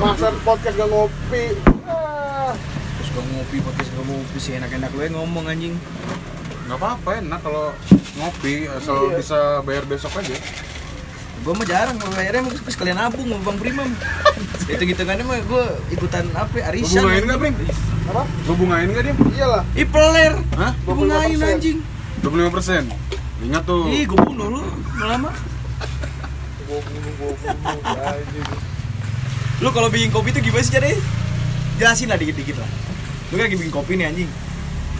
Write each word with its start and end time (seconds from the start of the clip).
masa 0.00 0.32
podcast 0.40 0.74
gak 0.74 0.88
ngopi. 0.88 1.44
Ah, 1.84 2.52
terus 2.96 3.08
gua 3.12 3.24
ngopi 3.28 3.56
podcast 3.60 3.90
gua 3.92 4.04
ngopi. 4.06 4.36
Sih 4.36 4.56
enak-enak 4.56 4.90
lu 4.90 5.00
ya 5.00 5.10
ngomong 5.12 5.44
anjing. 5.46 5.74
Nggak 6.64 6.78
apa-apa 6.78 7.10
enak 7.20 7.40
kalau 7.40 7.66
ngopi. 8.16 8.64
Asal 8.66 8.96
Iya. 9.06 9.16
bisa 9.18 9.38
bayar 9.62 9.84
besok 9.84 10.16
aja. 10.16 10.36
Gua 11.40 11.52
mah 11.52 11.64
jarang 11.64 11.96
bayarnya 12.12 12.44
mau 12.44 12.52
sekalian 12.52 12.96
nabung 12.96 13.26
mau 13.26 13.40
bang 13.42 13.58
primam. 13.58 13.90
Itu 14.66 14.82
gitu 14.82 15.02
kan 15.02 15.20
mah 15.20 15.40
gua 15.44 15.64
ikutan 15.88 16.24
apa 16.32 16.54
ya, 16.56 16.64
arisan. 16.70 17.04
bungain 17.04 17.24
nggak 17.26 17.38
Brim? 17.38 17.54
apa? 18.10 18.22
Lu 18.44 18.52
bungain 18.56 18.88
nggak 18.88 19.04
dia? 19.04 19.14
iyalah. 19.36 19.62
Ih 19.72 19.86
peler. 19.86 20.32
Hah? 20.56 20.72
Gua 20.84 20.94
bungain 20.96 21.36
25%. 21.36 21.52
anjing. 21.52 21.78
25 22.20 22.48
persen. 22.52 22.82
Ingat 23.40 23.62
tuh. 23.64 23.84
Ih 23.88 24.04
gua 24.04 24.20
bunuh 24.22 24.46
lu. 24.48 24.60
Lama 25.00 25.30
gua 26.68 26.78
bunuh 26.86 27.12
gua 27.18 27.30
bunuh 27.34 28.08
anjing 28.08 28.48
lu 29.60 29.68
kalau 29.76 29.92
bikin 29.92 30.08
kopi 30.08 30.32
tuh 30.32 30.40
gimana 30.40 30.64
sih 30.64 30.72
jadi 30.72 30.96
jelasin 31.76 32.08
lah 32.08 32.16
dikit-dikit 32.16 32.56
lah. 32.56 32.70
Lu 33.28 33.36
kan 33.36 33.44
lagi 33.44 33.56
bikin 33.60 33.72
kopi 33.72 33.92
nih 34.00 34.08
anjing. 34.08 34.30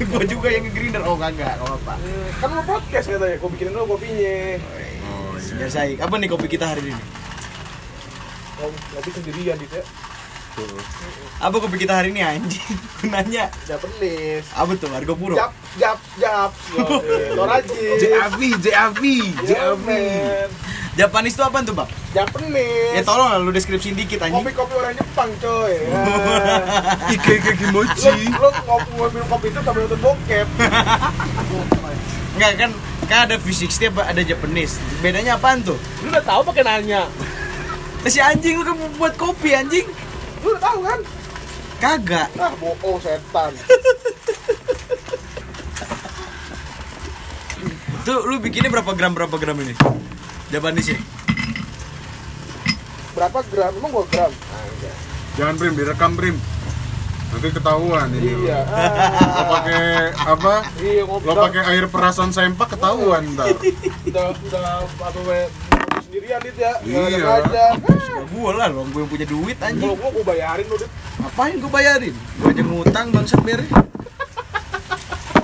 Gua 0.09 0.25
juga 0.25 0.49
yang 0.49 0.65
nge-grinder. 0.69 1.03
Oh 1.05 1.17
kagak 1.17 1.61
oh 1.61 1.77
apa 1.77 1.97
kan 2.41 2.49
mau 2.57 2.65
podcast 2.65 3.13
katanya 3.13 3.37
gua 3.37 3.51
bikinin 3.53 3.73
dulu 3.77 3.97
kopinya. 3.97 4.37
Oh 5.05 5.37
iya. 5.37 5.67
Saya 5.69 5.93
apa 6.01 6.15
nih 6.17 6.29
kopi 6.29 6.49
kita 6.49 6.73
hari 6.73 6.89
ini? 6.89 6.97
Ngopi 8.97 9.11
sendirian 9.13 9.57
gitu 9.61 9.77
ya. 9.77 9.85
Tuh. 10.57 10.81
Apa 11.41 11.57
kopi 11.61 11.77
kita 11.81 12.01
hari 12.01 12.17
ini 12.17 12.21
anjing? 12.25 12.77
Gunanya 13.05 13.53
Japanese. 13.69 14.49
Apa 14.57 14.73
tuh 14.77 14.89
harga 14.89 15.13
puro? 15.13 15.37
Jap 15.37 15.53
jap 15.77 15.99
jap. 16.17 16.53
Toraji. 17.37 17.85
JAV 18.01 18.41
JAV 18.61 19.03
JAV 19.45 19.87
Japanese 21.01 21.33
itu 21.33 21.41
apa 21.41 21.65
tuh 21.65 21.73
bang 21.73 21.89
Japanese. 22.13 22.93
Ya 22.93 23.03
tolong 23.07 23.29
lah 23.33 23.39
lu 23.41 23.51
deskripsiin 23.51 23.97
dikit 23.97 24.21
anjing. 24.21 24.45
Kopi 24.45 24.53
kopi 24.53 24.75
orang 24.77 24.93
Jepang 24.93 25.31
coy. 25.41 25.75
Ah. 25.91 27.09
Ike 27.09 27.41
Ike 27.41 27.51
lu 27.51 27.57
Kimochi 27.57 28.13
lu 28.29 28.49
ngopi 28.69 28.91
ngopi 29.01 29.19
kopi 29.25 29.47
itu 29.49 29.61
sambil 29.65 29.89
nonton 29.89 30.01
bokep. 30.05 30.47
Enggak 32.37 32.53
kan 32.61 32.71
kan 33.09 33.19
ada 33.27 33.37
V60 33.41 33.97
apa 33.97 34.03
ada 34.13 34.21
Japanese. 34.21 34.77
Bedanya 35.01 35.41
apaan 35.41 35.65
tuh? 35.65 35.81
Lu 36.05 36.13
udah 36.13 36.21
tahu 36.21 36.41
pakai 36.53 36.63
nanya 36.69 37.09
Eh, 38.01 38.09
si 38.09 38.21
anjing 38.21 38.61
lu 38.61 38.65
kan 38.65 38.77
buat 39.01 39.15
kopi 39.17 39.57
anjing. 39.57 39.89
Lu 40.45 40.53
udah 40.53 40.61
tahu 40.61 40.79
kan? 40.85 41.01
Kagak. 41.81 42.29
Ah 42.37 42.53
bohong 42.61 43.01
setan. 43.01 43.53
Tuh 48.05 48.21
lu 48.25 48.41
bikinnya 48.41 48.69
berapa 48.73 48.93
gram 48.97 49.13
berapa 49.13 49.37
gram 49.37 49.57
ini 49.61 49.77
Japanese 50.51 50.95
ya 50.95 51.01
berapa 53.21 53.39
gram? 53.53 53.73
Emang 53.77 53.91
gua 53.93 54.07
gram? 54.09 54.33
Anjay. 54.33 54.95
jangan 55.37 55.55
Brim. 55.61 55.75
Direkam 55.77 56.13
Brim. 56.17 56.37
Nanti 57.31 57.49
ketahuan 57.55 58.11
ini 58.11 58.35
lo. 58.35 58.43
iya 58.43 58.59
lo 59.23 59.43
pakai 59.47 59.85
apa? 60.19 60.55
Iya 60.83 61.03
lo 61.07 61.33
pakai 61.37 61.63
air 61.75 61.85
perasan 61.87 62.35
sempak 62.35 62.75
ketahuan 62.75 63.23
ntar. 63.37 63.55
Udah 64.09 64.35
udah 64.35 64.63
apa 64.83 65.07
sendirian 66.03 66.41
dit 66.43 66.57
ya. 66.59 66.73
Iya. 66.83 67.45
Aja 67.45 67.65
Ya 68.11 68.25
gua 68.33 68.51
lah 68.57 68.67
lo 68.73 68.83
gue 68.89 69.05
yang 69.05 69.11
punya 69.13 69.27
duit 69.29 69.57
kalau 69.61 69.71
anjing 69.71 69.91
gua 69.95 70.09
gua 70.11 70.25
bayarin 70.25 70.67
lu 70.67 70.77
dit. 70.81 70.91
Ngapain 71.21 71.55
gue 71.61 71.71
bayarin? 71.71 72.15
Gue 72.41 72.49
aja 72.49 72.63
ngutang 72.65 73.07
bangsat 73.13 73.41
biar 73.45 73.61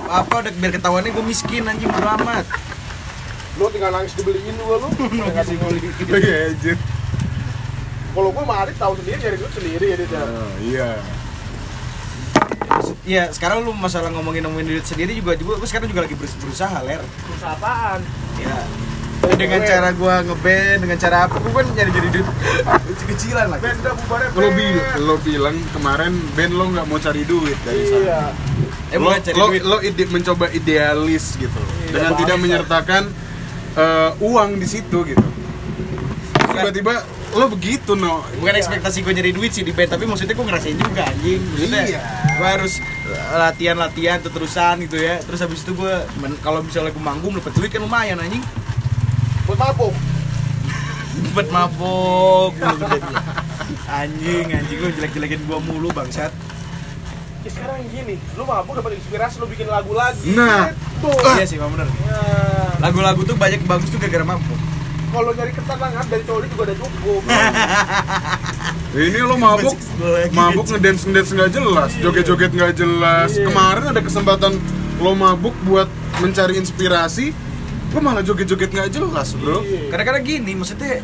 Apa 0.09 0.33
udah 0.41 0.51
biar 0.57 0.71
ketahuannya 0.73 1.13
gue 1.13 1.25
miskin 1.29 1.69
anjing 1.69 1.93
bodo 1.93 2.09
amat 2.17 2.66
lu 3.57 3.65
tinggal 3.69 3.91
nangis 3.91 4.13
dibeliin 4.13 4.53
juga 4.53 4.75
lu. 4.77 4.87
Nggak 5.17 5.33
Nangis 5.33 5.49
dibeliin. 5.49 5.91
Iya 6.07 6.37
aja 6.51 6.73
kalau 8.17 8.33
gua 8.33 8.43
mah 8.43 8.65
tahu 8.73 8.97
sendiri 8.97 9.17
nyari 9.21 9.37
duit 9.37 9.53
sendiri 9.53 9.85
ya 9.87 9.95
dit 9.95 10.09
ya. 10.09 10.23
Oh, 10.23 10.51
iya. 10.59 10.89
Ya 13.05 13.23
sekarang 13.29 13.61
lu 13.61 13.71
masalah 13.71 14.09
ngomongin 14.09 14.41
ngomongin 14.41 14.67
duit 14.67 14.83
sendiri 14.83 15.13
juga 15.13 15.37
juga 15.37 15.61
gue 15.61 15.67
sekarang 15.67 15.85
juga 15.85 16.01
lagi 16.01 16.17
berus- 16.17 16.33
berusaha 16.35 16.81
ler. 16.81 16.99
Usaha 17.29 17.53
apaan? 17.53 18.01
Ya 18.37 18.57
dengan 19.27 19.59
cara 19.61 19.89
gua 19.93 20.21
ngeband 20.21 20.79
dengan 20.81 20.97
cara 20.97 21.25
apa 21.25 21.37
gue 21.37 21.51
kan 21.51 21.65
nyari 21.73 21.91
jadi 21.93 22.09
duit. 22.09 22.27
Kecil-kecilan 22.89 23.45
lah. 23.47 23.57
Benda 23.61 23.91
bubarnya 23.95 24.29
lo, 24.29 24.39
band. 24.41 24.57
bil 24.57 24.75
lo 24.99 25.15
bilang 25.21 25.55
kemarin 25.71 26.13
band 26.33 26.53
lo 26.53 26.65
nggak 26.69 26.85
mau 26.85 26.97
cari 26.97 27.21
duit 27.21 27.57
dari 27.61 27.81
sana. 27.85 28.01
Iya 28.01 28.21
eh 28.87 28.97
lo, 28.97 29.09
cari 29.13 29.35
lo, 29.35 29.45
duit. 29.47 29.61
lo 29.61 29.77
ide- 29.79 30.09
mencoba 30.09 30.45
idealis 30.49 31.37
gitu. 31.37 31.61
Iya, 31.85 31.91
dengan 31.93 32.11
tidak 32.15 32.37
menyertakan 32.39 33.03
eh, 33.77 34.11
uang 34.19 34.57
di 34.57 34.67
situ 34.67 34.97
gitu. 35.05 35.27
Tiba-tiba 36.47 37.05
lo 37.37 37.45
begitu 37.53 37.93
no. 37.93 38.25
Bukan 38.41 38.55
ekspektasi 38.57 39.05
gue 39.05 39.13
nyari 39.13 39.31
duit 39.31 39.53
sih 39.53 39.61
di 39.61 39.69
band 39.69 39.93
tapi 39.93 40.09
maksudnya 40.09 40.33
gue 40.33 40.45
ngerasain 40.47 40.77
juga 40.77 41.05
anjing. 41.05 41.41
Maksudnya 41.53 41.81
Iya. 41.85 42.01
gue 42.33 42.47
harus 42.47 42.73
latihan 43.37 43.77
latihan 43.77 44.17
terusan 44.17 44.75
gitu 44.89 44.97
ya. 44.97 45.21
Terus 45.21 45.39
habis 45.45 45.61
itu 45.61 45.77
gue 45.77 45.93
kalau 46.41 46.65
misalnya 46.65 46.89
gue 46.89 47.03
manggung 47.03 47.37
dapat 47.37 47.53
duit 47.53 47.69
kan 47.69 47.85
lumayan 47.85 48.17
anjing. 48.17 48.41
Buat 49.45 49.59
mabuk. 49.61 49.93
Buat 51.37 51.47
mabok 51.53 52.53
anjing 53.87 54.45
anjing 54.51 54.77
lu 54.83 54.89
jelek 54.93 55.11
jelekin 55.15 55.41
gua 55.47 55.59
mulu 55.63 55.89
bangsat. 55.95 56.31
Ya 57.45 57.49
sekarang 57.49 57.87
gini 57.87 58.19
lu 58.35 58.43
mabuk 58.43 58.75
dapat 58.75 58.99
inspirasi 58.99 59.39
lu 59.39 59.47
bikin 59.47 59.67
lagu 59.71 59.95
lagi. 59.95 60.35
Nah. 60.35 60.75
Gitu 60.97 61.09
iya 61.37 61.45
sih 61.45 61.57
Pak 61.61 61.67
bener. 61.69 61.87
Ya 62.03 62.19
lagu-lagu 62.77 63.21
tuh 63.25 63.37
banyak 63.37 63.61
bagus 63.65 63.89
tuh 63.89 63.97
gara-gara 64.01 64.25
mabok 64.25 64.59
kalau 65.07 65.31
nyari 65.31 65.55
ketenangan 65.55 66.05
dari 66.11 66.23
cowok 66.27 66.41
juga 66.51 66.63
ada 66.67 66.75
cukup. 66.83 67.21
Ini 69.07 69.19
lo 69.23 69.35
mabuk. 69.39 69.75
Mabuk 70.35 70.65
ngedance 70.67 71.07
ngedance 71.07 71.31
nggak 71.31 71.51
jelas 71.55 71.91
joget-joget 72.03 72.51
nggak 72.51 72.73
jelas. 72.75 73.29
Iya. 73.33 73.47
kemarin 73.47 73.85
ada 73.95 74.01
kesempatan 74.03 74.59
lo 74.99 75.11
mabuk 75.15 75.55
buat 75.63 75.87
mencari 76.19 76.59
inspirasi 76.59 77.31
lo 77.95 77.99
malah 78.03 78.19
joget-joget 78.19 78.67
nggak 78.73 78.89
jelas 78.91 79.31
bro. 79.39 79.63
Iya. 79.63 79.89
kadang-kadang 79.95 80.23
gini 80.27 80.51
maksudnya 80.59 80.99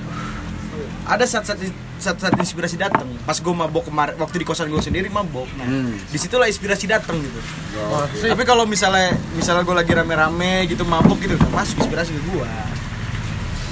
ada 1.08 1.24
saat-saat 1.24 1.60
saat-saat 2.03 2.36
inspirasi 2.36 2.75
datang 2.75 3.08
pas 3.24 3.40
gue 3.40 3.53
mabok 3.56 3.88
kemarin 3.88 4.19
waktu 4.19 4.44
di 4.44 4.46
kosan 4.46 4.68
gue 4.68 4.84
sendiri 4.84 5.08
mabok. 5.08 5.47
Nah 5.56 5.64
Hmm. 5.64 5.96
di 5.96 6.18
situlah 6.19 6.52
inspirasi 6.52 6.84
datang 6.86 7.16
gitu. 7.18 7.40
Wah, 7.88 8.03
tapi 8.12 8.44
kalau 8.44 8.68
misalnya 8.68 9.16
misalnya 9.31 9.64
gue 9.64 9.72
lagi 9.72 9.91
rame-rame 9.96 10.68
gitu 10.68 10.84
mabok 10.84 11.16
gitu 11.24 11.40
masuk 11.50 11.80
inspirasi 11.80 12.12
ke 12.12 12.22
gue 12.28 12.47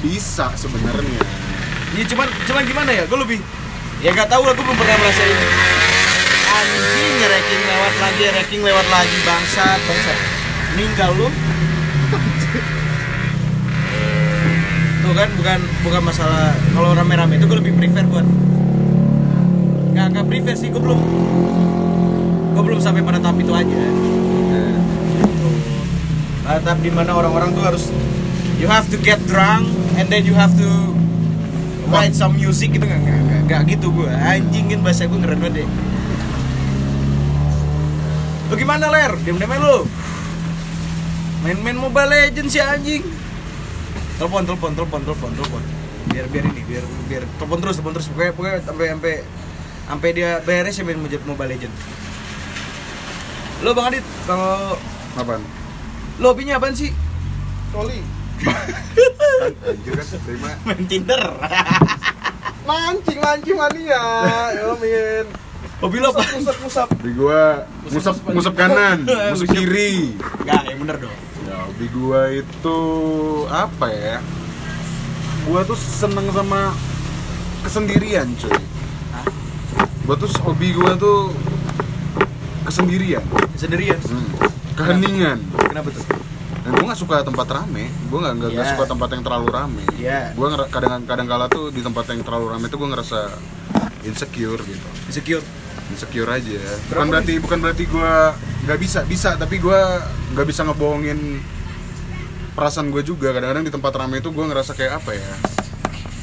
bisa 0.02 0.48
sebenarnya. 0.56 1.22
Ya 1.92 2.04
cuman 2.08 2.28
cuman 2.48 2.64
gimana 2.64 2.90
ya? 2.96 3.04
Gue 3.06 3.20
lebih 3.20 3.38
ya 4.00 4.16
gak 4.16 4.32
tahu 4.32 4.48
lah 4.48 4.56
gue 4.56 4.64
belum 4.64 4.78
pernah 4.80 4.96
merasain 4.98 5.38
anjing 6.52 7.16
ranking 7.22 7.64
lewat 7.64 7.94
lagi 8.02 8.24
ranking 8.34 8.62
lewat 8.64 8.88
lagi 8.88 9.18
bangsat 9.28 9.80
bangsat. 9.84 10.18
Meninggal 10.72 11.12
lu 11.20 11.28
tuh 15.12 15.20
kan 15.20 15.30
bukan 15.36 15.60
bukan 15.84 16.02
masalah. 16.08 16.56
Kalau 16.72 16.96
rame-rame 16.96 17.36
itu 17.36 17.44
gue 17.44 17.58
lebih 17.60 17.76
prefer 17.76 18.08
buat 18.08 18.24
nggak 19.92 20.06
nggak 20.16 20.26
prefer 20.32 20.56
sih 20.56 20.72
gue 20.72 20.80
belum 20.80 21.00
gue 22.56 22.64
belum 22.64 22.80
sampai 22.80 23.04
pada 23.04 23.20
tahap 23.20 23.36
itu 23.44 23.52
aja. 23.52 23.82
Pada 26.48 26.60
tahap 26.64 26.80
di 26.80 26.92
mana 26.96 27.12
orang-orang 27.12 27.52
tuh 27.52 27.64
harus 27.68 27.92
you 28.56 28.72
have 28.72 28.88
to 28.88 28.96
get 29.04 29.20
drunk 29.28 29.68
and 30.00 30.08
then 30.08 30.24
you 30.24 30.32
have 30.32 30.56
to 30.56 30.68
write 31.92 32.16
some 32.16 32.40
music 32.40 32.72
gitu. 32.72 32.88
Nggak 32.88 33.04
nggak 33.04 33.20
nggak- 33.52 33.64
gitu 33.68 33.92
gue 33.92 34.08
anjing 34.08 34.72
kan 34.72 34.80
bahasa 34.80 35.12
gue 35.12 35.20
keren 35.20 35.44
banget 35.44 35.68
deh 35.68 35.70
lu 38.52 38.60
gimana 38.60 38.92
ler? 38.92 39.16
Diam 39.24 39.40
diam 39.40 39.48
lu. 39.48 39.88
Main-main 41.40 41.72
mobile 41.80 42.12
legends 42.12 42.52
si 42.52 42.60
anjing 42.60 43.00
telepon 44.22 44.46
telepon 44.46 44.72
telepon 44.78 45.02
telepon 45.02 45.32
telepon. 45.34 45.64
Biar 46.14 46.26
biar 46.30 46.46
ini 46.54 46.62
biar 46.70 46.86
biar 47.10 47.24
telepon 47.42 47.58
terus 47.58 47.76
telepon 47.82 47.94
terus. 47.98 48.08
Pokoknya 48.14 48.34
pokoknya 48.38 48.58
sampai 48.62 48.86
sampai 48.94 49.14
sampai 49.90 50.10
dia 50.14 50.30
beres 50.46 50.78
ya 50.78 50.84
main 50.86 51.02
mobile 51.02 51.50
legend. 51.50 51.74
Lo 53.66 53.74
bang 53.74 53.98
Adit 53.98 54.06
kalau 54.30 54.78
apaan? 55.18 55.42
lo 56.22 56.38
hobinya 56.38 56.62
apaan 56.62 56.78
sih? 56.78 56.94
Soli 57.74 57.98
anjir 59.66 59.94
kan 59.98 60.06
terima. 60.22 60.50
Main 60.70 60.86
Tinder. 60.86 61.24
Mancing 62.70 63.18
mancing 63.18 63.58
mania. 63.58 64.06
Ya 64.54 64.70
min 64.78 65.26
hobi 65.82 65.98
lo 65.98 66.14
apa? 66.14 66.22
Musap 66.38 66.58
musap 66.62 66.90
di 67.02 67.10
gua 67.18 67.66
ngusap 67.90 68.16
ngusap 68.30 68.54
kanan 68.54 69.02
ngusap 69.34 69.50
kiri. 69.50 70.14
Enggak, 70.46 70.62
yang 70.70 70.78
bener 70.86 70.98
dong 71.10 71.31
ya 71.52 71.68
hobi 71.68 71.86
gua 71.92 72.32
itu 72.32 72.80
apa 73.52 73.88
ya 73.92 74.18
gua 75.44 75.68
tuh 75.68 75.76
seneng 75.76 76.32
sama 76.32 76.72
kesendirian 77.68 78.28
cuy. 78.40 78.56
Gua 80.08 80.16
tuh 80.16 80.32
hobi 80.48 80.72
gua 80.72 80.96
tuh 80.96 81.36
kesendirian. 82.64 83.26
Sendirian 83.60 84.00
hmm. 84.00 84.32
keheningan. 84.80 85.44
Kenapa 85.68 85.92
tuh? 85.92 86.06
Dan 86.62 86.78
gue 86.78 86.86
nggak 86.88 87.02
suka 87.02 87.26
tempat 87.26 87.48
rame. 87.52 87.90
Gue 87.90 88.20
nggak 88.22 88.34
nggak 88.38 88.52
Iya. 88.54 88.72
suka 88.78 88.86
tempat 88.86 89.10
yang 89.18 89.24
terlalu 89.26 89.48
rame. 89.50 89.84
Iya. 89.98 90.32
gue 90.38 90.48
kadang 90.70 91.04
kadang 91.10 91.28
kala 91.28 91.46
tuh 91.50 91.74
di 91.74 91.82
tempat 91.82 92.06
yang 92.14 92.22
terlalu 92.22 92.54
rame 92.54 92.66
tuh 92.70 92.78
gue 92.80 92.90
ngerasa 92.96 93.20
insecure 94.06 94.62
gitu. 94.62 94.88
Insecure 95.10 95.44
insecure 95.92 96.28
aja. 96.28 96.58
Bukan 96.58 96.88
Kenapa 96.88 97.12
berarti 97.12 97.34
bukan 97.38 97.60
berarti 97.60 97.84
gue 97.86 98.12
nggak 98.62 98.80
bisa 98.80 99.00
bisa 99.04 99.30
tapi 99.36 99.58
gue 99.58 99.80
nggak 100.32 100.48
bisa 100.48 100.64
ngebohongin 100.64 101.44
perasaan 102.52 102.90
gue 102.90 103.02
juga. 103.02 103.32
Kadang-kadang 103.32 103.64
di 103.64 103.72
tempat 103.72 103.92
ramai 103.94 104.20
itu 104.20 104.30
gue 104.30 104.46
ngerasa 104.46 104.72
kayak 104.72 105.00
apa 105.00 105.12
ya? 105.14 105.32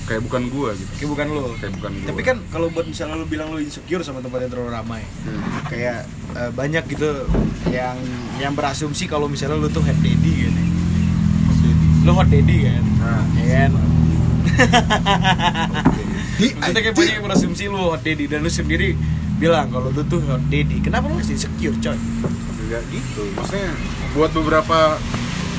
Kayak 0.04 0.24
bukan 0.24 0.42
gue 0.48 0.70
gitu. 0.74 0.90
Kayak 0.96 1.10
bukan 1.12 1.26
lo 1.28 1.42
kayak 1.54 1.72
bukan 1.76 1.90
gue 1.94 2.08
tapi 2.08 2.22
kan 2.24 2.36
kalau 2.48 2.68
buat 2.68 2.84
misalnya 2.84 3.14
lu 3.14 3.24
bilang 3.24 3.52
lu 3.52 3.60
insecure 3.60 4.00
sama 4.00 4.18
tempat 4.18 4.40
yang 4.42 4.50
terlalu 4.50 4.70
ramai 4.72 5.02
Hmm. 5.22 5.40
kayak 5.68 6.08
eh, 6.32 6.50
banyak 6.50 6.84
gitu 6.88 7.28
yang 7.68 7.96
yang 8.40 8.52
berasumsi 8.52 9.04
kalau 9.04 9.28
misalnya 9.28 9.60
lu 9.60 9.68
tuh 9.68 9.84
head 9.84 10.00
daddy 10.00 10.48
gitu. 10.48 10.62
Lu 12.02 12.16
hot 12.16 12.26
daddy 12.26 12.56
kan? 12.64 12.82
Nah. 12.96 13.24
ya 13.36 13.46
kan? 13.52 13.70
Maksudnya 16.38 16.80
kayak 16.80 16.96
banyak 16.96 17.14
yang 17.18 17.24
berasumsi 17.26 17.64
lu 17.66 17.80
hot 17.84 18.00
daddy 18.00 18.24
dan 18.24 18.40
lu 18.40 18.48
sendiri 18.48 18.94
bilang 19.38 19.70
kalau 19.70 19.88
lu 19.88 20.02
tuh 20.04 20.18
hot 20.26 20.42
daddy. 20.50 20.82
Kenapa 20.82 21.06
lu 21.06 21.16
masih 21.16 21.38
insecure 21.38 21.78
coy? 21.78 21.98
Nggak 22.68 22.82
gitu. 22.90 23.22
Maksudnya 23.32 23.70
buat 24.12 24.30
beberapa 24.34 24.78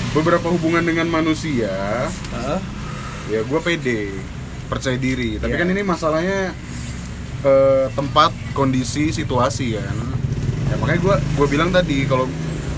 beberapa 0.10 0.48
hubungan 0.50 0.82
dengan 0.82 1.06
manusia 1.06 1.70
Heeh. 2.34 2.60
ya 3.30 3.40
gue 3.42 3.60
pede 3.62 4.14
percaya 4.68 4.98
diri. 4.98 5.40
Tapi 5.40 5.54
Iya. 5.54 5.62
kan 5.64 5.68
ini 5.70 5.82
masalahnya 5.82 6.40
eh, 7.40 7.86
tempat 7.96 8.36
kondisi 8.52 9.10
situasi 9.10 9.80
kan? 9.80 9.96
Ya 10.70 10.76
makanya 10.78 11.00
gue 11.02 11.16
gue 11.40 11.48
bilang 11.48 11.72
tadi 11.72 12.04
kalau 12.04 12.28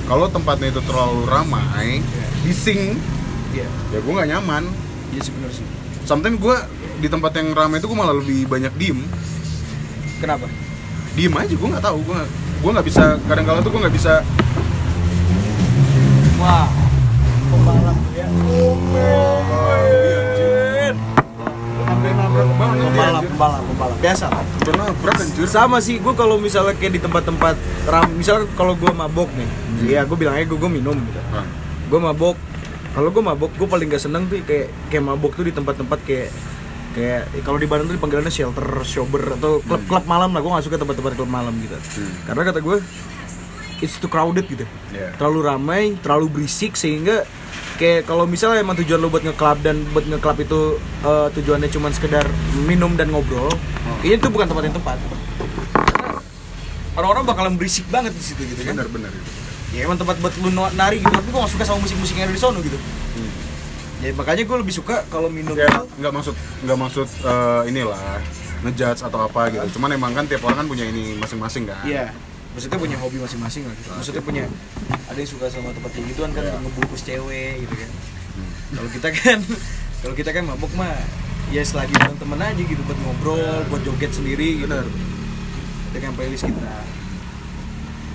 kalau 0.06 0.27
tempatnya 0.27 0.69
itu 0.69 0.81
terlalu 0.86 1.25
ramai 1.25 2.00
Iya. 2.00 2.25
bising 2.45 2.81
iya. 3.51 3.68
ya 3.89 4.00
gue 4.00 4.12
nggak 4.12 4.30
nyaman. 4.30 4.63
Iya 5.12 5.21
sih 5.25 5.31
benar 5.33 5.51
sih. 5.51 5.65
Sometimes 6.06 6.38
gue 6.38 6.56
di 7.01 7.07
tempat 7.09 7.33
yang 7.36 7.51
ramai 7.51 7.81
itu 7.81 7.89
gue 7.89 7.97
malah 7.97 8.15
lebih 8.15 8.45
banyak 8.45 8.71
diem. 8.77 9.01
Kenapa 10.21 10.45
diem 11.16 11.34
aja 11.36 11.54
gue 11.54 11.69
nggak 11.69 11.86
tahu. 11.86 11.98
Gue 12.06 12.19
gue 12.62 12.72
nggak 12.72 12.88
bisa 12.88 13.18
kadang 13.25 13.46
kala 13.50 13.60
tuh 13.66 13.72
gue 13.74 13.81
nggak 13.81 13.96
bisa 13.96 14.13
wah. 16.42 16.68
Pembalap 17.52 18.00
ya. 18.16 18.28
Pembalap 22.81 23.24
pembalap. 23.28 23.62
Pembalap 23.66 23.98
biasa. 24.02 24.25
Nabrak 24.72 25.18
anjir. 25.22 25.46
Sama 25.46 25.78
sih 25.84 26.02
gue 26.02 26.13
kalau 26.18 26.42
misalnya 26.42 26.74
kayak 26.74 26.94
di 26.98 27.02
tempat-tempat 27.04 27.56
ram 27.86 28.10
misalnya 28.16 28.50
kalau 28.57 28.74
gue 28.74 28.90
mabok 28.90 29.30
nih. 29.38 29.50
Ya 29.86 30.02
gue 30.07 30.18
bilang 30.18 30.38
aja 30.38 30.46
gue 30.48 30.72
minum. 30.72 30.98
Gitu 30.98 31.22
Nah, 31.31 31.46
gue 31.92 32.00
mabok. 32.00 32.36
Kalau 32.92 33.07
gue 33.07 33.24
mabok 33.24 33.52
gue 33.56 33.68
paling 33.69 33.88
gak 33.88 34.04
seneng 34.04 34.28
tuh 34.28 34.42
kayak 34.44 34.68
kayak 34.92 35.04
mabok 35.06 35.31
tuh 35.38 35.48
di 35.48 35.54
tempat-tempat 35.56 36.00
kayak 36.04 36.28
kayak 36.92 37.32
kalau 37.44 37.58
di 37.58 37.68
Bandung 37.68 37.88
tuh 37.92 38.00
panggilannya 38.00 38.34
shelter 38.34 38.66
sober 38.84 39.36
atau 39.40 39.64
klub 39.64 39.84
klub 39.88 40.06
malam 40.06 40.32
lah. 40.36 40.40
Gue 40.44 40.52
gak 40.52 40.66
suka 40.68 40.78
tempat-tempat 40.80 41.14
klub 41.16 41.32
malam 41.32 41.54
gitu. 41.60 41.76
Hmm. 41.76 42.14
karena 42.28 42.42
kata 42.52 42.60
gue 42.60 42.78
it's 43.82 43.98
too 43.98 44.12
crowded 44.12 44.46
gitu. 44.46 44.66
Iya. 44.94 45.16
terlalu 45.18 45.40
ramai 45.48 45.82
terlalu 46.00 46.28
berisik 46.42 46.78
sehingga 46.78 47.26
kayak 47.82 48.06
kalau 48.06 48.30
misalnya 48.30 48.62
emang 48.62 48.78
tujuan 48.78 49.02
lo 49.02 49.10
buat 49.10 49.26
ngeklub 49.26 49.58
dan 49.66 49.82
buat 49.90 50.06
ngeklub 50.06 50.38
itu 50.44 50.78
eh, 51.02 51.28
tujuannya 51.34 51.70
cuma 51.74 51.90
sekedar 51.90 52.30
minum 52.70 52.94
dan 52.94 53.10
ngobrol 53.10 53.50
ini 54.02 54.18
tuh 54.18 54.30
bukan 54.34 54.48
tempat 54.50 54.64
yang 54.70 54.76
tepat. 54.76 54.98
Orang-orang 56.92 57.24
bakalan 57.24 57.54
berisik 57.56 57.88
banget 57.88 58.12
di 58.12 58.24
situ 58.24 58.42
gitu 58.44 58.62
kan. 58.68 58.76
Benar 58.76 58.88
benar. 58.92 59.12
Itu 59.14 59.42
ya 59.72 59.88
emang 59.88 59.96
tempat 59.96 60.20
buat 60.20 60.34
lu 60.44 60.52
nari 60.52 61.00
gitu. 61.00 61.12
Tapi 61.12 61.28
gue 61.32 61.40
gak 61.40 61.52
suka 61.56 61.64
sama 61.64 61.80
musik-musik 61.80 62.16
yang 62.20 62.28
ada 62.28 62.36
di 62.36 62.42
sono 62.42 62.60
gitu. 62.60 62.76
Hmm. 62.76 63.11
Ya 64.01 64.12
makanya 64.12 64.44
gue 64.44 64.57
lebih 64.57 64.74
suka 64.74 65.06
kalau 65.07 65.30
minum 65.30 65.53
ya 65.53 65.69
nggak 65.98 66.09
maksud 66.12 66.33
nggak 66.65 66.77
maksud 66.77 67.07
eh, 67.21 67.62
inilah 67.69 68.01
ngejudge 68.62 69.01
atau 69.01 69.25
apa 69.25 69.50
gitu 69.50 69.77
cuman 69.77 69.94
emang 69.94 70.12
kan 70.12 70.25
tiap 70.25 70.42
orang 70.42 70.62
kan 70.62 70.68
punya 70.68 70.86
ini 70.86 71.18
masing-masing 71.18 71.65
kan 71.65 71.81
iya 71.86 72.09
maksudnya 72.51 72.77
punya 72.77 72.98
hobi 73.00 73.18
masing-masing 73.18 73.63
lah 73.63 73.74
gitu. 73.74 73.89
maksudnya 73.94 74.21
punya 74.21 74.44
ada 75.07 75.15
yang 75.15 75.30
suka 75.30 75.45
sama 75.48 75.71
tempat 75.71 75.92
kayak 75.94 76.07
gituan 76.12 76.31
kan 76.31 76.44
Iya. 76.44 76.57
ngebungkus 76.59 77.01
cewek 77.01 77.53
gitu 77.62 77.75
kan 77.77 77.92
Hmm. 78.31 78.48
kalau 78.71 78.89
kita 78.95 79.09
kan 79.12 79.39
kalau 80.01 80.13
kita 80.15 80.30
kan 80.31 80.44
mabuk 80.47 80.71
mah 80.71 80.95
ya 81.51 81.59
selagi 81.62 81.92
bareng 81.92 82.15
temen 82.15 82.39
aja 82.39 82.62
gitu 82.63 82.80
buat 82.81 82.95
ngobrol 82.97 83.44
buat 83.68 83.83
joget 83.83 84.07
sendiri 84.09 84.63
gitu 84.63 84.71
Bener. 84.71 84.88
dengan 85.92 86.15
playlist 86.15 86.47
kita 86.47 86.71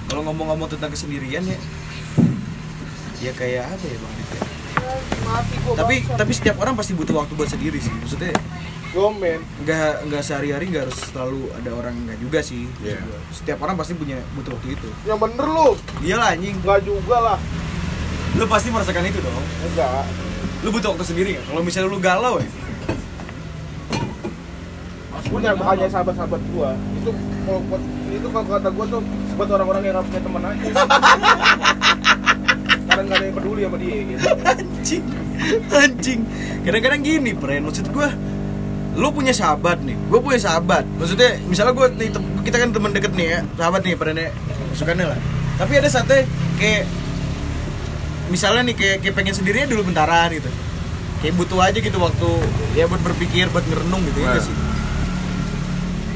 kalau 0.07 0.25
ngomong-ngomong 0.25 0.73
tentang 0.73 0.89
kesendirian 0.89 1.45
ya 1.45 1.59
ya 3.19 3.33
kayak 3.35 3.69
apa 3.69 3.85
ya 3.85 3.97
bang 3.99 4.13
Adit 4.15 4.29
ya? 4.31 4.46
Tapi 5.77 5.97
tapi 6.07 6.33
setiap 6.33 6.57
orang 6.63 6.75
pasti 6.79 6.93
butuh 6.95 7.15
waktu 7.23 7.33
buat 7.35 7.51
sendiri 7.51 7.79
sih. 7.79 7.93
Maksudnya 7.93 8.33
gomen. 8.97 9.41
nggak 9.67 10.09
nggak 10.09 10.23
sehari-hari 10.25 10.73
nggak 10.73 10.89
harus 10.89 10.99
selalu 11.13 11.53
ada 11.53 11.71
orang 11.77 11.95
nggak 12.07 12.19
juga 12.23 12.41
sih. 12.41 12.65
Iya. 12.81 13.03
gua. 13.03 13.19
setiap 13.35 13.59
orang 13.61 13.77
pasti 13.77 13.93
punya 13.93 14.19
butuh 14.39 14.57
waktu 14.57 14.69
itu. 14.79 14.89
Yang 15.05 15.19
bener 15.29 15.47
lu. 15.47 15.69
Iyalah 16.01 16.29
anjing. 16.33 16.57
Nggak 16.65 16.81
juga 16.87 17.17
lah. 17.21 17.39
Lu 18.37 18.45
pasti 18.49 18.69
merasakan 18.73 19.05
itu 19.05 19.19
dong. 19.21 19.45
Enggak. 19.73 20.05
Lu 20.65 20.69
butuh 20.73 20.89
waktu 20.97 21.05
sendiri 21.05 21.29
nggak? 21.37 21.45
Kalau 21.51 21.63
misalnya 21.63 21.89
lu 21.93 21.99
galau 22.01 22.35
ya? 22.41 22.49
Punya 25.27 25.59
hanya 25.59 25.91
sahabat-sahabat 25.91 26.43
gua. 26.55 26.71
Itu 27.03 27.11
kalau 27.45 27.61
itu 28.09 28.27
kalau 28.31 28.47
kata 28.47 28.69
gua 28.71 28.87
tuh 28.87 29.03
buat 29.37 29.49
orang-orang 29.53 29.83
yang 29.85 29.95
nggak 30.01 30.07
punya 30.09 30.21
teman 30.25 30.43
aja 30.49 30.65
nggak 33.07 33.17
ada 33.17 33.27
yang 33.31 33.37
peduli 33.39 33.61
sama 33.63 33.77
dia 33.79 33.97
gitu. 34.03 34.21
Anjing. 34.51 35.05
Anjing. 35.71 36.21
Kadang-kadang 36.67 37.01
gini 37.01 37.31
friend 37.33 37.63
maksud 37.67 37.87
gua 37.95 38.09
lu 38.97 39.09
punya 39.13 39.33
sahabat 39.37 39.85
nih. 39.85 39.97
Gue 40.09 40.21
punya 40.25 40.41
sahabat. 40.41 40.89
Maksudnya 40.97 41.37
misalnya 41.45 41.77
gue 41.77 41.87
nih 42.01 42.09
kita 42.49 42.57
kan 42.57 42.73
teman 42.73 42.91
deket 42.97 43.13
nih 43.13 43.27
ya 43.29 43.39
sahabat 43.55 43.85
nih 43.85 43.93
friend 43.93 44.19
sukannya 44.73 45.07
lah. 45.13 45.19
Tapi 45.61 45.73
ada 45.77 45.89
saatnya 45.89 46.25
kayak 46.57 46.85
misalnya 48.33 48.73
nih 48.73 48.77
kayak, 48.77 48.97
kayak 49.05 49.15
pengen 49.15 49.35
sendirinya 49.37 49.69
dulu 49.69 49.93
bentaran 49.93 50.33
gitu. 50.33 50.49
Kayak 51.21 51.35
butuh 51.37 51.61
aja 51.61 51.79
gitu 51.79 51.99
waktu 52.01 52.29
ya 52.73 52.89
buat 52.89 53.05
berpikir 53.05 53.53
buat 53.53 53.65
ngerenung 53.69 54.01
gitu 54.09 54.19
ya 54.25 54.27
Nah. 54.27 54.33
nggak 54.37 54.45
sih? 54.49 54.57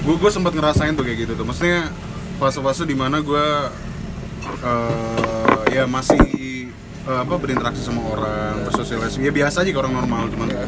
Gue 0.00 0.14
gue 0.16 0.30
sempat 0.32 0.52
ngerasain 0.56 0.96
tuh 0.96 1.04
kayak 1.04 1.28
gitu 1.28 1.32
tuh. 1.36 1.44
Maksudnya 1.44 1.92
fase-fase 2.40 2.88
di 2.88 2.96
mana 2.96 3.20
gue 3.20 3.46
eh 4.64 5.76
ya 5.76 5.84
masih 5.84 6.16
eh, 7.06 7.18
apa 7.20 7.34
berinteraksi 7.36 7.80
sama 7.80 8.04
orang 8.04 8.64
bersosialisasi. 8.68 9.24
Ya 9.24 9.32
biasa 9.32 9.62
aja 9.62 9.70
kayak 9.70 9.82
orang 9.84 9.94
normal 10.04 10.22
cuman 10.32 10.48
Iya. 10.50 10.66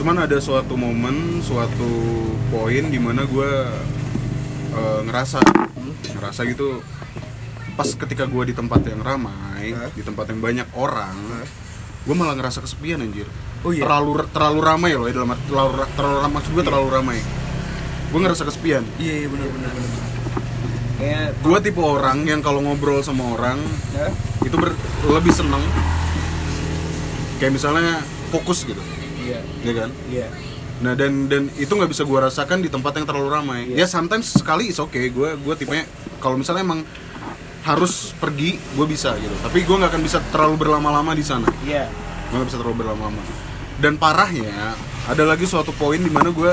cuman 0.00 0.16
ada 0.24 0.36
suatu 0.40 0.80
momen 0.80 1.44
suatu 1.44 1.90
poin 2.48 2.84
di 2.88 2.96
mana 2.96 3.28
gue 3.28 3.50
eh, 4.72 5.00
ngerasa 5.04 5.44
ngerasa 6.16 6.40
gitu 6.48 6.80
pas 7.76 7.84
ketika 7.86 8.24
gue 8.28 8.52
di 8.52 8.54
tempat 8.56 8.80
yang 8.88 9.00
ramai 9.00 9.72
Hah? 9.72 9.88
di 9.92 10.00
tempat 10.04 10.28
yang 10.32 10.40
banyak 10.40 10.68
orang 10.76 11.16
gue 12.00 12.14
malah 12.16 12.32
ngerasa 12.32 12.64
kesepian 12.64 13.04
anjir. 13.04 13.28
Oh 13.60 13.76
iya? 13.76 13.84
terlalu 13.84 14.24
terlalu 14.32 14.60
ramai 14.64 14.90
loh 14.96 15.04
ya 15.04 15.20
dalam 15.20 15.36
terlalu 15.44 15.84
terlalu 15.92 16.16
ramai 16.24 16.34
maksud 16.40 16.50
gue 16.56 16.64
terlalu 16.64 16.88
ramai. 16.88 17.18
Gue 18.10 18.20
ngerasa 18.24 18.42
kesepian. 18.48 18.82
Iya 18.96 19.14
iya 19.24 19.28
benar 19.28 19.48
benar 19.52 19.72
benar 19.76 20.19
kayak 21.00 21.40
gue 21.40 21.58
tipe 21.64 21.80
orang 21.80 22.28
yang 22.28 22.44
kalau 22.44 22.60
ngobrol 22.60 23.00
sama 23.00 23.32
orang 23.32 23.56
ya, 23.96 24.12
itu 24.44 24.56
ber- 24.60 24.76
lebih 25.08 25.32
seneng. 25.32 25.64
Kayak 27.40 27.56
misalnya 27.56 28.04
fokus 28.28 28.68
gitu. 28.68 28.80
Iya. 29.24 29.40
Ya 29.64 29.72
kan? 29.72 29.90
Iya. 30.12 30.28
Nah 30.80 30.92
dan 30.96 31.28
dan 31.28 31.48
itu 31.56 31.72
nggak 31.72 31.88
bisa 31.88 32.04
gue 32.04 32.18
rasakan 32.20 32.60
di 32.60 32.68
tempat 32.68 32.92
yang 33.00 33.08
terlalu 33.08 33.28
ramai. 33.32 33.60
Iya. 33.72 33.84
ya 33.84 33.86
sometimes 33.88 34.28
sekali 34.32 34.68
is 34.68 34.76
oke 34.76 34.96
gue 34.96 35.28
gue 35.40 35.54
tipenya 35.56 35.88
kalau 36.20 36.36
misalnya 36.36 36.64
emang 36.64 36.84
harus 37.64 38.12
pergi 38.16 38.56
gue 38.56 38.86
bisa 38.88 39.16
gitu. 39.16 39.32
Tapi 39.40 39.64
gue 39.64 39.76
nggak 39.76 39.92
akan 39.96 40.02
bisa 40.04 40.20
terlalu 40.32 40.68
berlama-lama 40.68 41.16
di 41.16 41.24
sana. 41.24 41.48
Iya. 41.64 41.88
Gue 42.28 42.44
nggak 42.44 42.48
bisa 42.52 42.58
terlalu 42.60 42.84
berlama-lama. 42.84 43.20
Dan 43.80 43.96
parahnya 43.96 44.76
ada 45.08 45.24
lagi 45.24 45.48
suatu 45.48 45.72
poin 45.72 45.96
di 45.96 46.12
mana 46.12 46.28
gue 46.28 46.52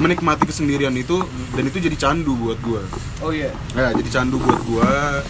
menikmati 0.00 0.48
kesendirian 0.48 0.96
itu 0.96 1.20
dan 1.52 1.64
itu 1.68 1.76
jadi 1.76 1.96
candu 2.00 2.32
buat 2.36 2.56
gue 2.64 2.82
oh 3.20 3.32
iya 3.32 3.52
Ya, 3.72 3.88
jadi 3.96 4.20
candu 4.20 4.36
buat 4.36 4.60
gua. 4.68 5.24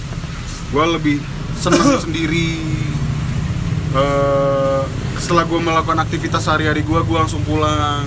Gua 0.74 0.84
lebih 0.98 1.22
seneng 1.54 1.94
sendiri. 2.04 2.58
Eh, 3.94 4.82
setelah 5.22 5.46
gua 5.46 5.62
melakukan 5.62 6.02
aktivitas 6.02 6.42
sehari-hari 6.42 6.82
gua, 6.82 7.06
gua 7.06 7.22
langsung 7.22 7.38
pulang. 7.46 8.02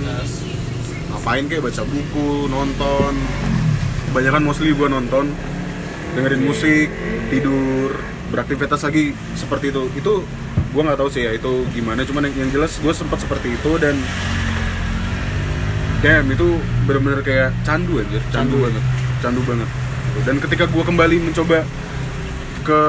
Ngapain 1.08 1.48
kayak 1.48 1.64
baca 1.64 1.82
buku, 1.88 2.52
nonton. 2.52 3.14
Kebanyakan 4.12 4.42
mostly 4.44 4.76
gua 4.76 4.92
nonton, 4.92 5.32
dengerin 6.12 6.44
musik, 6.44 6.92
tidur, 7.32 7.96
beraktivitas 8.28 8.84
lagi 8.84 9.16
seperti 9.32 9.72
itu. 9.72 9.88
Itu 9.96 10.20
gua 10.76 10.92
nggak 10.92 11.00
tahu 11.00 11.08
sih 11.08 11.24
ya 11.24 11.32
itu 11.32 11.64
gimana. 11.72 12.04
Cuman 12.04 12.28
yang, 12.28 12.44
yang 12.44 12.50
jelas 12.60 12.76
gua 12.84 12.92
sempat 12.92 13.24
seperti 13.24 13.56
itu 13.56 13.72
dan 13.80 13.96
damn 16.06 16.30
itu 16.30 16.62
bener-bener 16.86 17.18
kayak 17.26 17.50
candu 17.66 17.98
aja, 17.98 18.22
candu, 18.30 18.62
banget, 18.62 18.84
candu 19.18 19.42
banget. 19.42 19.66
Dan 20.22 20.38
ketika 20.38 20.70
gua 20.70 20.86
kembali 20.86 21.18
mencoba 21.18 21.66
ke 22.62 22.80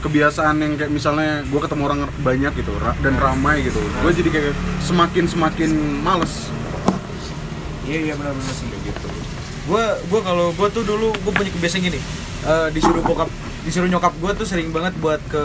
kebiasaan 0.00 0.56
yang 0.64 0.72
kayak 0.80 0.88
misalnya 0.88 1.44
gua 1.52 1.60
ketemu 1.68 1.82
orang 1.84 2.00
banyak 2.24 2.52
gitu 2.56 2.72
dan 3.04 3.14
ramai 3.20 3.60
gitu, 3.60 3.76
gue 3.76 4.12
jadi 4.12 4.28
kayak 4.32 4.54
semakin 4.80 5.24
semakin 5.28 5.70
males. 6.00 6.48
Iya 7.84 8.08
iya 8.08 8.14
benar 8.16 8.32
benar 8.32 8.54
sih. 8.56 8.66
Kayak 8.72 8.82
gitu. 8.88 9.08
gue 9.66 9.84
gue 10.14 10.20
kalau 10.22 10.54
gue 10.54 10.68
tuh 10.70 10.86
dulu 10.86 11.10
gue 11.10 11.32
punya 11.34 11.50
kebiasaan 11.50 11.82
gini. 11.82 12.00
Eh, 12.46 12.68
disuruh 12.70 13.02
bokap 13.02 13.26
disuruh 13.66 13.90
nyokap 13.90 14.14
gue 14.16 14.30
tuh 14.38 14.46
sering 14.46 14.70
banget 14.70 14.94
buat 15.02 15.18
ke 15.26 15.42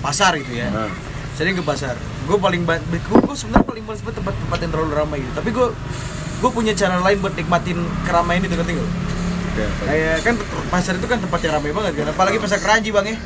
pasar 0.00 0.38
gitu 0.40 0.56
ya. 0.56 0.72
Nah. 0.72 0.88
sering 1.36 1.52
ke 1.52 1.60
pasar. 1.60 1.92
Gue 2.24 2.40
paling 2.40 2.64
gue, 2.64 2.78
gue 2.96 3.36
sebenarnya 3.36 3.66
paling 3.68 3.84
males 3.84 4.00
banget 4.00 4.24
tempat-tempat 4.24 4.58
yang 4.64 4.70
terlalu 4.72 4.92
ramai 4.96 5.18
gitu. 5.20 5.32
Tapi 5.36 5.50
gue 5.52 5.68
gue 6.36 6.50
punya 6.50 6.72
cara 6.72 7.00
lain 7.00 7.18
buat 7.18 7.32
nikmatin 7.32 7.78
keramaian 8.02 8.42
itu 8.42 8.54
ngerti? 8.54 8.74
Oke. 8.76 9.64
kayak 9.82 10.16
kan 10.20 10.34
pasar 10.68 10.94
itu 10.94 11.06
kan 11.06 11.16
tempat 11.16 11.40
yang 11.40 11.56
ramai 11.56 11.72
banget 11.72 11.92
kan 11.96 12.12
apalagi 12.12 12.36
pasar 12.36 12.60
keranji 12.60 12.92
bang 12.92 13.06
ya 13.06 13.18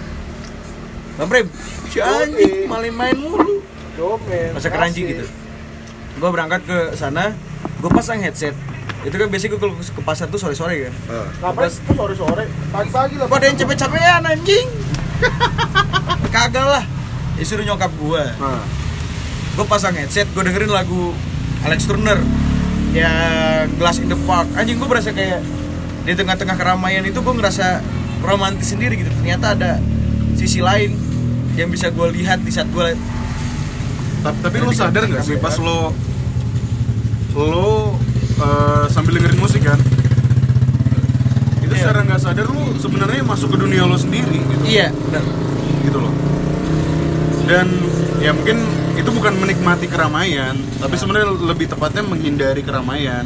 bang 1.16 1.26
Prem 1.26 1.46
si 1.86 1.98
anjing 1.98 2.64
malah 2.64 2.86
main 2.88 3.16
mulu 3.16 3.58
Domen. 3.94 4.54
pasar 4.54 4.70
keranji 4.70 5.00
gitu 5.04 5.26
gue 6.12 6.28
berangkat 6.28 6.62
ke 6.62 6.78
sana 6.94 7.34
gue 7.76 7.90
pasang 7.90 8.20
headset 8.20 8.54
itu 9.00 9.10
kan 9.10 9.26
biasanya 9.26 9.50
gue 9.50 9.60
kalau 9.60 9.74
ke 9.74 10.02
pasar 10.02 10.26
tuh 10.28 10.38
sore-sore 10.38 10.86
kan 10.86 10.94
Ah. 11.08 11.26
Ngapain 11.42 11.72
tuh 11.72 11.94
sore-sore? 11.94 12.44
Pagi-pagi 12.70 13.14
lah. 13.16 13.26
pada 13.26 13.44
yang 13.44 13.56
capek-capekan 13.56 14.22
anjing 14.22 14.66
kagak 16.30 16.62
lah 16.64 16.84
ya 17.34 17.42
suruh 17.42 17.64
nyokap 17.64 17.90
gue 17.90 18.22
gue 19.50 19.66
pasang 19.66 19.94
headset 19.94 20.30
gue 20.30 20.42
dengerin 20.42 20.70
lagu 20.70 21.10
Alex 21.60 21.84
Turner 21.84 22.22
ya 22.90 23.10
Glass 23.72 23.98
in 23.98 24.08
the 24.08 24.18
Park 24.20 24.50
anjing 24.54 24.76
gue 24.76 24.86
berasa 24.86 25.10
kayak 25.10 25.40
di 26.00 26.12
tengah-tengah 26.12 26.54
keramaian 26.54 27.02
itu 27.02 27.16
gue 27.16 27.34
ngerasa 27.34 27.78
romantis 28.20 28.68
sendiri 28.68 28.96
gitu 28.96 29.10
ternyata 29.14 29.54
ada 29.54 29.78
sisi 30.34 30.58
lain 30.58 30.96
yang 31.54 31.68
bisa 31.68 31.88
gue 31.88 32.06
lihat 32.12 32.40
di 32.40 32.50
saat 32.50 32.66
gue 32.68 32.96
Ta- 34.20 34.36
Tapi 34.36 34.56
lo 34.58 34.68
sadar 34.70 35.06
nggak 35.06 35.22
sih 35.22 35.36
pas 35.36 35.56
lo 35.56 35.92
lo 37.32 37.96
eh, 38.36 38.84
sambil 38.88 39.16
dengerin 39.16 39.38
musik 39.38 39.62
kan? 39.62 39.78
Itu 41.60 41.70
Iya. 41.70 41.80
secara 41.80 42.04
nggak 42.04 42.20
sadar 42.20 42.46
lo 42.46 42.74
sebenarnya 42.74 43.22
masuk 43.22 43.54
ke 43.54 43.58
dunia 43.58 43.84
lo 43.84 43.94
sendiri 43.94 44.40
gitu, 44.40 44.64
iya 44.66 44.90
benar 44.90 45.24
gitu 45.80 45.98
loh. 45.98 46.12
Dan 47.46 47.66
ya 48.18 48.32
mungkin 48.32 48.60
itu 49.00 49.10
bukan 49.16 49.32
menikmati 49.40 49.88
keramaian, 49.88 50.54
tapi 50.76 50.94
sebenarnya 51.00 51.32
lebih 51.32 51.72
tepatnya 51.72 52.04
menghindari 52.04 52.60
keramaian, 52.60 53.24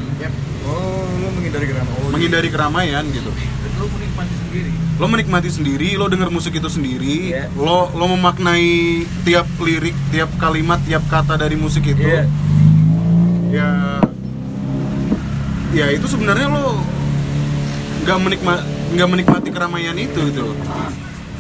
oh 0.71 1.03
lu 1.19 1.29
menghindari 1.35 1.67
keramaian 1.67 1.99
oh, 1.99 2.11
menghindari 2.15 2.49
keramaian 2.49 3.05
gitu. 3.11 3.31
lu 3.75 3.87
menikmati 3.91 4.35
sendiri 4.39 4.71
Lo 4.95 5.11
menikmati 5.11 5.51
sendiri, 5.51 5.89
lo 5.99 6.07
denger 6.07 6.31
musik 6.31 6.55
itu 6.55 6.71
sendiri, 6.71 7.35
Iya. 7.35 7.51
lo 7.59 7.91
lo 7.91 8.07
memaknai 8.15 9.03
tiap 9.27 9.51
lirik, 9.59 9.99
tiap 10.15 10.31
kalimat, 10.39 10.79
tiap 10.87 11.03
kata 11.11 11.35
dari 11.35 11.59
musik 11.59 11.83
itu. 11.83 11.99
Iya. 11.99 12.23
ya 13.51 13.71
ya 15.75 15.87
itu 15.91 16.07
sebenarnya 16.07 16.47
lo 16.47 16.79
nggak 18.07 18.19
menikmati 18.23 18.63
nggak 18.95 19.09
menikmati 19.11 19.49
keramaian 19.51 19.99
itu 19.99 20.21
gitu 20.31 20.55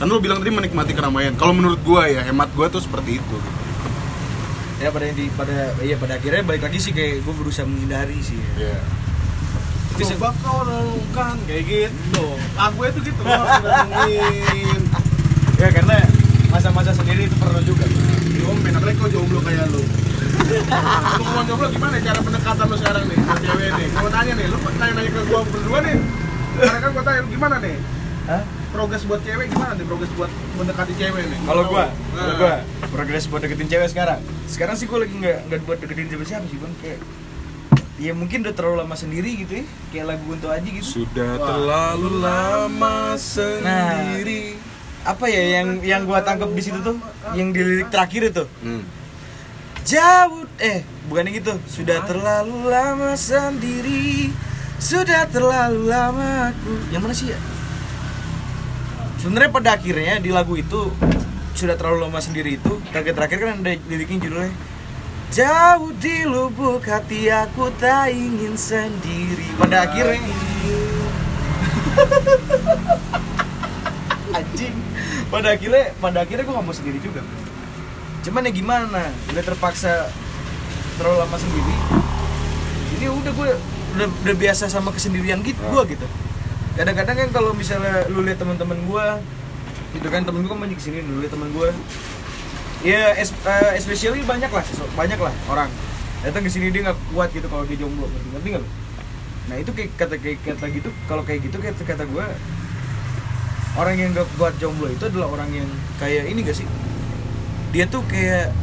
kan 0.02 0.06
lo 0.10 0.18
bilang 0.18 0.42
tadi 0.42 0.50
menikmati 0.50 0.90
keramaian 0.90 1.38
kalau 1.38 1.54
menurut 1.54 1.78
gua 1.86 2.10
ya 2.10 2.26
hemat 2.26 2.50
gua 2.58 2.66
tuh 2.66 2.82
seperti 2.82 3.22
itu 3.22 3.36
ya 4.84 4.92
pada 4.92 5.08
di 5.08 5.32
pada 5.32 5.56
iya 5.80 5.96
pada 5.96 6.12
akhirnya 6.14 6.44
balik 6.44 6.62
lagi 6.62 6.76
sih 6.76 6.92
kayak 6.92 7.24
gue 7.24 7.34
berusaha 7.34 7.64
menghindari 7.64 8.20
sih 8.20 8.36
ya 8.54 8.76
Bisa- 9.94 10.12
Coba 10.12 10.34
kau 10.36 10.60
renungkan 10.60 11.38
kayak 11.46 11.64
gitu. 11.64 12.26
Lagu 12.52 12.82
itu 12.82 12.98
gitu 13.00 13.20
renungin. 13.22 14.80
ya 15.54 15.68
karena 15.70 15.96
masa-masa 16.50 16.90
sendiri 16.90 17.24
itu 17.24 17.36
perlu 17.38 17.62
juga 17.62 17.86
Diomen, 18.26 18.74
apalagi 18.74 18.98
kau 18.98 19.06
jomblo 19.06 19.38
kayak 19.38 19.70
lu. 19.70 19.78
Lu 21.14 21.22
mau 21.24 21.46
jomblo 21.46 21.70
gimana 21.70 21.94
cara 21.96 22.18
pendekatan 22.18 22.64
lu 22.66 22.74
sekarang 22.74 23.04
nih 23.06 23.16
ke 23.16 23.34
cewek 23.40 23.70
nih? 23.72 23.86
Gua 23.94 24.10
tanya 24.10 24.32
nih, 24.34 24.46
lu 24.50 24.56
tanya-nanya 24.58 25.10
ke 25.10 25.20
gua 25.24 25.40
berdua 25.46 25.78
nih. 25.80 25.96
Sekarang 26.54 26.80
kan 26.82 26.90
gua 26.90 27.04
tanya 27.06 27.18
lu 27.22 27.28
gimana 27.30 27.56
nih? 27.62 27.76
Hah? 28.26 28.42
Progres 28.74 29.06
buat 29.06 29.22
cewek 29.22 29.46
gimana 29.48 29.72
nih? 29.72 29.86
Progres 29.86 30.10
buat 30.12 30.26
mendekati 30.58 30.92
cewek 30.92 31.22
nih? 31.24 31.38
Kalau 31.40 31.62
gua, 31.64 31.84
Nah. 31.86 31.94
kalau 32.18 32.34
gua 32.36 32.54
progres 32.90 33.24
buat 33.24 33.40
deketin 33.40 33.68
cewek 33.68 33.88
sekarang. 33.88 34.18
Sekarang 34.44 34.74
sih 34.74 34.84
gua 34.84 34.98
lagi 35.00 35.14
nggak 35.14 35.38
nggak 35.46 35.60
buat 35.62 35.78
deketin 35.78 36.10
siapa 36.10 36.24
siapa 36.24 36.44
sih 36.44 36.58
bang 36.58 36.74
kayak 36.76 36.98
ya 37.94 38.10
mungkin 38.10 38.42
udah 38.42 38.50
terlalu 38.50 38.76
lama 38.76 38.96
sendiri 38.96 39.30
gitu 39.38 39.52
ya 39.54 39.64
kayak 39.88 40.06
lagu 40.10 40.26
untuk 40.28 40.50
aja 40.50 40.66
gitu 40.66 40.82
sudah 40.82 41.30
Wah. 41.32 41.46
terlalu 41.46 42.08
lama 42.18 42.96
sendiri 43.14 44.58
apa 45.04 45.24
ya 45.28 45.42
yang 45.54 45.68
yang 45.78 46.02
gua 46.02 46.18
tangkap 46.18 46.50
di 46.50 46.58
situ 46.58 46.82
tuh 46.82 46.98
yang 47.32 47.54
di 47.54 47.62
lirik 47.62 47.88
terakhir 47.88 48.34
itu 48.34 48.44
Hmm. 48.60 48.82
jauh 49.80 50.42
eh 50.58 50.82
bukannya 51.06 51.38
gitu 51.38 51.54
sudah 51.64 52.02
terlalu 52.02 52.66
lama 52.66 53.14
sendiri 53.14 54.34
sudah 54.76 55.30
terlalu 55.30 55.86
lama 55.86 56.50
aku 56.50 56.72
yang 56.90 56.98
mana 56.98 57.14
sih 57.14 57.30
ya 57.30 57.38
sebenarnya 59.24 59.48
pada 59.56 59.80
akhirnya 59.80 60.20
di 60.20 60.28
lagu 60.28 60.52
itu 60.52 60.92
sudah 61.56 61.80
terlalu 61.80 62.04
lama 62.04 62.20
sendiri 62.20 62.60
itu 62.60 62.76
terakhir 62.92 63.16
terakhir 63.16 63.38
kan 63.40 63.56
ada 63.64 63.72
liriknya 63.88 64.28
judulnya 64.28 64.52
jauh 65.32 65.96
di 65.96 66.28
lubuk 66.28 66.84
hati 66.84 67.32
aku 67.32 67.72
tak 67.80 68.14
ingin 68.14 68.54
sendiri. 68.54 69.50
Pada 69.58 69.82
akhirnya. 69.82 70.22
Anjing. 74.38 74.76
Pada 75.34 75.58
akhirnya 75.58 75.90
pada 75.98 76.22
akhirnya 76.22 76.46
gue 76.46 76.54
gak 76.54 76.66
mau 76.70 76.70
sendiri 76.70 77.02
juga. 77.02 77.26
Cuman 78.22 78.46
ya 78.46 78.52
gimana? 78.54 79.10
Udah 79.34 79.42
terpaksa 79.42 80.06
terlalu 81.02 81.16
lama 81.26 81.34
sendiri. 81.34 81.74
Ini 82.94 83.10
udah 83.10 83.32
gue 83.34 83.50
udah, 83.98 84.06
udah 84.06 84.36
biasa 84.38 84.70
sama 84.70 84.94
kesendirian 84.94 85.42
gitu 85.42 85.58
Ah. 85.66 85.82
gue 85.82 85.98
gitu 85.98 86.06
kadang-kadang 86.74 87.16
kan 87.16 87.28
kalau 87.30 87.50
misalnya 87.54 88.06
lu 88.10 88.26
lihat 88.26 88.42
teman-teman 88.42 88.78
gue 88.82 89.06
gitu 89.94 90.08
kan 90.10 90.26
temen 90.26 90.42
gue 90.42 90.50
kan 90.50 90.58
banyak 90.58 90.76
ke 90.78 90.84
sini 90.90 91.06
dulu 91.06 91.22
lihat 91.22 91.32
temen 91.32 91.48
gue 91.54 91.68
ya 92.82 93.14
es, 93.14 93.30
eh, 93.30 93.72
especially 93.78 94.26
banyak 94.26 94.50
lah 94.50 94.64
banyak 94.98 95.18
lah 95.18 95.34
orang. 95.48 95.70
Datang 96.24 96.40
ke 96.40 96.50
sini 96.50 96.72
dia 96.72 96.88
nggak 96.88 96.98
kuat 97.12 97.30
gitu 97.36 97.46
kalau 97.52 97.68
dia 97.68 97.78
jomblo 97.78 98.08
ngerti 98.08 98.28
ngerti 98.32 98.48
nggak 98.58 98.64
nah 99.44 99.56
itu 99.60 99.70
kayak 99.76 99.90
kata 100.00 100.16
kayak 100.16 100.38
kata 100.40 100.66
gitu 100.72 100.88
kalau 101.04 101.20
kayak 101.20 101.44
gitu 101.44 101.56
kata 101.60 101.82
kata 101.84 102.04
gue 102.08 102.26
orang 103.76 103.94
yang 103.98 104.10
gak 104.16 104.24
kuat 104.40 104.56
jomblo 104.56 104.88
itu 104.88 105.04
adalah 105.04 105.28
orang 105.34 105.50
yang 105.52 105.68
kayak 105.98 106.30
ini 106.30 106.46
gak 106.46 106.56
sih? 106.56 106.66
Dia 107.74 107.90
tuh 107.90 108.06
kayak 108.06 108.54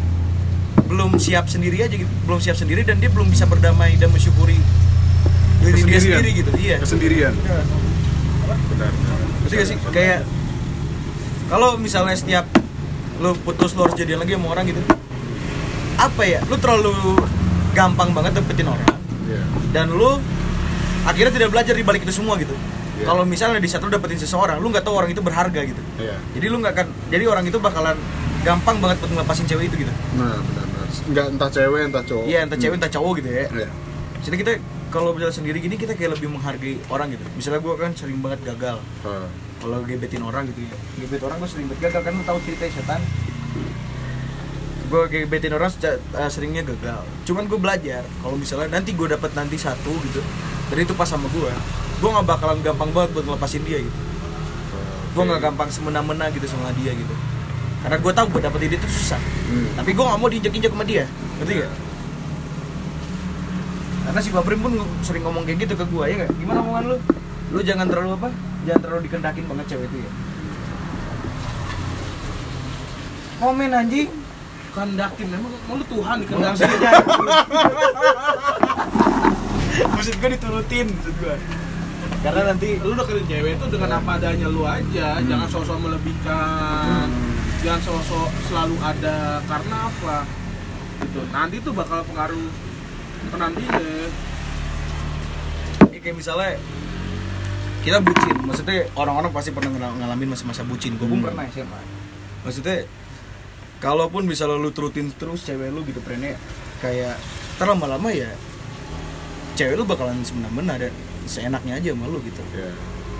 belum 0.87 1.19
siap 1.19 1.47
sendiri 1.47 1.83
aja 1.83 1.95
gitu 1.95 2.09
belum 2.27 2.39
siap 2.43 2.59
sendiri 2.59 2.83
dan 2.83 2.99
dia 2.99 3.07
belum 3.07 3.31
bisa 3.31 3.47
berdamai 3.47 3.95
dan 3.95 4.11
mensyukuri 4.11 4.59
diri 5.63 5.81
dia 5.87 5.99
sendiri 5.99 6.29
gitu 6.35 6.51
iya. 6.59 6.75
Kesendirian 6.79 7.33
Iya. 8.53 8.65
benar 8.69 8.91
Ngerti 9.41 9.55
gak 9.55 9.67
sih? 9.67 9.77
Kayak 9.89 10.19
kalau 11.47 11.75
misalnya 11.75 12.13
setiap 12.13 12.45
lu 13.17 13.35
putus 13.37 13.73
lu 13.73 13.83
harus 13.83 13.93
jadian 13.93 14.17
lagi 14.17 14.33
sama 14.33 14.47
orang 14.49 14.65
gitu 14.65 14.81
apa 15.95 16.21
ya 16.23 16.39
lu 16.43 16.55
terlalu 16.55 16.93
gampang 17.71 18.09
banget 18.11 18.35
dapetin 18.35 18.67
orang 18.67 18.89
Iya. 19.23 19.43
dan 19.71 19.87
lu 19.87 20.17
akhirnya 21.01 21.31
tidak 21.31 21.49
belajar 21.49 21.71
di 21.71 21.81
balik 21.81 22.01
itu 22.01 22.13
semua 22.13 22.35
gitu 22.35 22.51
Iya. 22.93 23.05
kalau 23.05 23.23
misalnya 23.23 23.57
di 23.57 23.69
saat 23.69 23.79
lu 23.79 23.89
dapetin 23.89 24.17
seseorang 24.17 24.57
lu 24.57 24.67
nggak 24.67 24.81
tahu 24.81 24.95
orang 24.95 25.09
itu 25.09 25.21
berharga 25.21 25.61
gitu 25.61 25.81
Iya. 25.97 26.17
jadi 26.33 26.45
lu 26.47 26.57
nggak 26.57 26.73
akan 26.73 26.87
jadi 27.07 27.23
orang 27.25 27.43
itu 27.45 27.57
bakalan 27.57 27.95
gampang 28.41 28.77
banget 28.79 28.97
buat 28.99 29.11
ngelepasin 29.11 29.45
cewek 29.45 29.69
itu 29.69 29.75
gitu 29.79 29.93
Nah, 30.15 30.41
benar 30.41 30.65
benar. 30.65 30.87
Enggak 31.03 31.25
entah 31.29 31.49
cewek 31.49 31.81
entah 31.85 32.03
cowok. 32.03 32.25
iya 32.25 32.39
entah 32.41 32.57
cewek 32.57 32.75
entah 32.75 32.91
cowok 32.91 33.11
gitu 33.21 33.29
ya 33.29 33.45
Iya. 33.51 33.69
jadi 34.21 34.35
kita 34.37 34.51
kalau 34.91 35.15
misalnya 35.15 35.33
sendiri 35.33 35.57
gini 35.63 35.79
kita 35.79 35.95
kayak 35.95 36.19
lebih 36.19 36.27
menghargai 36.35 36.75
orang 36.91 37.15
gitu. 37.15 37.23
Misalnya 37.39 37.63
gua 37.63 37.79
kan 37.79 37.95
sering 37.95 38.19
banget 38.19 38.43
gagal. 38.43 38.77
Ah. 39.07 39.25
kalau 39.61 39.77
gebetin 39.85 40.25
orang 40.25 40.49
gitu 40.49 40.65
ya. 40.65 40.75
Gebet 41.05 41.21
orang 41.21 41.37
gue 41.37 41.49
sering 41.49 41.69
banget 41.69 41.81
gagal 41.89 42.01
kan 42.01 42.13
lu 42.17 42.23
tahu 42.25 42.37
cerita 42.43 42.65
setan? 42.65 43.01
Gue 44.89 45.03
gebetin 45.05 45.53
orang 45.53 45.69
eh, 45.69 46.29
seringnya 46.33 46.65
gagal. 46.65 47.05
Cuman 47.29 47.45
gue 47.45 47.61
belajar 47.61 48.01
kalau 48.25 48.35
misalnya 48.41 48.73
nanti 48.73 48.97
gue 48.97 49.05
dapet 49.05 49.31
nanti 49.37 49.61
satu 49.61 49.93
gitu 50.09 50.21
dan 50.73 50.77
itu 50.81 50.97
pas 50.97 51.05
sama 51.05 51.29
gue 51.29 51.51
gue 52.01 52.09
nggak 52.09 52.25
bakalan 52.25 52.57
gampang 52.65 52.89
banget 52.89 53.09
buat 53.13 53.25
ngelepasin 53.29 53.61
dia 53.61 53.85
gitu. 53.85 53.99
Gue 55.13 55.23
nggak 55.29 55.41
gampang 55.45 55.69
semena-mena 55.69 56.25
gitu 56.33 56.49
sama 56.49 56.73
dia 56.73 56.97
gitu. 56.97 57.13
Karena 57.85 57.97
gue 58.01 58.11
tahu 58.17 58.25
gue 58.33 58.41
dapetin 58.41 58.67
dia 58.73 58.79
itu 58.81 58.89
susah. 58.89 59.21
Hmm. 59.21 59.69
tapi 59.77 59.93
gue 59.93 60.01
nggak 60.01 60.17
mau 60.17 60.25
diinjek-injek 60.25 60.73
sama 60.73 60.83
dia. 60.89 61.05
Ngerti 61.37 61.53
gak? 61.61 61.71
Karena 64.11 64.27
si 64.27 64.31
Babrim 64.35 64.59
pun 64.59 64.75
sering 65.07 65.23
ngomong 65.23 65.47
kayak 65.47 65.63
gitu 65.63 65.79
ke 65.79 65.87
gue 65.87 66.03
ya 66.03 66.15
gak? 66.27 66.35
gimana 66.35 66.59
omongan 66.67 66.83
lu? 66.91 66.97
lu 67.55 67.59
jangan 67.63 67.87
terlalu 67.87 68.19
apa? 68.19 68.27
jangan 68.67 68.81
terlalu 68.83 69.01
dikendakin 69.07 69.43
banget 69.47 69.65
cewek 69.71 69.87
itu 69.87 69.97
ya 70.03 70.11
komen 73.39 73.71
anjing 73.71 74.11
Kandakin 74.75 75.27
emang 75.31 75.55
mau 75.63 75.79
lu 75.79 75.85
Tuhan 75.87 76.27
maksudnya 76.27 76.91
maksud 79.95 80.15
gue 80.19 80.29
diturutin 80.35 80.87
maksud 80.91 81.15
gue 81.15 81.35
karena 82.19 82.41
nanti 82.51 82.83
lu 82.83 82.91
deketin 82.91 83.25
cewek 83.31 83.51
itu 83.55 83.65
dengan 83.71 83.97
apa 83.97 84.19
adanya 84.21 84.45
lu 84.45 84.61
aja, 84.61 85.17
jangan 85.25 85.49
sosok 85.49 85.77
melebihkan. 85.81 87.09
Jangan 87.65 87.81
sosok 87.81 88.29
selalu 88.45 88.77
ada 88.77 89.41
karena 89.49 89.89
apa? 89.89 90.29
Gitu. 91.01 91.21
Nanti 91.33 91.57
tuh 91.65 91.73
bakal 91.73 92.05
pengaruh 92.05 92.45
ke 93.23 93.35
nantinya. 93.35 93.79
ya 95.91 95.99
kayak 95.99 96.15
misalnya 96.15 96.51
kita 97.81 97.97
bucin 97.99 98.37
maksudnya 98.39 98.87
orang-orang 98.93 99.31
pasti 99.31 99.49
pernah 99.49 99.69
ngal- 99.71 99.97
ngalamin 99.97 100.29
masa-masa 100.29 100.61
bucin 100.61 100.95
gue 100.95 101.03
pun 101.03 101.17
Hmm. 101.17 101.27
pernah 101.27 101.45
SMA 101.47 101.81
maksudnya 102.41 102.85
kalaupun 103.77 104.23
bisa 104.23 104.45
lu 104.45 104.69
terutin 104.69 105.09
terus 105.11 105.41
cewek 105.41 105.69
lu 105.69 105.81
gitu 105.83 105.99
trennya 105.99 106.37
kayak 106.79 107.17
ntar 107.57 107.67
lama-lama 107.67 108.09
ya 108.09 108.29
cewek 109.53 109.75
lu 109.75 109.83
bakalan 109.83 110.21
semena-mena 110.21 110.77
dan 110.77 110.93
seenaknya 111.23 111.75
aja 111.75 111.89
sama 111.91 112.05
lu 112.07 112.21
gitu 112.21 112.41
ya 112.51 112.69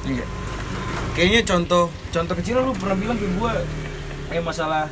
Enggak. 0.02 0.26
Kayaknya 1.14 1.42
contoh 1.46 1.84
contoh 2.10 2.34
kecil 2.36 2.58
lu 2.58 2.74
pernah 2.74 2.96
bilang 2.96 3.14
ke 3.16 3.28
gua 3.36 3.54
kayak 4.26 4.42
masalah 4.42 4.90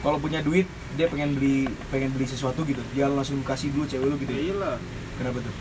kalau 0.00 0.16
punya 0.16 0.40
duit 0.40 0.66
dia 0.98 1.06
pengen 1.06 1.38
beli 1.38 1.70
pengen 1.90 2.10
beli 2.14 2.26
sesuatu 2.26 2.62
gitu. 2.66 2.82
Jangan 2.96 3.22
langsung 3.22 3.38
kasih 3.46 3.70
dulu 3.74 3.84
cewek 3.86 4.06
lu 4.06 4.16
gitu. 4.18 4.32
Ya 4.32 4.42
iyalah. 4.50 4.76
kenapa 5.20 5.38
tuh? 5.42 5.54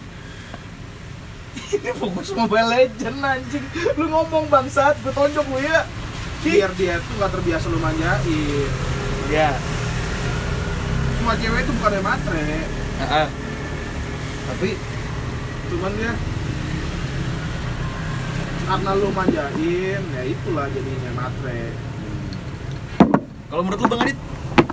Ini 1.79 1.91
fokus 1.97 2.29
mobile 2.33 2.69
legend 2.69 3.19
anjing. 3.21 3.65
Lu 3.99 4.05
ngomong 4.09 4.49
bangsat. 4.49 4.97
Gue 5.05 5.13
tonjok 5.13 5.45
lu 5.53 5.59
ya 5.61 5.85
Biar 6.39 6.71
dia 6.79 6.95
tuh 7.03 7.13
nggak 7.19 7.31
terbiasa 7.35 7.67
lu 7.67 7.79
manjain. 7.83 8.71
ya 9.27 9.51
Semua 11.19 11.35
cewek 11.35 11.67
itu 11.67 11.71
bukan 11.75 11.91
yang 11.99 12.05
matre, 12.07 12.47
tapi 14.47 14.69
cuman 15.67 15.91
dia 15.99 16.13
karena 18.69 18.91
lu 18.95 19.09
manjain, 19.11 20.01
ya 20.15 20.21
itulah 20.23 20.65
jadinya 20.71 21.11
matre. 21.19 21.75
kalau 23.51 23.61
menurut 23.67 23.79
lu 23.83 23.87
bang 23.91 24.01
Adit 24.07 24.17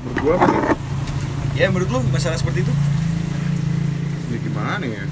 menurut 0.01 0.19
gua 0.23 0.33
apa 0.39 0.47
sih? 0.49 0.63
Ya 1.57 1.67
menurut 1.73 1.89
lu 1.89 2.01
masalah 2.13 2.37
seperti 2.37 2.65
itu? 2.65 2.73
Ya 4.33 4.39
gimana 4.43 4.85
ya? 4.85 5.05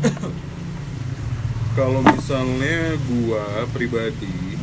Kalau 1.78 2.00
misalnya 2.04 2.96
gua 3.08 3.68
pribadi 3.70 4.56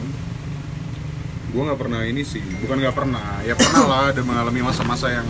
gua 1.54 1.72
nggak 1.72 1.80
pernah 1.80 2.02
ini 2.06 2.22
sih. 2.26 2.44
Bukan 2.64 2.78
nggak 2.82 2.98
pernah. 2.98 3.42
Ya 3.46 3.54
pernah 3.54 3.84
lah 3.86 4.04
ada 4.12 4.22
mengalami 4.26 4.62
masa-masa 4.66 5.10
yang 5.10 5.28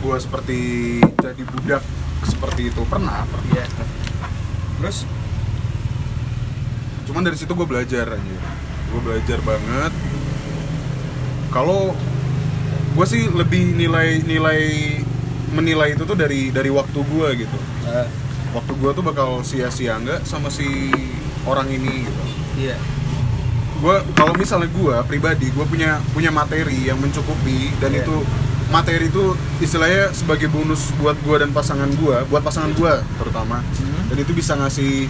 gua 0.00 0.16
seperti 0.16 0.98
jadi 1.18 1.42
budak 1.44 1.82
seperti 2.24 2.70
itu. 2.70 2.82
Pernah 2.86 3.26
pernah. 3.26 3.54
Iya. 3.54 3.66
terus 4.80 5.04
cuman 7.04 7.20
dari 7.20 7.36
situ 7.36 7.52
gue 7.52 7.68
belajar 7.68 8.16
aja 8.16 8.38
gue 8.90 9.00
belajar 9.06 9.38
banget. 9.46 9.92
Kalau 11.50 11.94
gue 13.00 13.08
sih 13.08 13.32
lebih 13.32 13.80
nilai 13.80 14.20
nilai 14.28 14.60
menilai 15.56 15.96
itu 15.96 16.04
tuh 16.04 16.12
dari 16.12 16.52
dari 16.52 16.68
waktu 16.68 17.00
gue 17.00 17.28
gitu. 17.48 17.58
Eh, 17.88 18.06
waktu 18.52 18.76
gue 18.76 18.90
tuh 18.92 19.00
bakal 19.00 19.40
sia-sia 19.40 19.96
nggak 19.96 20.28
sama 20.28 20.52
si 20.52 20.92
orang 21.48 21.64
ini 21.72 22.04
gitu. 22.04 22.22
Iya. 22.60 22.76
Gue 23.80 24.04
kalau 24.12 24.36
misalnya 24.36 24.68
gue 24.68 24.96
pribadi 25.08 25.48
gue 25.48 25.64
punya 25.64 25.96
punya 26.12 26.28
materi 26.28 26.92
yang 26.92 27.00
mencukupi 27.00 27.72
dan 27.80 27.96
Iya. 27.96 28.04
itu 28.04 28.16
materi 28.68 29.08
itu 29.08 29.32
istilahnya 29.64 30.12
sebagai 30.12 30.52
bonus 30.52 30.92
buat 31.00 31.16
gue 31.24 31.40
dan 31.40 31.56
pasangan 31.56 31.88
gue 31.96 32.16
buat 32.28 32.44
pasangan 32.44 32.76
gue 32.76 32.92
terutama. 33.16 33.64
Hmm. 33.64 34.12
dan 34.12 34.16
itu 34.20 34.36
bisa 34.36 34.60
ngasih 34.60 35.08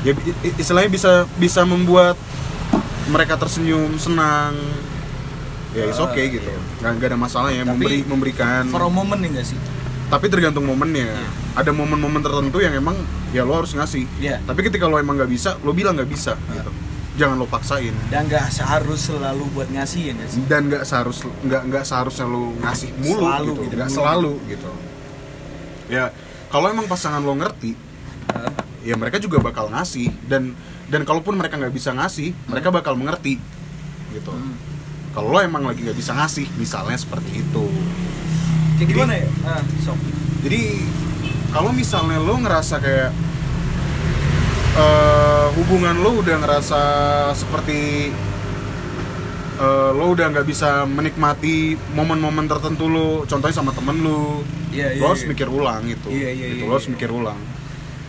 ya 0.00 0.16
istilahnya 0.56 0.88
bisa 0.88 1.28
bisa 1.36 1.60
membuat 1.68 2.16
mereka 3.12 3.36
tersenyum 3.36 4.00
senang 4.00 4.56
ya 5.70 5.84
is 5.86 5.96
Ah, 5.96 6.06
okay 6.06 6.26
gitu 6.32 6.46
iya. 6.46 6.60
nggak 6.80 6.92
nggak 6.96 7.08
ada 7.08 7.18
masalah 7.18 7.48
ya 7.48 7.62
Tapi, 7.62 7.70
memberi 7.70 7.98
memberikan 8.02 8.62
for 8.68 8.80
a 8.80 8.90
moment 8.90 9.18
nih 9.18 9.30
gak 9.32 9.46
sih 9.46 9.58
tapi 10.06 10.26
tergantung 10.26 10.64
momennya 10.64 11.06
Iya. 11.06 11.26
ada 11.54 11.70
momen-momen 11.70 12.18
tertentu 12.18 12.58
yang 12.58 12.74
emang 12.74 12.98
ya 13.30 13.42
lo 13.42 13.54
harus 13.56 13.70
ngasih 13.72 14.04
Iya. 14.18 14.42
tapi 14.42 14.60
ketika 14.62 14.84
lo 14.84 14.96
emang 14.96 15.14
nggak 15.14 15.30
bisa 15.30 15.54
lo 15.60 15.70
bilang 15.70 15.94
nggak 15.94 16.10
bisa 16.10 16.34
Ah. 16.34 16.54
gitu 16.56 16.70
jangan 17.16 17.36
lo 17.36 17.46
paksain 17.46 17.92
dan 18.08 18.26
gak 18.26 18.48
seharus 18.48 19.06
selalu 19.06 19.44
buat 19.52 19.68
ngasih 19.68 20.00
ya 20.02 20.12
gak 20.14 20.28
sih 20.28 20.42
dan 20.44 20.66
nggak 20.66 20.82
seharus 20.82 21.18
nggak 21.40 21.62
nggak 21.64 21.84
seharusnya 21.84 22.24
lo 22.24 22.54
ngasih 22.58 22.90
mulu 22.96 23.22
Selalu 23.22 23.44
gitu 23.46 23.60
gitu, 23.60 23.74
nggak 23.76 23.88
mulu. 23.88 23.96
selalu 23.96 24.32
gitu 24.48 24.70
ya 25.88 26.04
kalau 26.48 26.66
emang 26.68 26.86
pasangan 26.86 27.20
lo 27.20 27.34
ngerti 27.34 27.72
Eh, 28.30 28.52
ya 28.86 28.94
mereka 28.94 29.18
juga 29.18 29.38
bakal 29.38 29.66
ngasih 29.68 30.06
dan 30.24 30.54
dan 30.86 31.02
kalaupun 31.02 31.34
mereka 31.34 31.54
nggak 31.56 31.70
bisa 31.70 31.90
ngasih 31.90 32.30
mereka 32.46 32.70
bakal 32.70 32.94
mengerti 32.94 33.42
gitu 34.10 34.30
Hmm. 34.30 34.54
Kalau 35.10 35.28
lo 35.28 35.38
emang 35.38 35.62
lagi 35.62 35.82
nggak 35.82 35.94
bisa 35.94 36.12
ngasih 36.12 36.46
misalnya 36.54 36.94
seperti 36.94 37.40
itu. 37.40 37.64
Kayak 38.76 38.78
Jadi- 38.80 38.92
gimana 38.94 39.14
ya? 39.14 39.28
Ah, 39.44 39.62
sok. 39.80 39.98
Jadi 40.40 40.60
kalau 41.50 41.70
misalnya 41.70 42.18
lo 42.18 42.34
ngerasa 42.38 42.78
kayak 42.78 43.10
eh, 44.76 45.46
hubungan 45.56 45.96
lo 45.98 46.22
udah 46.22 46.36
ngerasa 46.40 46.80
seperti 47.34 48.08
eh, 49.58 49.90
lo 49.92 50.04
udah 50.08 50.26
nggak 50.30 50.46
bisa 50.46 50.86
menikmati 50.86 51.74
momen-momen 51.92 52.46
tertentu 52.46 52.86
lo 52.86 53.26
contohnya 53.26 53.56
sama 53.56 53.74
temen 53.74 54.00
lo 54.00 54.40
Iya, 54.70 54.94
iya, 54.94 55.02
lo 55.02 55.10
harus 55.10 55.26
iya. 55.26 55.30
mikir 55.34 55.48
ulang 55.50 55.82
itu 55.84 56.08
Iya, 56.08 56.30
iya, 56.30 56.46
Gitu, 56.46 56.62
iya, 56.62 56.68
lo 56.70 56.72
harus 56.78 56.86
iya. 56.86 56.94
mikir 56.94 57.10
ulang. 57.10 57.40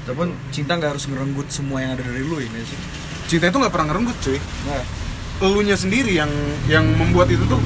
Ataupun 0.05 0.27
cinta 0.49 0.77
nggak 0.77 0.91
harus 0.93 1.05
ngerenggut 1.09 1.47
semua 1.49 1.81
yang 1.81 1.97
ada 1.97 2.05
dari 2.05 2.21
ya 2.21 2.47
nggak 2.47 2.65
sih? 2.65 2.79
cinta 3.25 3.47
itu 3.47 3.57
nggak 3.57 3.73
pernah 3.73 3.87
ngerenggut 3.89 4.17
cuy. 4.21 4.37
Nah, 4.67 4.83
elunya 5.41 5.75
sendiri 5.75 6.15
yang 6.15 6.29
yang 6.69 6.85
membuat 6.95 7.27
itu 7.27 7.43
tuh 7.45 7.59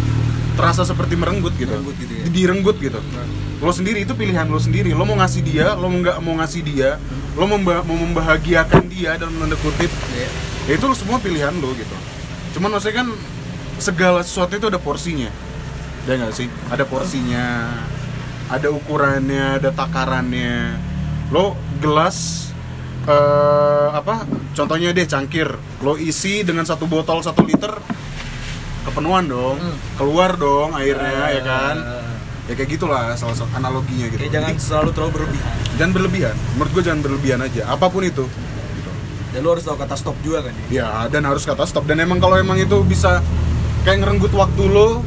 terasa 0.56 0.88
seperti 0.88 1.20
merenggut 1.20 1.52
gitu. 1.56 1.68
Merenggut 1.70 1.96
gitu 2.00 2.14
ya. 2.16 2.24
direnggut 2.28 2.78
gitu. 2.80 3.00
Nah. 3.00 3.28
lo 3.56 3.72
sendiri 3.72 4.04
itu 4.04 4.12
pilihan 4.14 4.48
lo 4.48 4.60
sendiri. 4.60 4.92
Lo 4.92 5.04
mau 5.04 5.16
ngasih 5.16 5.42
dia 5.42 5.76
lo 5.76 5.88
mau 5.88 6.00
nggak 6.00 6.18
mau 6.20 6.36
ngasih 6.40 6.62
dia 6.62 7.00
lo 7.36 7.44
mau, 7.46 7.60
memba- 7.60 7.84
mau 7.84 7.96
membahagiakan 7.96 8.84
dia 8.88 9.20
dalam 9.20 9.36
tanda 9.36 9.60
kutip 9.60 9.92
Iya. 10.16 10.30
ya 10.66 10.74
itu 10.76 10.86
lo 10.88 10.96
semua 10.96 11.20
pilihan 11.20 11.52
lo 11.56 11.76
gitu. 11.76 11.96
Cuman 12.56 12.72
maksudnya 12.72 13.04
kan 13.04 13.08
segala 13.76 14.24
sesuatu 14.24 14.56
itu 14.56 14.68
ada 14.68 14.80
porsinya. 14.80 15.28
Ya 16.08 16.16
nggak 16.16 16.32
sih? 16.32 16.48
Ada 16.72 16.88
porsinya 16.88 17.76
ada 18.48 18.70
ukurannya 18.70 19.60
ada 19.60 19.70
takarannya. 19.72 20.78
Lo 21.28 21.58
gelas 21.80 22.50
eh, 23.06 23.88
apa 23.94 24.26
contohnya 24.54 24.92
deh 24.92 25.06
cangkir. 25.06 25.50
Lo 25.82 25.96
isi 25.96 26.42
dengan 26.42 26.66
satu 26.66 26.86
botol 26.86 27.22
satu 27.22 27.46
liter 27.46 27.72
kepenuhan 28.86 29.26
dong. 29.26 29.58
Hmm. 29.58 29.78
keluar 29.98 30.38
dong 30.38 30.74
airnya 30.78 31.34
ya 31.34 31.42
kan? 31.42 31.76
Ya 32.46 32.54
kayak 32.54 32.78
gitulah 32.78 33.18
salah 33.18 33.34
satu 33.34 33.50
analoginya 33.58 34.06
gitu. 34.06 34.22
Kayak 34.22 34.34
jangan 34.38 34.54
Jadi, 34.54 34.62
selalu 34.62 34.90
terlalu 34.94 35.12
berlebihan. 35.18 35.54
jangan 35.76 35.92
berlebihan. 35.98 36.36
Menurut 36.56 36.72
gue 36.78 36.84
jangan 36.86 37.02
berlebihan 37.02 37.40
aja. 37.42 37.62
Apa 37.74 37.86
pun 37.90 38.06
itu. 38.06 38.26
Gitu. 38.78 38.92
Dan 39.34 39.40
lu 39.42 39.50
harus 39.50 39.66
tahu 39.66 39.78
kata 39.82 39.96
stop 39.98 40.18
juga 40.22 40.46
kan 40.46 40.54
ya. 40.54 40.66
ya 40.70 40.88
dan 41.10 41.26
harus 41.26 41.42
kata 41.42 41.66
stop. 41.66 41.90
Dan 41.90 41.98
emang 42.06 42.22
kalau 42.22 42.38
emang 42.38 42.62
itu 42.62 42.86
bisa 42.86 43.26
kayak 43.82 44.06
ngerenggut 44.06 44.30
waktu 44.38 44.64
lo 44.70 45.02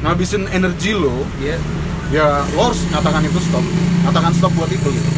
ngabisin 0.00 0.46
energi 0.48 0.94
lo 0.94 1.26
Iya. 1.42 1.58
ya 2.08 2.26
lo 2.56 2.72
harus 2.72 2.80
katakan 2.88 3.20
itu 3.20 3.36
stop. 3.36 3.64
Katakan 4.08 4.32
stop 4.32 4.52
buat 4.56 4.72
itu 4.72 4.88
gitu. 4.88 5.10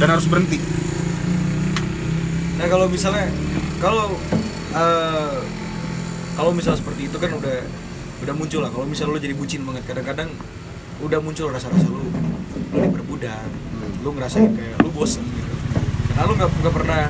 Dan 0.00 0.08
harus 0.08 0.24
berhenti 0.24 0.56
Nah 2.56 2.66
kalau 2.66 2.86
misalnya 2.88 3.26
kalau 3.78 4.16
eh, 4.72 5.36
kalau 6.36 6.50
misalnya 6.52 6.78
seperti 6.80 7.08
itu 7.08 7.16
kan 7.16 7.32
udah 7.32 7.58
udah 8.24 8.34
muncul 8.36 8.60
lah. 8.64 8.70
Kalau 8.72 8.86
misalnya 8.88 9.12
lu 9.16 9.20
jadi 9.20 9.34
bucin 9.36 9.62
banget 9.64 9.84
kadang-kadang 9.84 10.28
udah 11.04 11.18
muncul 11.20 11.52
rasa-rasa 11.52 11.84
lu 11.88 12.08
lu 12.72 12.76
diperbudak, 12.80 13.44
lu 14.00 14.08
ngerasain 14.16 14.52
kayak 14.52 14.76
lu 14.80 14.88
bosen 14.92 15.24
gitu. 15.24 15.54
Karena 16.12 16.24
lu 16.24 16.34
nggak 16.36 16.50
nggak 16.50 16.74
pernah 16.74 17.02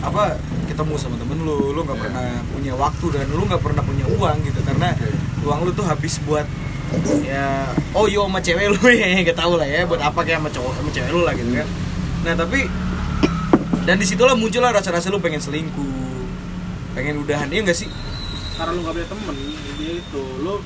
apa 0.00 0.22
ketemu 0.64 0.94
sama 0.96 1.16
temen 1.20 1.44
lu, 1.44 1.76
lu 1.76 1.80
nggak 1.84 1.96
Iya. 1.96 2.04
pernah 2.08 2.28
punya 2.48 2.72
waktu 2.72 3.06
dan 3.12 3.26
lu 3.28 3.44
nggak 3.44 3.60
pernah 3.60 3.82
punya 3.84 4.04
uang 4.08 4.36
gitu 4.48 4.60
karena 4.64 4.88
uang 5.44 5.60
lu 5.68 5.70
tuh 5.76 5.84
habis 5.84 6.16
buat 6.24 6.48
ya 7.20 7.68
oh 7.92 8.08
yo 8.08 8.24
sama 8.24 8.40
cewek 8.40 8.72
lu 8.72 8.80
ya 8.96 9.20
gak 9.22 9.36
tau 9.36 9.54
lah 9.60 9.68
ya 9.68 9.84
buat 9.84 10.00
apa 10.00 10.24
kayak 10.24 10.40
sama 10.40 10.50
cowok 10.50 10.72
sama 10.74 10.90
cewek 10.90 11.10
lu 11.12 11.20
lah 11.22 11.32
gitu 11.36 11.52
kan 11.52 11.68
nah 12.24 12.34
tapi 12.34 12.66
dan 13.90 13.98
di 13.98 14.06
situlah 14.06 14.38
muncullah 14.38 14.70
rasa-rasa 14.70 15.10
lu 15.10 15.18
pengen 15.18 15.42
selingkuh 15.42 16.22
pengen 16.94 17.26
udahan 17.26 17.50
iya 17.50 17.66
gak 17.66 17.74
sih? 17.74 17.90
Karena 18.54 18.70
lu 18.78 18.86
gak 18.86 18.94
punya 18.94 19.08
temen 19.10 19.34
jadi 19.34 19.84
itu 19.98 20.22
lu 20.46 20.62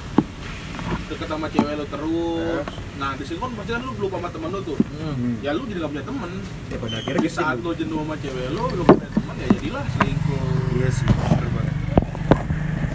deket 1.09 1.29
sama 1.33 1.49
cewek 1.49 1.73
lu 1.73 1.89
terus. 1.89 2.65
Nah 3.01 3.17
di 3.17 3.25
sini 3.25 3.41
kan 3.41 3.49
pasti 3.57 3.73
kan 3.73 3.81
lu 3.81 3.97
lupa 3.97 4.21
sama 4.21 4.29
temen 4.29 4.49
lu 4.53 4.61
tuh. 4.61 4.77
Ya 5.41 5.57
lu 5.57 5.65
jadi 5.65 5.89
gak 5.89 5.93
punya 5.97 6.05
temen. 6.05 6.31
Ya 6.69 6.77
pada 6.77 6.97
akhirnya 7.01 7.23
di 7.25 7.31
gitu. 7.33 7.41
saat 7.41 7.57
lu 7.65 7.73
jenuh 7.73 7.97
sama 8.05 8.15
cewek 8.21 8.47
lu 8.53 8.65
lu 8.77 8.83
gak 8.85 8.93
punya 8.93 9.11
temen 9.17 9.35
ya 9.41 9.47
jadilah 9.57 9.85
selingkuh. 9.97 10.45
Iya 10.77 10.89
sih 10.93 11.09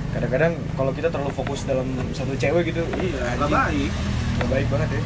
kadang-kadang 0.10 0.54
kalau 0.78 0.92
kita 0.94 1.08
terlalu 1.10 1.32
fokus 1.34 1.66
dalam 1.66 1.90
satu 2.14 2.38
cewek 2.38 2.70
gitu 2.70 2.86
iya 3.02 3.34
gak 3.34 3.50
baik. 3.50 3.90
Nggak 4.38 4.50
baik 4.54 4.68
banget 4.70 4.90
ya. 4.94 5.02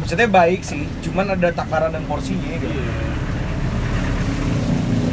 Maksudnya 0.00 0.28
baik 0.32 0.60
sih 0.64 0.88
cuman 1.04 1.36
ada 1.36 1.52
takaran 1.52 1.92
dan 1.92 2.08
porsinya. 2.08 2.48
Gitu 2.56 2.72
iya 2.72 3.15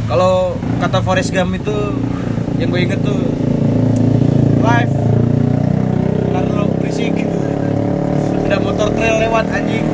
Kalau 0.08 0.60
kata 0.84 1.00
Forrest 1.00 1.32
Gump 1.32 1.56
itu 1.56 1.78
yang 2.60 2.70
gue 2.70 2.82
inget 2.84 3.00
tuh 3.02 3.24
live 4.60 4.96
Carlo 6.34 6.68
berisik. 6.80 7.16
Ada 8.44 8.60
motor 8.60 8.92
trail 8.94 9.16
lewat 9.24 9.46
anjing. 9.50 9.88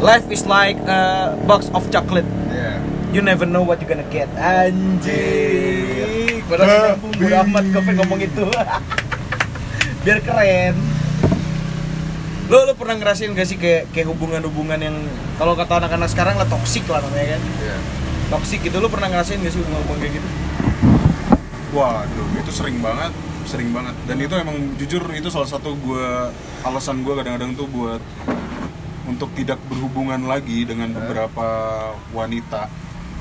Life 0.00 0.26
is 0.32 0.48
like 0.48 0.80
a 0.88 1.34
box 1.46 1.68
of 1.76 1.86
chocolate. 1.92 2.26
Iya. 2.50 2.80
you 3.10 3.22
never 3.22 3.46
know 3.46 3.62
what 3.62 3.82
you 3.82 3.88
gonna 3.90 4.06
get 4.10 4.30
anjing. 4.38 6.42
Padahal 6.46 6.94
nyambung 6.94 7.14
bodo 7.18 7.36
amat 7.46 7.64
gue 7.70 7.82
ngomong 7.98 8.20
itu? 8.22 8.46
Biar 10.06 10.18
keren 10.24 10.99
lo 12.50 12.66
lo 12.66 12.74
pernah 12.74 12.98
ngerasain 12.98 13.30
gak 13.30 13.46
sih 13.46 13.54
kayak 13.54 13.94
kayak 13.94 14.10
hubungan-hubungan 14.10 14.82
yang 14.82 14.96
kalau 15.38 15.54
kata 15.54 15.86
anak-anak 15.86 16.10
sekarang 16.10 16.34
lah 16.34 16.50
toksik 16.50 16.82
lah 16.90 16.98
namanya 16.98 17.38
kan 17.38 17.42
Iya. 17.62 17.76
toksik 18.28 18.60
gitu 18.66 18.82
lo 18.82 18.90
pernah 18.90 19.06
ngerasain 19.06 19.38
gak 19.38 19.52
sih 19.54 19.60
hubungan-hubungan 19.62 20.00
kayak 20.02 20.14
gitu 20.18 20.28
Waduh, 21.70 22.26
itu 22.34 22.50
sering 22.50 22.82
banget, 22.82 23.14
sering 23.46 23.70
banget. 23.70 23.94
Dan 24.02 24.18
itu 24.18 24.34
emang 24.34 24.74
jujur 24.74 25.06
itu 25.14 25.30
salah 25.30 25.46
satu 25.46 25.78
gua 25.78 26.34
alasan 26.66 27.06
gua 27.06 27.22
kadang-kadang 27.22 27.54
tuh 27.54 27.70
buat 27.70 28.02
untuk 29.06 29.30
tidak 29.38 29.54
berhubungan 29.70 30.18
lagi 30.26 30.66
dengan 30.66 30.90
beberapa 30.90 31.46
wanita, 32.10 32.66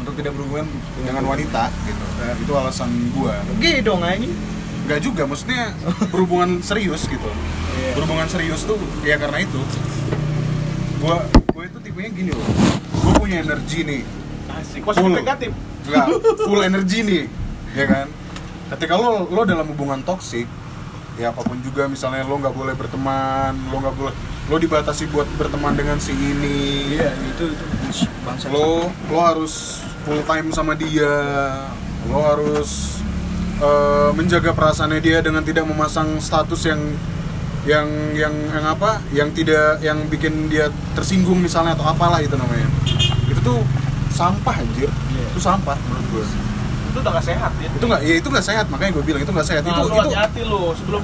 untuk 0.02 0.18
tidak 0.18 0.34
berhubungan 0.34 0.66
dengan 0.98 1.30
wanita 1.30 1.70
gitu. 1.86 2.06
Itu 2.42 2.58
alasan 2.58 2.90
gua. 3.14 3.38
gay 3.62 3.86
dong 3.86 4.02
anjing 4.02 4.34
Enggak 4.90 5.06
juga, 5.06 5.22
maksudnya 5.30 5.70
berhubungan 6.10 6.66
serius 6.66 7.06
gitu. 7.06 7.30
Iya. 7.78 7.94
Berhubungan 7.94 8.26
serius 8.26 8.66
tuh 8.66 8.82
ya 9.06 9.22
karena 9.22 9.46
itu. 9.46 9.62
Gua 10.98 11.22
gua 11.54 11.64
itu 11.70 11.78
tipenya 11.78 12.10
gini 12.10 12.32
loh. 12.34 12.50
Gua 13.06 13.14
punya 13.22 13.46
energi 13.46 13.86
nih, 13.86 14.02
Asik. 14.50 14.82
Positif 14.82 15.06
Full. 15.06 15.14
negatif. 15.14 15.54
Enggak, 15.86 16.06
full 16.50 16.62
energi 16.66 17.06
nih, 17.06 17.24
ya 17.78 17.86
kan? 17.86 18.06
Ketika 18.74 18.98
lo 18.98 19.30
lo 19.30 19.46
dalam 19.46 19.70
hubungan 19.70 20.02
toksik, 20.02 20.50
ya 21.22 21.30
apa 21.30 21.46
pun 21.46 21.62
juga 21.62 21.86
misalnya 21.86 22.26
lo 22.26 22.42
nggak 22.42 22.56
boleh 22.58 22.74
berteman, 22.74 23.54
lo 23.70 23.78
nggak 23.86 23.94
boleh 23.94 24.14
lo 24.50 24.58
dibatasi 24.58 25.06
buat 25.14 25.30
berteman 25.38 25.78
dengan 25.78 26.02
si 26.02 26.18
ini. 26.18 26.98
iya 26.98 27.14
itu 27.14 27.54
itu 27.54 27.66
bangsa 28.26 28.50
Lo 28.50 28.90
lo 28.90 29.18
harus 29.22 29.86
full 30.02 30.26
time 30.26 30.50
sama 30.50 30.74
dia. 30.74 31.14
Lo 32.10 32.26
harus 32.26 32.98
eh, 33.60 34.10
menjaga 34.16 34.52
perasaannya 34.52 35.00
dia 35.00 35.20
dengan 35.20 35.44
tidak 35.44 35.68
memasang 35.68 36.18
status 36.20 36.64
yang 36.66 36.82
yang 37.68 37.88
yang 38.16 38.34
yang 38.50 38.66
apa? 38.66 39.04
Yang 39.12 39.44
tidak 39.44 39.84
yang 39.84 40.00
bikin 40.08 40.48
dia 40.48 40.72
tersinggung 40.96 41.38
misalnya 41.38 41.76
atau 41.76 41.86
apalah 41.86 42.24
itu 42.24 42.34
namanya. 42.34 42.66
Itu 43.28 43.40
tuh 43.44 43.60
sampah 44.10 44.56
anjir. 44.56 44.88
Iya. 44.90 45.26
Itu 45.36 45.40
sampah 45.40 45.76
menurut 45.88 46.08
gue 46.10 46.26
Itu 46.90 46.98
udah 47.00 47.12
gak 47.22 47.26
sehat 47.30 47.52
ya. 47.62 47.70
itu 47.70 47.86
nggak 47.86 48.02
ya 48.02 48.14
itu 48.18 48.28
nggak 48.28 48.42
sehat 48.42 48.66
makanya 48.74 48.92
gue 48.98 49.04
bilang 49.06 49.22
itu 49.22 49.30
nggak 49.30 49.46
sehat 49.46 49.62
Nah, 49.62 49.70
itu 49.70 49.80
lu 49.80 49.94
itu 49.94 50.02
hati-hati 50.10 50.42
lu 50.42 50.64
sebelum 50.74 51.04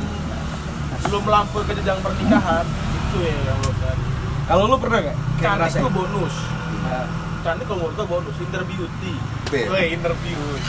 sebelum 0.98 1.22
melampaui 1.22 1.62
ke 1.62 1.74
jenjang 1.78 2.02
pernikahan 2.02 2.66
itu 2.66 3.18
ya 3.22 3.38
yang 3.46 3.60
kan. 3.62 3.98
kalau 4.50 4.64
lo 4.66 4.82
pernah 4.82 4.98
gak 5.06 5.18
kayak 5.38 5.62
Cantik 5.62 5.78
itu 5.78 5.90
bonus. 5.94 6.34
Nah, 6.82 7.06
Cantik 7.46 7.66
kalau 7.70 7.80
menurut 7.86 7.96
gua 7.96 8.08
bonus, 8.10 8.36
inner 8.42 8.64
beauty. 8.66 9.14
Be. 9.54 9.60
Weh, 9.70 9.86
inner 9.94 10.14
beauty. 10.18 10.62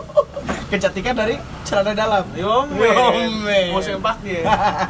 kecantikan 0.72 1.12
dari 1.12 1.36
celana 1.62 1.92
dalam 1.92 2.24
Yo, 2.32 2.64
men. 2.66 3.44
men. 3.44 3.68
Mau 3.70 3.84
sempaknya. 3.84 4.40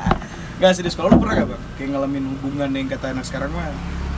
Gak 0.62 0.78
serius, 0.78 0.94
kalau 0.94 1.10
lu 1.10 1.18
pernah 1.18 1.34
gak 1.36 1.48
bang? 1.50 1.62
Kayak 1.74 1.88
ngalamin 1.90 2.24
hubungan 2.30 2.70
yang 2.70 2.86
kata 2.86 3.10
anak 3.10 3.26
sekarang 3.26 3.50
mah 3.50 3.66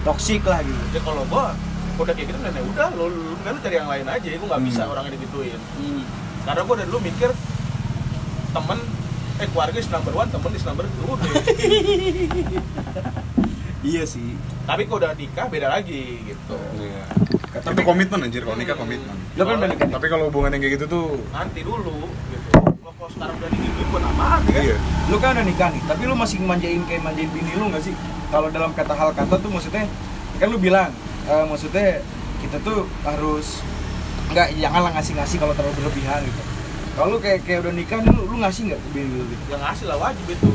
toksik 0.05 0.45
lah 0.45 0.61
gitu 0.61 0.77
Ya 0.93 1.01
kalau 1.01 1.25
gua 1.25 1.57
udah 1.95 2.13
kayak 2.13 2.29
gitu 2.29 2.39
nenek 2.39 2.61
udah 2.67 2.91
lu 2.93 3.07
lu 3.07 3.33
kan 3.41 3.55
lu 3.55 3.63
cari 3.63 3.79
yang 3.79 3.87
lain 3.87 4.03
aja 4.05 4.27
gua 4.35 4.49
nggak 4.51 4.63
bisa 4.67 4.83
Hmm. 4.83 4.93
orangnya 4.93 5.15
digituin 5.15 5.61
karena 6.43 6.61
gua 6.61 6.75
dari 6.75 6.89
dulu 6.91 7.01
mikir 7.01 7.31
temen 8.51 8.79
eh 9.35 9.47
keluarga 9.47 9.79
is 9.79 9.87
number 9.89 10.11
one 10.11 10.27
temen 10.27 10.51
is 10.53 10.67
number 10.67 10.85
two 10.85 11.07
udah 11.07 11.23
Iya 13.87 14.03
sih 14.05 14.35
tapi 14.65 14.85
kalau 14.85 15.01
udah 15.01 15.15
nikah 15.15 15.47
beda 15.47 15.71
lagi 15.71 16.19
gitu 16.25 16.59
Iya. 16.77 17.05
Tapi 17.63 17.81
komitmen 17.87 18.19
anjir 18.27 18.43
kalau 18.43 18.59
nikah 18.59 18.75
komitmen. 18.75 19.17
Lo 19.39 19.43
kan 19.47 19.55
udah 19.63 19.69
nikah? 19.71 19.87
Nih? 19.87 19.95
tapi 19.95 20.07
kalau 20.11 20.25
hubungan 20.33 20.51
yang 20.57 20.63
kayak 20.67 20.75
gitu 20.81 20.87
tuh 20.91 21.07
nanti 21.31 21.61
dulu 21.63 22.11
gitu. 22.33 22.49
Lo 22.83 22.91
kalau 22.99 23.11
sekarang 23.15 23.35
udah 23.39 23.51
digituin 23.53 23.87
buat 23.95 24.05
apaan 24.11 24.41
ya 24.51 24.61
iya. 24.73 24.77
Lu 25.13 25.17
kan 25.23 25.31
udah 25.39 25.47
nikah 25.47 25.69
nih, 25.71 25.83
tapi 25.87 26.03
lu 26.09 26.15
masih 26.19 26.39
manjain 26.43 26.83
kayak 26.89 27.03
manjain 27.05 27.31
bini 27.31 27.53
lu 27.55 27.71
gak 27.71 27.83
sih? 27.85 27.95
Kalau 28.33 28.49
dalam 28.51 28.75
kata 28.75 28.95
hal 28.97 29.15
kata 29.15 29.39
tuh 29.39 29.51
maksudnya 29.53 29.87
Kan 30.35 30.51
lu 30.51 30.59
bilang, 30.59 30.91
eh, 31.31 31.45
maksudnya 31.47 32.03
kita 32.43 32.59
tuh 32.67 32.91
harus 33.07 33.63
nggak 34.35 34.57
janganlah 34.59 34.91
ngasih-ngasih 34.99 35.37
kalau 35.39 35.55
terlalu 35.55 35.75
berlebihan 35.79 36.21
gitu 36.27 36.54
kalau 36.95 37.07
lu 37.11 37.19
kayak 37.19 37.43
kayak 37.43 37.59
udah 37.67 37.75
nikah 37.75 37.99
nih, 37.99 38.11
lu, 38.15 38.23
lu 38.31 38.37
ngasih 38.39 38.63
nggak 38.71 38.79
ke 38.79 38.89
bini 38.95 39.11
lu 39.19 39.25
gitu 39.27 39.45
yang 39.51 39.63
ngasih 39.67 39.85
lah 39.91 39.97
wajib 39.99 40.27
itu. 40.31 40.47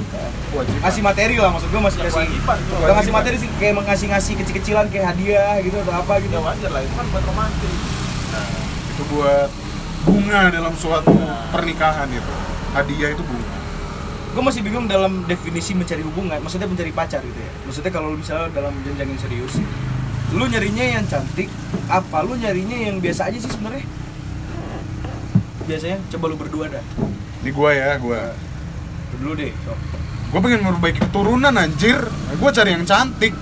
Wajib. 0.56 0.74
Ngasih 0.80 1.02
materi 1.04 1.36
lah 1.36 1.52
maksud 1.52 1.68
gua 1.68 1.82
masih 1.84 2.00
Ya, 2.00 2.06
kasih 2.08 2.20
ngasih 2.24 2.40
kewajiban. 2.80 3.12
materi 3.12 3.36
sih 3.36 3.50
kayak 3.60 3.74
ngasih 3.84 4.08
ngasih 4.08 4.34
kecil-kecilan 4.40 4.86
kayak 4.88 5.06
hadiah 5.12 5.56
gitu 5.60 5.76
atau 5.84 5.94
apa 6.00 6.14
gitu. 6.24 6.32
Ya 6.32 6.42
wajar 6.42 6.70
lah 6.72 6.82
itu 6.82 6.94
kan 6.96 7.06
buat 7.12 7.24
romantis. 7.28 7.76
Itu 8.96 9.04
buat 9.12 9.50
bunga 10.08 10.42
dalam 10.48 10.74
suatu 10.80 11.12
pernikahan 11.52 12.08
itu. 12.08 12.34
Hadiah 12.72 13.10
itu 13.12 13.24
bunga. 13.28 13.50
Gue 14.30 14.44
masih 14.46 14.62
bingung 14.64 14.86
dalam 14.88 15.26
definisi 15.28 15.76
mencari 15.76 16.06
hubungan 16.06 16.40
maksudnya 16.40 16.72
mencari 16.72 16.96
pacar 16.96 17.20
gitu 17.20 17.36
ya. 17.36 17.52
Maksudnya 17.68 17.92
kalau 17.92 18.16
lu 18.16 18.18
misalnya 18.22 18.48
dalam 18.56 18.72
jenjang 18.88 19.12
yang 19.12 19.20
serius 19.20 19.60
lu 20.30 20.46
nyarinya 20.46 20.86
yang 20.86 21.04
cantik 21.10 21.50
apa? 21.90 22.22
Lu 22.22 22.38
nyarinya 22.38 22.78
yang 22.78 23.02
biasa 23.02 23.34
aja 23.34 23.38
sih 23.42 23.50
sebenarnya 23.50 23.82
biasanya? 25.70 25.98
Coba 26.10 26.26
lu 26.34 26.36
berdua 26.36 26.66
dah. 26.66 26.84
Ini 27.46 27.52
gua 27.54 27.70
ya 27.78 28.02
gua. 28.02 28.34
Lu 29.14 29.16
dulu 29.22 29.34
deh 29.38 29.54
sok. 29.62 29.78
gua 30.30 30.40
pengen 30.42 30.62
memperbaiki 30.66 31.00
keturunan 31.06 31.54
anjir. 31.54 32.02
Gua 32.42 32.50
cari 32.50 32.74
yang 32.74 32.86
cantik. 32.90 33.38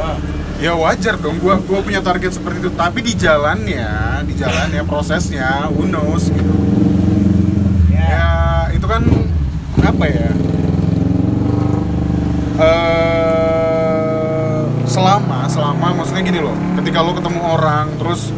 Ah, 0.00 0.16
ya 0.56 0.72
wajar 0.72 1.20
dong 1.20 1.36
gua 1.44 1.60
gua 1.60 1.84
punya 1.84 2.00
target 2.00 2.32
seperti 2.40 2.64
itu. 2.64 2.72
Tapi 2.72 3.04
di 3.04 3.12
jalannya 3.12 4.24
di 4.24 4.32
jalannya 4.32 4.82
prosesnya 4.88 5.68
who 5.68 5.84
knows 5.84 6.32
gitu. 6.32 6.54
Ya. 7.92 8.08
ya 8.08 8.28
itu 8.72 8.86
kan 8.88 9.04
apa 9.84 10.04
ya? 10.08 10.28
Eh 12.64 13.24
selama 14.88 15.50
selama 15.50 15.86
maksudnya 16.00 16.22
gini 16.24 16.40
loh. 16.40 16.56
Ketika 16.80 17.04
lo 17.04 17.12
ketemu 17.12 17.40
orang 17.44 17.92
terus 18.00 18.32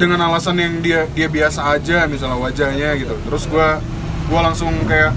dengan 0.00 0.16
alasan 0.24 0.56
yang 0.56 0.80
dia 0.80 1.04
dia 1.12 1.28
biasa 1.28 1.76
aja 1.76 2.08
misalnya 2.08 2.40
wajahnya 2.40 2.96
gitu. 2.96 3.12
Terus 3.28 3.44
gua 3.52 3.76
gua 4.32 4.48
langsung 4.48 4.72
kayak 4.88 5.12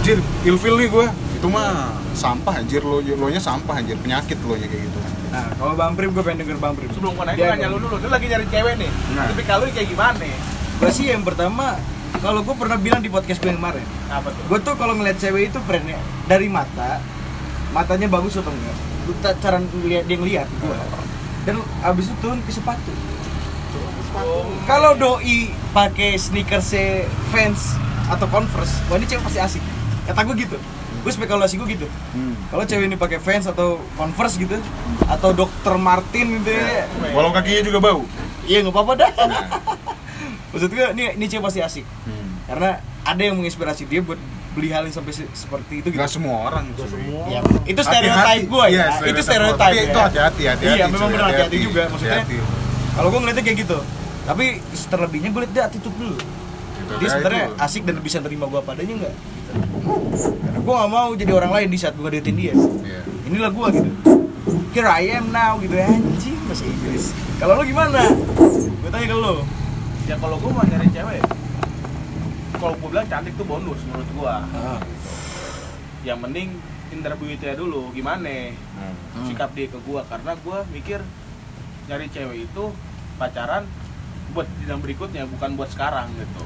anjir 0.00 0.16
ilfil 0.48 0.80
nih 0.80 0.88
gua. 0.88 1.12
Itu 1.36 1.52
mah 1.52 1.92
sampah 2.16 2.64
anjir. 2.64 2.80
Lo 2.80 3.04
lo 3.04 3.26
nya 3.28 3.44
sampah 3.44 3.84
anjir. 3.84 4.00
Penyakit 4.00 4.40
lo 4.40 4.56
nya 4.56 4.64
kayak 4.64 4.82
gitu. 4.88 4.98
Nah 5.28 5.52
kalau 5.60 5.76
bang 5.76 5.92
Prim 5.92 6.10
gue 6.16 6.24
pengen 6.24 6.38
denger 6.48 6.56
bang 6.56 6.72
Prim. 6.72 6.90
Sebelum 6.96 7.12
gua 7.12 7.24
nanya 7.28 7.36
Dia 7.36 7.48
nanya 7.52 7.68
lu 7.68 7.76
dulu. 7.76 8.00
Lu 8.00 8.08
lagi 8.08 8.26
nyari 8.32 8.46
cewek 8.48 8.74
nih. 8.80 8.90
Nah. 9.12 9.28
tapi 9.28 9.42
kalau 9.44 9.68
kayak 9.68 9.88
gimana? 9.92 10.24
Gue 10.80 10.90
sih 10.90 11.12
yang 11.12 11.22
pertama 11.22 11.76
kalau 12.24 12.40
gue 12.40 12.54
pernah 12.56 12.80
bilang 12.80 13.04
di 13.04 13.12
podcast 13.12 13.36
gue 13.42 13.52
yang 13.52 13.60
kemarin 13.60 13.84
apa 14.08 14.32
tuh? 14.32 14.42
gue 14.48 14.58
tuh 14.62 14.74
kalau 14.78 14.94
ngeliat 14.96 15.18
cewek 15.18 15.50
itu 15.50 15.58
brandnya 15.66 15.98
dari 16.30 16.46
mata 16.48 17.02
matanya 17.74 18.08
bagus 18.08 18.38
atau 18.38 18.48
enggak? 18.48 18.76
Lu 19.04 19.12
cara 19.20 19.58
ngeliat 19.60 20.04
dia 20.08 20.16
ngeliat 20.16 20.48
gue 20.48 20.78
dan 21.44 21.60
abis 21.84 22.08
itu 22.08 22.16
turun 22.24 22.40
ke 22.40 22.52
sepatu 22.54 22.92
kalau 24.64 24.94
doi 24.94 25.38
pakai 25.70 26.14
sneakers 26.14 26.70
fans 27.28 27.74
atau 28.06 28.26
converse 28.26 28.74
wah 28.86 28.96
ini 28.96 29.04
cewek 29.04 29.22
pasti 29.22 29.40
asik. 29.40 29.62
Kata 30.04 30.20
gue 30.22 30.36
gitu. 30.38 30.56
Gue 31.00 31.12
spekulasi 31.12 31.56
gue 31.56 31.68
gitu. 31.70 31.86
Kalau 32.48 32.64
cewek 32.64 32.86
ini 32.86 32.96
pakai 32.96 33.18
fans 33.18 33.44
atau 33.44 33.80
converse 33.94 34.36
gitu 34.36 34.56
atau 35.04 35.30
Dr. 35.32 35.74
Martin 35.76 36.38
gitu 36.38 36.50
ya 36.50 36.86
walau 37.12 37.30
kakinya 37.30 37.62
juga 37.62 37.78
bau. 37.82 38.02
Iya 38.44 38.62
nggak 38.62 38.72
apa-apa 38.72 38.92
dah. 38.96 39.10
Maksud 40.52 40.70
gue 40.70 40.86
ini 40.94 41.04
ini 41.14 41.24
cewek 41.26 41.44
pasti 41.44 41.60
asik. 41.60 41.84
Karena 42.44 42.76
ada 43.02 43.20
yang 43.20 43.36
menginspirasi 43.36 43.84
dia 43.84 44.00
buat 44.00 44.20
beli 44.54 44.70
hal 44.70 44.86
yang 44.86 44.94
sampai 44.94 45.10
se- 45.10 45.32
seperti 45.34 45.82
itu 45.82 45.88
gitu. 45.90 45.98
Nggak 45.98 46.12
semua 46.12 46.46
orang 46.46 46.70
cuy. 46.72 46.86
Ya, 47.26 47.40
itu 47.66 47.80
stereotype 47.82 48.46
gue 48.46 48.64
ya. 48.70 48.86
Iya, 48.94 49.10
itu 49.10 49.20
stereotype. 49.20 49.58
Tapi 49.58 49.76
ya. 49.76 49.84
itu 49.84 49.98
hati-hati, 49.98 50.42
hati-hati, 50.46 50.78
Iya, 50.78 50.84
memang 50.86 51.10
benar 51.10 51.26
hati-hati 51.32 51.56
juga. 51.58 51.82
Maksudnya. 51.90 52.22
Kalau 52.94 53.08
gue 53.10 53.18
ngeliatnya 53.18 53.42
kayak 53.42 53.58
gitu. 53.66 53.78
Tapi 54.24 54.44
terlebihnya 54.86 55.28
gue 55.28 55.40
liat 55.40 55.52
dia 55.52 55.62
attitude 55.64 55.94
dulu. 55.94 56.16
Gitu. 56.16 56.92
Dia 56.94 57.00
Ya, 57.00 57.10
sebenarnya 57.10 57.44
itu. 57.46 57.54
asik 57.60 57.82
dan 57.84 57.96
bisa 57.98 58.18
terima 58.18 58.44
gue 58.46 58.60
padanya 58.60 58.94
enggak? 58.96 59.14
Karena 60.40 60.58
gue 60.58 60.74
gak 60.74 60.90
mau 60.90 61.08
jadi 61.12 61.32
orang 61.32 61.52
lain 61.52 61.68
di 61.68 61.78
saat 61.78 61.94
gue 61.94 62.08
deketin 62.08 62.34
dia. 62.34 62.52
Iya. 62.52 63.00
Inilah 63.26 63.50
gue 63.50 63.66
gitu. 63.72 63.90
Here 64.72 64.90
I 64.90 65.14
am 65.14 65.30
now 65.30 65.56
gitu 65.56 65.72
anjing 65.72 66.34
bahasa 66.44 66.64
Inggris. 66.64 67.14
Kalau 67.36 67.54
lo 67.54 67.62
gimana? 67.62 68.00
Gue 68.74 68.90
tanya 68.90 69.06
ke 69.06 69.16
lo. 69.16 69.34
ya 70.04 70.20
kalau 70.20 70.36
gua 70.36 70.52
mau 70.52 70.64
nyari 70.66 70.84
cewek 70.90 71.24
kalau 72.54 72.76
gua 72.76 72.88
bilang 72.90 73.08
cantik 73.08 73.32
tuh 73.34 73.46
bonus 73.46 73.80
menurut 73.82 74.04
gua 74.12 74.44
Ah. 74.46 74.76
yang 76.02 76.20
penting 76.20 76.60
interviewnya 76.90 77.56
dulu 77.56 77.88
gimana 77.90 78.52
Hmm. 78.76 79.24
sikap 79.24 79.56
dia 79.56 79.64
ke 79.64 79.80
gua 79.80 80.04
karena 80.04 80.36
gua 80.38 80.60
mikir 80.68 81.00
nyari 81.84 82.04
cewek 82.06 82.44
itu 82.44 82.64
pacaran 83.16 83.64
buat 84.32 84.46
jenjang 84.62 84.80
berikutnya 84.80 85.22
bukan 85.28 85.58
buat 85.58 85.68
sekarang 85.68 86.08
gitu 86.16 86.44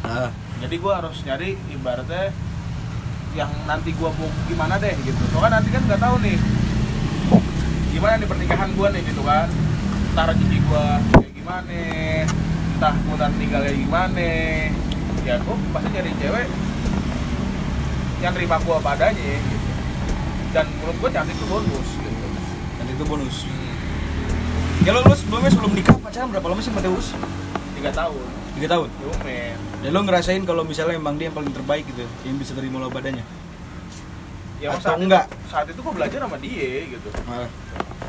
Ah. 0.00 0.32
jadi 0.64 0.80
gua 0.80 1.04
harus 1.04 1.20
nyari 1.28 1.60
ibaratnya 1.68 2.32
yang 3.36 3.52
nanti 3.68 3.92
gua 3.94 4.08
mau 4.16 4.32
gimana 4.48 4.80
deh 4.80 4.96
gitu 5.04 5.22
soalnya 5.28 5.60
nanti 5.60 5.68
kan 5.68 5.84
nggak 5.84 6.00
tahu 6.00 6.16
nih 6.24 6.40
gimana 7.92 8.16
nih 8.16 8.28
pernikahan 8.28 8.70
gua 8.72 8.88
nih 8.96 9.02
gitu 9.04 9.20
kan 9.20 9.48
entah 10.10 10.24
rezeki 10.32 10.58
gua 10.66 10.98
kayak 11.20 11.32
gimana 11.36 11.82
entah 12.80 12.94
gua 12.96 13.14
ntar 13.20 13.30
tinggalnya 13.36 13.72
gimana 13.76 14.30
ya 15.28 15.34
gua 15.44 15.56
pasti 15.76 15.88
nyari 15.92 16.12
cewek 16.16 16.48
yang 18.24 18.32
terima 18.32 18.56
gua 18.64 18.74
apa 18.80 18.90
adanya 18.96 19.32
gitu. 19.36 19.68
dan 20.56 20.64
menurut 20.80 20.96
gua 20.96 21.10
cantik 21.12 21.36
itu 21.36 21.46
bonus 21.46 21.88
gitu 21.92 22.18
Dan 22.80 22.86
itu 22.88 23.04
bonus. 23.04 23.36
Ya 24.80 24.96
lo, 24.96 25.04
lo 25.04 25.12
sebelumnya 25.12 25.50
sebelum 25.52 25.72
nikah 25.76 25.96
pacaran 26.00 26.28
berapa 26.32 26.46
lama 26.48 26.60
sih 26.60 26.72
sama 26.72 26.80
Teus? 26.80 27.12
tiga 27.76 27.90
tahun 27.92 28.24
Tiga 28.56 28.68
tahun. 28.76 28.88
lumayan 29.00 29.56
Dan 29.80 29.90
lo 29.92 30.00
ngerasain 30.04 30.42
kalau 30.44 30.62
misalnya 30.64 30.96
emang 30.96 31.16
dia 31.16 31.28
yang 31.28 31.36
paling 31.36 31.48
terbaik 31.48 31.84
gitu, 31.88 32.04
yang 32.24 32.36
bisa 32.36 32.52
terima 32.52 32.76
lo 32.76 32.92
badannya. 32.92 33.24
ya 34.60 34.76
Atau 34.76 34.80
saat 34.84 35.00
enggak? 35.00 35.24
itu, 35.24 35.48
saat 35.48 35.66
itu 35.72 35.80
gua 35.80 35.94
belajar 35.96 36.18
sama 36.20 36.36
dia 36.36 36.84
gitu 36.84 37.08
Malah. 37.24 37.48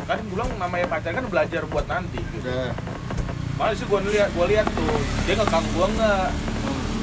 kan 0.03 0.19
gua 0.19 0.27
bilang 0.27 0.49
namanya 0.59 0.87
pacar 0.87 1.11
kan 1.15 1.23
belajar 1.23 1.61
buat 1.67 1.85
nanti 1.87 2.19
gitu 2.19 2.43
Udah. 2.43 2.75
Malah 3.55 3.73
sih 3.77 3.85
gue 3.85 3.99
lihat, 4.09 4.29
gue 4.33 4.45
lihat 4.49 4.67
tuh 4.73 4.95
dia 5.23 5.37
ngekang 5.37 5.61
gue 5.69 5.85
nggak, 5.93 6.27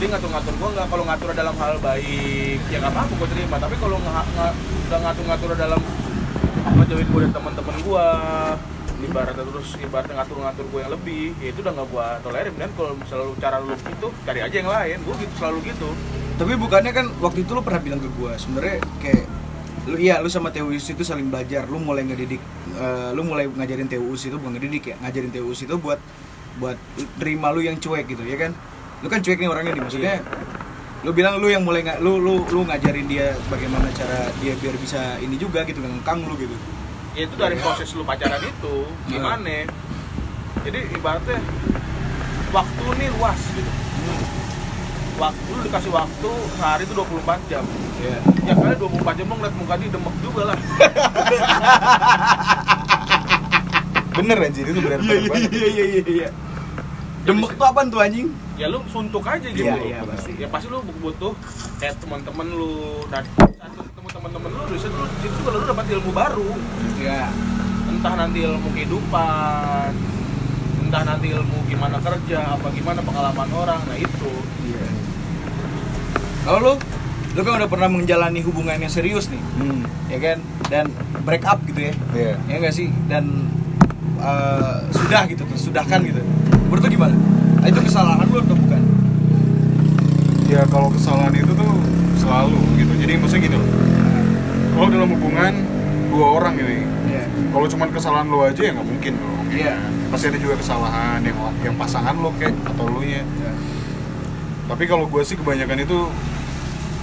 dia 0.03 0.07
ngatur-ngatur 0.11 0.55
gue 0.59 0.69
nggak. 0.75 0.87
Kalau 0.91 1.05
ngatur 1.07 1.31
dalam 1.31 1.55
hal 1.55 1.75
baik, 1.79 2.59
ya 2.67 2.77
nggak 2.83 2.93
apa-apa 2.93 3.13
gue 3.15 3.29
terima. 3.31 3.57
Tapi 3.63 3.75
kalau 3.79 3.97
nggak 4.03 4.25
nggak 4.91 5.01
ngatur-ngatur 5.07 5.51
dalam 5.55 5.81
ngejauhin 6.75 7.07
gue 7.07 7.21
dari 7.23 7.31
teman-teman 7.31 7.77
gue, 7.79 8.07
ibaratnya 9.03 9.45
terus 9.47 9.69
ibaratnya 9.79 10.15
ngatur-ngatur 10.19 10.65
gue 10.71 10.81
yang 10.83 10.93
lebih, 10.93 11.25
ya 11.39 11.49
itu 11.55 11.61
udah 11.63 11.73
nggak 11.75 11.89
gue 11.91 12.07
tolerin. 12.25 12.55
Dan 12.59 12.71
kalau 12.75 12.93
selalu 13.07 13.33
cara 13.39 13.57
lu 13.63 13.75
gitu, 13.75 14.09
cari 14.27 14.41
aja 14.43 14.57
yang 14.59 14.71
lain. 14.71 14.97
Gue 15.07 15.15
gitu 15.23 15.35
selalu 15.39 15.59
gitu. 15.71 15.91
Tapi 16.39 16.55
bukannya 16.55 16.95
kan 16.95 17.07
waktu 17.19 17.43
itu 17.43 17.51
lo 17.51 17.67
pernah 17.67 17.83
bilang 17.83 17.99
ke 17.99 18.07
gua 18.15 18.39
sebenarnya 18.39 18.79
kayak 19.03 19.27
lu 19.91 19.99
iya 19.99 20.23
lu 20.23 20.31
sama 20.31 20.55
Teus 20.55 20.87
itu 20.87 21.03
saling 21.03 21.27
belajar 21.35 21.67
lu 21.67 21.83
mulai 21.83 22.07
ngedidik 22.07 22.39
eh, 22.79 23.11
lu 23.11 23.27
mulai 23.27 23.51
ngajarin 23.51 23.91
Teus 23.91 24.23
itu 24.23 24.39
bukan 24.39 24.55
ngedidik 24.55 24.95
ya 24.95 24.97
ngajarin 25.03 25.35
Teus 25.35 25.67
itu 25.67 25.75
buat 25.83 25.99
buat 26.63 26.79
terima 27.19 27.51
lu 27.51 27.59
yang 27.67 27.75
cuek 27.83 28.07
gitu 28.07 28.23
ya 28.23 28.39
kan 28.39 28.55
lu 29.03 29.11
kan 29.11 29.19
cuek 29.19 29.35
nih 29.35 29.51
orangnya 29.51 29.75
nih 29.75 29.83
maksudnya 29.83 30.15
lu 31.03 31.11
bilang 31.11 31.43
lu 31.43 31.51
yang 31.51 31.67
mulai 31.67 31.83
nggak 31.83 31.99
lu 32.07 32.23
lu 32.23 32.47
lu 32.55 32.61
ngajarin 32.71 33.07
dia 33.11 33.35
bagaimana 33.51 33.91
cara 33.91 34.31
dia 34.39 34.55
biar 34.63 34.79
bisa 34.79 35.19
ini 35.19 35.35
juga 35.35 35.67
gitu 35.67 35.83
ngengkang 35.83 36.23
lu 36.23 36.39
gitu 36.39 36.55
Ya 37.19 37.27
itu 37.27 37.35
dari 37.35 37.59
proses 37.59 37.91
lu 37.99 38.07
pacaran 38.07 38.39
itu, 38.39 38.87
gimana? 39.11 39.67
Jadi 40.63 40.81
ibaratnya 40.95 41.43
waktu 42.55 42.85
nih 42.95 43.09
luas 43.19 43.41
gitu. 43.59 43.73
Waktu 45.19 45.49
lu 45.51 45.61
dikasih 45.67 45.91
waktu 45.91 46.31
sehari 46.55 46.87
itu 46.87 46.95
24 46.95 47.51
jam. 47.51 47.67
ya 47.99 48.15
ya 48.47 48.55
kali 48.55 48.75
24 48.79 49.19
jam 49.19 49.27
lo 49.27 49.35
ngeliat 49.43 49.55
muka 49.59 49.75
dia 49.75 49.91
demek 49.91 50.15
juga 50.23 50.43
lah 50.55 50.59
bener 54.19 54.37
anjir 54.39 54.65
itu 54.67 54.81
bener 54.83 54.99
iya 55.03 55.17
iya 55.19 55.49
iya 55.51 55.85
iya 55.85 56.03
iya 56.07 56.29
demek 57.29 57.53
tuh 57.55 57.67
apaan 57.69 57.87
tuh 57.87 58.01
anjing 58.01 58.29
ya 58.57 58.67
lu 58.67 58.81
suntuk 58.89 59.21
aja 59.23 59.45
gitu 59.45 59.63
Iya, 59.63 59.77
iya, 59.85 59.99
pasti. 60.03 60.33
ya 60.35 60.49
pasti 60.49 60.67
lu 60.67 60.81
butuh 60.81 61.37
kayak 61.77 62.01
teman-teman 62.01 62.47
lu 62.49 63.05
dan 63.07 63.23
lu 63.77 63.83
ketemu 63.85 64.09
teman-teman 64.11 64.51
lu 64.51 64.63
di 64.67 64.79
situ 64.81 64.97
di 64.97 65.19
situ 65.23 65.39
kalau 65.45 65.61
lu 65.61 65.67
dapat 65.69 65.87
ilmu 65.93 66.11
baru 66.11 66.51
ya 66.99 67.29
entah 67.87 68.15
nanti 68.17 68.39
ilmu 68.43 68.69
kehidupan 68.73 69.91
entah 70.83 71.03
nanti 71.05 71.27
ilmu 71.31 71.59
gimana 71.69 72.01
kerja 72.01 72.57
apa 72.57 72.67
gimana 72.73 73.01
pengalaman 73.05 73.49
orang 73.53 73.81
nah 73.85 73.95
itu 73.95 74.33
Iya. 74.65 74.85
Kalau 76.45 76.59
lu, 76.61 76.73
lu 77.33 77.41
kan 77.41 77.53
udah 77.57 77.69
pernah 77.69 77.89
menjalani 77.89 78.41
hubungan 78.41 78.77
yang 78.77 78.89
serius 78.89 79.29
nih, 79.29 79.41
hmm. 79.61 79.81
ya 80.09 80.19
kan? 80.19 80.39
Dan 80.69 80.85
break 81.25 81.45
up 81.45 81.61
gitu 81.65 81.89
ya, 81.89 81.93
Iya. 82.13 82.33
ya 82.49 82.55
enggak 82.57 82.73
sih? 82.73 82.89
Dan 83.05 83.49
eh, 84.17 84.77
sudah 84.93 85.25
gitu, 85.25 85.45
tersudahkan 85.45 86.01
gitu. 86.05 86.21
Menurut 86.69 86.83
lu 86.83 86.91
gimana? 86.91 87.17
Itu 87.65 87.81
kesalahan 87.81 88.25
lu 88.25 88.39
atau 88.39 88.55
bukan? 88.55 88.83
ya 90.49 90.65
kalau 90.65 90.89
kesalahan 90.89 91.29
itu 91.31 91.53
tuh 91.53 91.73
selalu 92.17 92.57
gitu 92.81 92.93
jadi 92.97 93.21
maksudnya 93.21 93.53
gitu 93.53 93.61
kalau 94.73 94.89
dalam 94.89 95.13
hubungan 95.13 95.53
dua 96.09 96.27
orang 96.35 96.57
ini 96.57 96.89
Iya. 97.05 97.25
kalau 97.53 97.69
cuman 97.69 97.93
kesalahan 97.93 98.25
lo 98.27 98.41
aja 98.43 98.57
ya 98.57 98.73
nggak 98.73 98.89
mungkin 98.89 99.13
dong 99.13 99.45
Iya. 99.53 99.77
pasti 100.09 100.33
ada 100.33 100.41
juga 100.41 100.57
kesalahan 100.57 101.21
yang 101.21 101.37
yang 101.61 101.77
pasangan 101.77 102.17
lo 102.17 102.33
kayak 102.33 102.57
atau 102.65 102.89
lo 102.89 103.05
nya 103.05 103.21
Ya. 103.21 103.53
tapi 104.67 104.89
kalau 104.89 105.05
gue 105.05 105.21
sih 105.21 105.37
kebanyakan 105.37 105.85
itu 105.85 105.99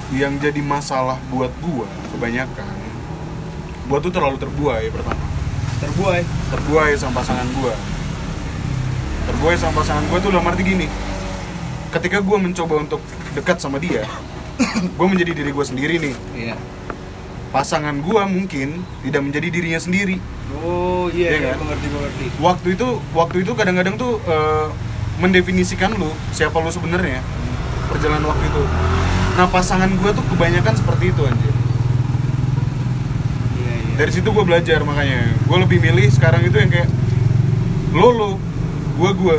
yang 0.10 0.42
jadi 0.42 0.62
masalah 0.66 1.22
buat 1.30 1.54
gue 1.62 1.86
kebanyakan 2.18 2.74
gue 3.86 3.98
tuh 4.02 4.10
terlalu 4.10 4.42
terbuai 4.42 4.90
pertama 4.90 5.22
Terbuai. 5.78 6.26
terbuai 6.50 6.98
sama 6.98 7.22
pasangan 7.22 7.46
gue 7.46 7.74
terbuai 9.26 9.56
sama 9.56 9.82
pasangan 9.82 10.04
gue 10.04 10.20
tuh 10.20 10.30
dalam 10.30 10.46
arti 10.46 10.64
gini 10.64 10.88
ketika 11.90 12.20
gue 12.20 12.38
mencoba 12.38 12.76
untuk 12.80 13.02
dekat 13.32 13.58
sama 13.58 13.78
dia 13.78 14.04
gue 14.98 15.08
menjadi 15.08 15.32
diri 15.34 15.52
gue 15.52 15.66
sendiri 15.66 15.96
nih 16.00 16.16
Iya. 16.36 16.56
pasangan 17.50 17.96
gue 17.96 18.22
mungkin 18.26 18.70
tidak 19.02 19.22
menjadi 19.22 19.48
dirinya 19.50 19.80
sendiri 19.80 20.18
Oh 20.56 21.10
iya, 21.10 21.30
Iya 21.32 21.38
iya, 21.38 21.50
kan? 21.52 21.58
mengerti, 21.62 21.88
mengerti. 21.90 22.26
waktu 22.38 22.68
itu 22.72 22.88
waktu 23.12 23.38
itu 23.42 23.52
kadang-kadang 23.54 23.96
tuh 23.96 24.22
eh, 24.24 24.68
mendefinisikan 25.16 25.94
lu 25.94 26.08
siapa 26.30 26.58
lu 26.58 26.70
sebenarnya 26.70 27.20
perjalanan 27.88 28.26
waktu 28.26 28.46
itu 28.46 28.64
nah 29.34 29.48
pasangan 29.48 29.90
gue 29.90 30.12
tuh 30.12 30.24
kebanyakan 30.28 30.74
seperti 30.74 31.12
itu 31.12 31.22
anjir 31.24 31.54
Iya, 33.56 33.74
iya. 33.74 33.94
dari 33.96 34.12
situ 34.12 34.28
gue 34.28 34.44
belajar 34.44 34.80
makanya 34.82 35.34
gue 35.40 35.58
lebih 35.60 35.80
milih 35.82 36.08
sekarang 36.10 36.44
itu 36.44 36.56
yang 36.56 36.70
kayak 36.70 36.90
lo 37.92 38.10
lo 38.12 38.30
gue 38.96 39.10
gue 39.14 39.36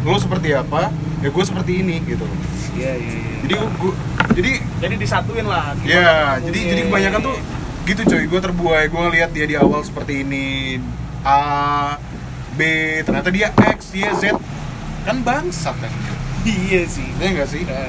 lo 0.00 0.16
seperti 0.16 0.54
apa 0.54 0.88
ya 1.20 1.28
gue 1.28 1.44
seperti 1.44 1.72
ini 1.82 2.00
gitu. 2.06 2.24
Iya, 2.70 2.96
iya, 2.96 3.12
iya. 3.12 3.34
jadi 3.44 3.54
gue 3.58 3.92
jadi 4.30 4.52
jadi 4.80 4.94
disatuin 4.96 5.44
lah 5.44 5.74
ya 5.82 6.38
kamu 6.38 6.46
jadi 6.48 6.60
jadi 6.64 6.80
kebanyakan 6.88 7.20
tuh 7.20 7.36
gitu 7.84 8.00
coy. 8.06 8.22
Gue 8.24 8.40
terbuai 8.40 8.84
gue 8.86 9.00
ngeliat 9.00 9.30
dia 9.30 9.46
di 9.46 9.56
awal 9.58 9.82
seperti 9.82 10.22
ini 10.22 10.78
A 11.20 11.40
B 12.54 12.60
ternyata 13.02 13.28
dia 13.28 13.50
X 13.52 13.92
Y 13.92 14.06
Z. 14.16 14.38
Kan 15.02 15.20
bangsat 15.20 15.76
kan? 15.76 15.92
Iya 16.40 16.88
sih. 16.88 17.08
ya 17.18 17.28
enggak 17.28 17.48
sih? 17.48 17.62
Nah, 17.68 17.88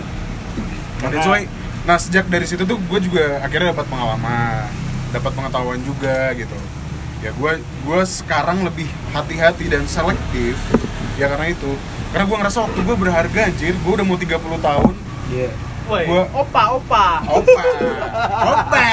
Nah, 1.01 1.09
that's 1.09 1.25
why- 1.25 1.49
nah 1.81 1.97
sejak 1.97 2.29
dari 2.29 2.45
situ 2.45 2.61
tuh 2.61 2.77
gue 2.77 2.99
juga 3.01 3.41
akhirnya 3.41 3.73
dapat 3.73 3.89
pengalaman, 3.89 4.69
dapat 5.09 5.31
pengetahuan 5.33 5.81
juga 5.81 6.29
gitu. 6.37 6.53
Ya 7.25 7.33
gue 7.33 7.51
gue 7.57 8.01
sekarang 8.05 8.61
lebih 8.61 8.85
hati-hati 9.09 9.65
dan 9.65 9.89
selektif 9.89 10.57
ya 11.15 11.25
karena 11.27 11.47
itu. 11.47 11.71
Karena 12.09 12.25
gue 12.25 12.37
ngerasa 12.37 12.59
waktu 12.61 12.79
gue 12.81 12.95
berharga 12.97 13.39
anjir, 13.45 13.73
gue 13.73 13.91
udah 13.91 14.03
mau 14.03 14.15
30 14.15 14.31
tahun. 14.59 14.93
Iya. 15.27 15.49
Woi, 15.81 16.05
Gua- 16.05 16.29
opa 16.31 16.63
opa 16.77 17.05
Opa, 17.25 17.63
opa. 18.53 18.85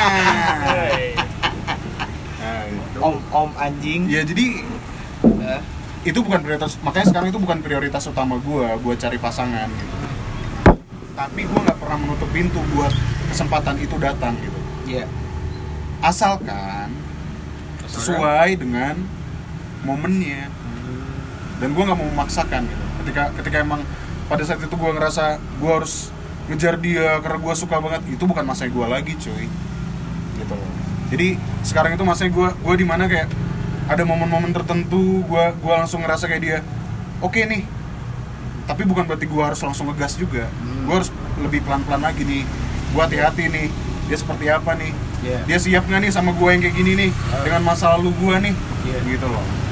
Nah, 2.38 2.62
gitu. 2.64 2.98
Om 2.98 3.16
om 3.28 3.50
anjing. 3.54 4.08
Ya 4.08 4.22
jadi 4.22 4.64
Nah, 5.18 5.58
itu 6.00 6.18
bukan 6.18 6.40
prioritas, 6.40 6.78
makanya 6.78 7.10
sekarang 7.10 7.28
itu 7.28 7.38
bukan 7.38 7.58
prioritas 7.58 8.06
utama 8.06 8.38
gue 8.38 8.66
buat 8.78 8.96
cari 8.96 9.18
pasangan 9.18 9.66
gitu. 9.66 9.96
Tapi 11.12 11.42
gue 11.42 11.58
nggak 11.58 11.74
pernah 11.76 11.98
menutup 11.98 12.30
pintu 12.30 12.62
buat 12.72 12.94
kesempatan 13.28 13.76
itu 13.76 13.98
datang 13.98 14.38
gitu. 14.38 14.58
Iya. 14.86 15.04
asalkan 15.98 16.94
sesuai 17.82 18.54
dengan 18.54 18.94
momennya 19.82 20.46
dan 21.58 21.74
gue 21.74 21.82
nggak 21.82 21.98
mau 21.98 22.08
memaksakan 22.14 22.62
gitu. 22.66 22.84
Ketika 23.04 23.22
ketika 23.42 23.56
emang 23.62 23.82
pada 24.30 24.42
saat 24.46 24.62
itu 24.62 24.74
gue 24.74 24.90
ngerasa 24.94 25.38
gue 25.38 25.70
harus 25.70 26.14
ngejar 26.48 26.80
dia 26.80 27.20
karena 27.20 27.38
gue 27.42 27.54
suka 27.58 27.76
banget 27.82 28.02
itu 28.08 28.24
bukan 28.24 28.44
masanya 28.46 28.70
gue 28.72 28.86
lagi 28.86 29.12
cuy. 29.18 29.46
Gitu 30.38 30.54
loh. 30.54 30.70
Jadi 31.08 31.28
sekarang 31.66 31.98
itu 31.98 32.04
masanya 32.06 32.30
gue 32.32 32.48
gue 32.54 32.74
di 32.78 32.86
mana 32.86 33.04
kayak 33.10 33.28
ada 33.88 34.02
momen-momen 34.04 34.52
tertentu 34.54 35.24
gue 35.26 35.44
gue 35.58 35.74
langsung 35.74 36.04
ngerasa 36.06 36.30
kayak 36.30 36.42
dia 36.42 36.58
oke 37.18 37.38
nih. 37.38 37.66
Tapi 38.68 38.82
bukan 38.84 39.08
berarti 39.08 39.26
gue 39.26 39.42
harus 39.42 39.60
langsung 39.64 39.90
ngegas 39.90 40.14
juga. 40.14 40.46
Gue 40.86 40.94
harus 40.94 41.10
lebih 41.42 41.64
pelan-pelan 41.66 42.04
lagi 42.04 42.22
nih. 42.22 42.44
Gue 42.94 43.00
hati-hati 43.02 43.44
nih. 43.50 43.68
Dia 44.08 44.16
seperti 44.16 44.46
apa 44.48 44.72
nih? 44.72 44.92
Iya. 45.18 45.42
dia 45.50 45.58
siap 45.58 45.82
nggak 45.90 46.00
nih 46.06 46.12
sama 46.14 46.30
gue 46.30 46.46
yang 46.46 46.62
kayak 46.62 46.76
gini 46.78 46.92
nih? 46.94 47.10
Dengan 47.42 47.66
masa 47.66 47.98
lalu 47.98 48.14
gue 48.14 48.34
nih? 48.38 48.54
Iya. 48.86 48.98
gitu 49.02 49.26
loh 49.26 49.67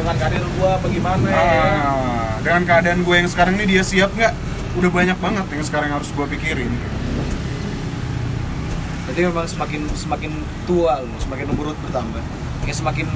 dengan 0.00 0.16
karir 0.16 0.44
gua 0.56 0.72
bagaimana 0.80 1.28
Ah, 1.28 2.40
dengan 2.40 2.62
keadaan 2.64 3.00
gue 3.00 3.14
yang 3.14 3.28
sekarang 3.28 3.54
ini 3.54 3.64
dia 3.68 3.82
siap 3.82 4.10
nggak 4.10 4.32
udah 4.72 4.90
banyak 4.90 5.18
banget 5.18 5.44
yang 5.50 5.60
sekarang 5.62 5.90
harus 5.90 6.08
gue 6.08 6.26
pikirin 6.30 6.72
Jadi 9.02 9.26
memang 9.26 9.42
semakin 9.42 9.90
semakin 9.90 10.30
tua 10.64 11.02
lu, 11.02 11.10
semakin 11.18 11.50
umur 11.50 11.64
lu 11.66 11.78
bertambah. 11.82 12.22
Kayak 12.62 12.76
semakin 12.78 13.06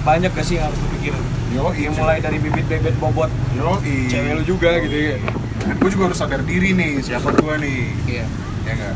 banyak 0.00 0.32
gak 0.32 0.42
sih 0.42 0.56
yang 0.56 0.64
harus 0.66 0.80
lu 0.80 0.88
pikirin? 0.90 1.20
yo 1.52 1.68
Yang 1.70 1.94
mulai 1.94 2.18
dari 2.18 2.40
bibit 2.40 2.64
bebet 2.64 2.96
bobot 2.96 3.28
yo 3.52 3.76
cewek 4.08 4.32
lu 4.32 4.42
juga 4.48 4.80
gitu 4.80 4.96
ya. 5.12 5.20
dan 5.62 5.76
gue 5.76 5.90
juga 5.92 6.08
harus 6.08 6.16
sadar 6.16 6.40
diri 6.42 6.72
nih 6.72 6.98
siapa 6.98 7.28
gue 7.30 7.54
nih 7.60 7.78
Iya. 8.08 8.24
ya 8.64 8.72
enggak 8.72 8.94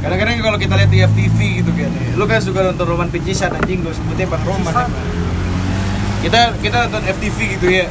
Kadang-kadang 0.00 0.40
kalau 0.40 0.56
kita 0.56 0.74
lihat 0.78 0.88
di 0.88 0.98
FTV 1.04 1.38
gitu 1.60 1.70
kan, 1.76 1.90
lu 2.16 2.24
kan 2.24 2.40
suka 2.40 2.64
nonton 2.64 2.86
Roman 2.88 3.12
Picisan 3.12 3.52
anjing 3.52 3.84
gue 3.84 3.92
sebutnya 3.92 4.24
Bang 4.24 4.40
Roman. 4.46 4.72
Kita 6.20 6.40
kita 6.60 6.76
nonton 6.88 7.02
FTV 7.08 7.38
gitu 7.56 7.66
ya. 7.68 7.86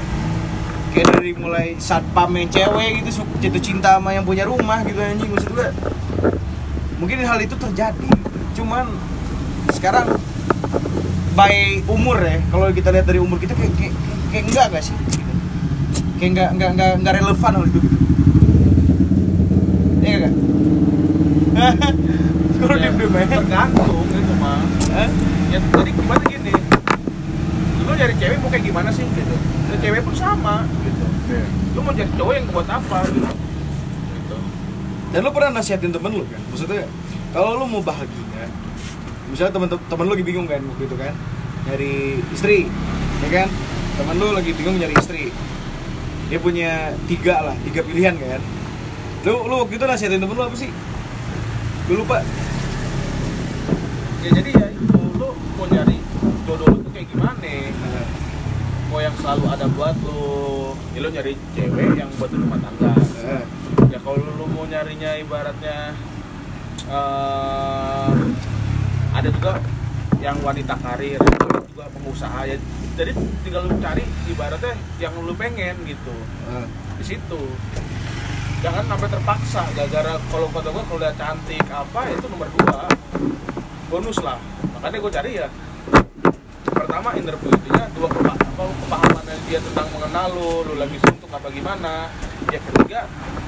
Kayak 0.89 1.07
dari 1.17 1.31
mulai 1.37 1.67
satpam 1.77 2.33
yang 2.33 2.49
cewek 2.49 3.05
gitu 3.05 3.21
jatuh 3.45 3.61
cinta 3.61 3.97
sama 3.97 4.13
yang 4.13 4.25
punya 4.25 4.45
rumah 4.49 4.81
gitu 4.81 4.97
anjing 4.97 5.29
maksud 5.29 5.53
gue 5.53 5.69
mungkin 6.99 7.23
hal 7.23 7.39
itu 7.39 7.55
terjadi 7.55 8.09
cuman 8.57 8.89
sekarang 9.71 10.17
by 11.37 11.79
umur 11.87 12.19
ya 12.19 12.43
kalau 12.51 12.67
kita 12.75 12.91
lihat 12.91 13.07
dari 13.07 13.21
umur 13.21 13.39
kita 13.39 13.55
kayak 13.55 13.71
kayak, 13.79 13.93
kayak 14.33 14.43
enggak 14.51 14.65
gak 14.73 14.83
sih? 14.83 14.95
Gitu. 14.97 15.33
kayak 16.19 16.29
enggak 16.35 16.49
enggak 16.57 16.69
enggak 16.75 16.91
enggak 16.99 17.13
relevan 17.21 17.51
hal 17.55 17.65
itu. 17.69 17.79
Gitu 17.85 17.97
iya 20.03 20.15
gak 20.19 20.33
kalau 22.59 22.75
Ya, 22.75 22.91
diem 22.91 22.95
diem 22.99 23.15
aja 23.15 23.35
tergantung 23.39 24.03
itu 24.09 24.33
mah 24.41 24.59
ya 25.53 25.59
jadi 25.63 25.91
gimana 25.95 26.23
gini 26.27 26.51
lu 27.89 27.93
nyari 27.97 28.13
cewek 28.21 28.37
mau 28.37 28.49
kayak 28.53 28.65
gimana 28.69 28.89
sih 28.93 29.05
gitu 29.09 29.35
Dan 29.69 29.77
cewek 29.81 30.01
pun 30.05 30.13
sama 30.13 30.63
gitu 30.85 31.05
Iya. 31.29 31.45
lu 31.77 31.79
mau 31.85 31.93
jadi 31.93 32.09
cowok 32.17 32.33
yang 32.33 32.45
buat 32.49 32.65
apa 32.65 32.97
gitu 33.05 33.29
gitu 34.17 34.37
Dan 35.13 35.19
lo 35.21 35.29
pernah 35.29 35.61
nasihatin 35.61 35.93
temen 35.93 36.11
lo 36.17 36.25
kan? 36.25 36.41
Maksudnya 36.49 36.85
kalau 37.29 37.61
lo 37.61 37.65
mau 37.69 37.81
bahagia, 37.85 38.45
misalnya 39.29 39.53
temen 39.53 39.69
temen 39.69 40.05
lo 40.09 40.17
lagi 40.17 40.25
bingung 40.25 40.49
kan 40.49 40.57
waktu 40.65 40.89
itu 40.89 40.97
kan, 40.97 41.13
nyari 41.69 42.17
istri, 42.33 42.65
ya 43.21 43.29
kan? 43.29 43.49
Temen 44.01 44.17
lo 44.17 44.33
lagi 44.33 44.49
bingung 44.57 44.81
nyari 44.81 44.97
istri, 44.97 45.29
dia 46.29 46.41
punya 46.41 46.93
tiga 47.05 47.53
lah, 47.53 47.55
tiga 47.61 47.85
pilihan 47.85 48.17
kan? 48.17 48.41
Lo 49.29 49.45
lo 49.45 49.55
waktu 49.65 49.77
itu 49.77 49.85
nasihatin 49.85 50.21
temen 50.21 50.33
lo 50.33 50.49
apa 50.49 50.57
sih? 50.57 50.73
Gue 51.85 52.01
lupa. 52.01 52.25
ya 54.25 54.29
jadi 54.33 54.49
ya 54.49 54.67
itu 54.73 54.99
lu 55.21 55.29
mau 55.57 55.65
nyari 55.69 55.97
jodoh 56.49 56.67
lu 56.69 56.77
tuh 56.81 56.91
kayak 56.91 57.07
gimana 57.13 57.49
mau 58.89 58.99
yang 58.99 59.15
selalu 59.29 59.45
ada 59.45 59.67
buat 59.77 59.93
lu. 60.01 60.73
Ya 60.97 61.05
lu 61.05 61.09
nyari 61.13 61.37
cewek 61.53 62.01
yang 62.01 62.09
buat 62.17 62.33
rumah 62.33 62.57
tangga. 62.65 62.97
Eh, 62.97 63.45
ya 63.93 64.01
kalau 64.01 64.17
lu 64.25 64.49
mau 64.49 64.65
nyarinya 64.65 65.21
ibaratnya 65.21 65.93
eh, 66.89 68.09
ada 69.13 69.29
juga 69.29 69.61
yang 70.17 70.33
wanita 70.41 70.73
karir 70.81 71.21
ada 71.21 71.61
juga 71.61 71.85
pengusaha. 71.93 72.49
Ya 72.49 72.57
jadi 72.97 73.13
tinggal 73.45 73.69
lu 73.69 73.77
cari 73.77 74.01
ibaratnya 74.33 74.73
yang 74.97 75.13
lu 75.21 75.37
pengen 75.37 75.77
gitu. 75.85 76.15
Eh. 76.49 76.65
di 76.97 77.05
situ. 77.05 77.41
Jangan 78.65 78.81
sampai 78.89 79.13
terpaksa. 79.13 79.61
Gara-gara 79.77 80.17
kalau 80.33 80.49
kata 80.49 80.73
gua 80.73 80.83
kalau 80.89 80.99
dia 81.05 81.13
cantik 81.13 81.69
apa 81.69 82.01
itu 82.09 82.25
nomor 82.33 82.49
dua. 82.57 82.89
Bonus 83.93 84.17
lah. 84.25 84.41
Makanya 84.73 84.97
gue 84.97 85.11
cari 85.13 85.31
ya 85.37 85.47
pertama 86.79 87.09
inner 87.19 87.35
beauty-nya 87.35 87.83
dua 87.91 88.07
kepahaman 88.07 89.23
dia 89.49 89.59
tentang 89.59 89.87
mengenal 89.91 90.25
lu 90.31 90.49
lu 90.61 90.73
lagi 90.77 90.97
suntuk 91.01 91.27
apa 91.33 91.49
gimana 91.49 92.07
ya 92.53 92.59
ketiga 92.61 92.99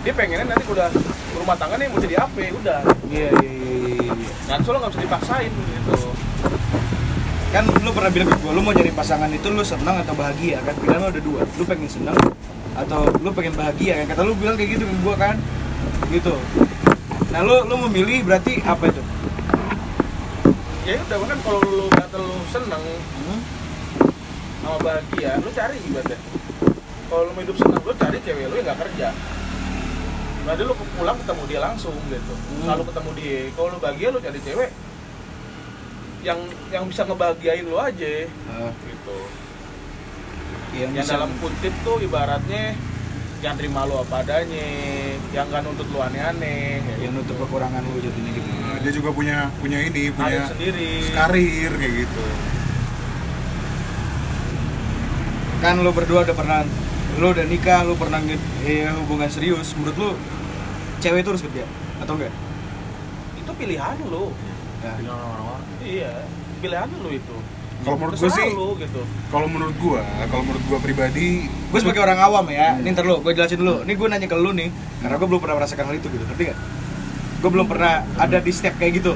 dia 0.01 0.11
pengennya 0.17 0.45
nanti 0.49 0.65
udah 0.65 0.89
rumah 1.37 1.55
tangga 1.55 1.77
nih 1.77 1.87
mau 1.93 2.01
jadi 2.01 2.15
apa 2.25 2.37
udah 2.41 2.81
Iya 3.07 3.29
iya 3.37 3.51
iya 3.53 3.75
iya. 3.77 4.11
iya. 4.17 4.33
dan 4.49 4.59
soalnya 4.65 4.89
nggak 4.89 4.93
bisa 4.97 5.03
dipaksain 5.05 5.51
gitu 5.53 6.09
Kan 7.51 7.67
lu 7.83 7.91
pernah 7.91 8.07
bilang 8.07 8.31
ke 8.31 8.37
gue, 8.39 8.51
lu 8.55 8.63
mau 8.63 8.71
nyari 8.71 8.95
pasangan 8.95 9.27
itu 9.27 9.51
lu 9.51 9.59
senang 9.59 9.99
atau 9.99 10.15
bahagia 10.15 10.63
kan? 10.63 10.71
Pilihan 10.71 11.03
lu 11.03 11.07
ada 11.11 11.19
dua, 11.19 11.43
lu 11.43 11.63
pengen 11.67 11.91
senang 11.91 12.15
atau 12.79 13.03
lu 13.19 13.27
pengen 13.35 13.51
bahagia 13.59 13.99
kan? 13.99 14.15
Kata 14.15 14.23
lu 14.23 14.39
bilang 14.39 14.55
kayak 14.55 14.79
gitu 14.79 14.87
ke 14.87 14.95
gue 15.03 15.15
kan? 15.19 15.35
Gitu. 16.15 16.31
Nah 17.35 17.43
lu 17.43 17.67
lu 17.67 17.75
memilih 17.91 18.23
berarti 18.23 18.63
apa 18.63 18.87
itu? 18.87 19.03
Ya 20.81 20.97
udah 20.99 21.17
kan 21.21 21.39
kalau 21.41 21.59
lu 21.61 21.85
kata 21.87 22.17
lu 22.17 22.37
seneng 22.47 22.83
Hmm? 23.21 23.39
sama 24.61 24.77
bahagia 24.79 25.31
lu 25.37 25.49
cari 25.51 25.77
ibaratnya 25.79 26.17
kalau 27.05 27.21
lu 27.23 27.31
mau 27.31 27.41
hidup 27.41 27.57
seneng 27.57 27.81
lu 27.81 27.93
cari 27.93 28.17
cewek 28.19 28.45
lu 28.45 28.55
yang 28.55 28.65
nggak 28.65 28.79
kerja 28.79 29.09
Nanti 30.41 30.65
lu 30.65 30.73
pulang 30.97 31.17
ketemu 31.21 31.43
dia 31.45 31.59
langsung 31.59 31.93
gitu 32.07 32.33
selalu 32.59 32.83
ketemu 32.89 33.09
dia 33.13 33.37
kalau 33.53 33.67
lu 33.69 33.77
bahagia 33.77 34.07
lu 34.09 34.19
cari 34.19 34.39
cewek 34.41 34.69
yang 36.21 36.39
yang 36.69 36.83
bisa 36.85 37.01
ngebahagiain 37.03 37.65
lu 37.65 37.77
aja 37.77 38.13
Ah, 38.47 38.69
gitu 38.81 39.17
yang 40.71 40.91
yang 40.93 41.05
dalam 41.05 41.29
kutip 41.37 41.73
tuh 41.81 41.97
ibaratnya 41.99 42.73
yang 43.41 43.57
terima 43.57 43.85
lu 43.85 43.97
apa 43.97 44.21
adanya 44.21 44.65
yang 45.29 45.45
nggak 45.45 45.61
nuntut 45.61 45.89
lu 45.89 45.99
aneh-aneh 45.99 46.81
yang 46.97 47.09
gitu. 47.09 47.21
nutup 47.21 47.35
kekurangan 47.41 47.81
lu 47.81 47.97
jadinya 47.97 48.31
gitu. 48.31 48.49
Dia 48.81 48.91
juga 48.91 49.09
punya 49.11 49.37
punya 49.57 49.77
ini 49.79 50.09
Karir 50.09 50.11
punya 50.11 50.41
sendiri. 50.47 50.89
karir 51.11 51.71
kayak 51.71 51.93
gitu. 52.01 52.23
Kan 55.59 55.77
lu 55.77 55.91
berdua 55.91 56.25
udah 56.25 56.33
pernah 56.33 56.59
lu 57.13 57.27
udah 57.27 57.45
nikah, 57.45 57.85
lu 57.85 57.93
pernah 57.93 58.17
nge- 58.17 58.41
eh, 58.63 58.89
hubungan 58.97 59.29
serius. 59.29 59.77
Menurut 59.77 59.95
lu 59.95 60.09
cewek 60.97 61.21
itu 61.21 61.29
harus 61.29 61.43
kerja 61.43 61.63
atau 61.97 62.13
enggak? 62.15 62.33
itu 63.37 63.51
pilihan 63.55 63.97
lu. 64.03 64.29
Ya. 64.81 64.93
iya 65.81 66.13
pilihan 66.57 66.89
lu 66.97 67.09
itu. 67.11 67.37
Kalau 67.81 67.97
menurut 67.97 68.13
gue 68.15 68.29
sih- 68.29 68.53
lu 68.53 68.77
gitu. 68.77 69.01
kalau 69.29 69.49
menurut 69.49 69.73
gua 69.75 70.01
kalau 70.23 70.43
menurut 70.43 70.61
gua 70.65 70.77
pribadi 70.77 71.49
gue 71.49 71.79
sebagai 71.81 71.97
orang 71.99 72.21
awam 72.21 72.45
ya 72.47 72.77
ini 72.77 72.93
ntar 72.93 73.01
lu 73.01 73.17
gue 73.19 73.33
jelasin 73.33 73.57
dulu. 73.57 73.81
Ini 73.81 73.93
gue 73.93 74.07
nanya 74.07 74.25
ke 74.25 74.33
lu 74.35 74.53
nih 74.53 74.69
karena 75.01 75.15
gue 75.17 75.27
belum 75.27 75.41
pernah 75.41 75.55
merasakan 75.57 75.89
hal 75.89 75.95
itu 75.95 76.05
gitu. 76.07 76.21
Ngerti 76.23 76.43
gak 76.47 76.57
gue 77.41 77.49
belum 77.49 77.65
pernah 77.65 78.05
ada 78.15 78.37
di 78.37 78.53
step 78.53 78.77
kayak 78.77 79.01
gitu. 79.01 79.13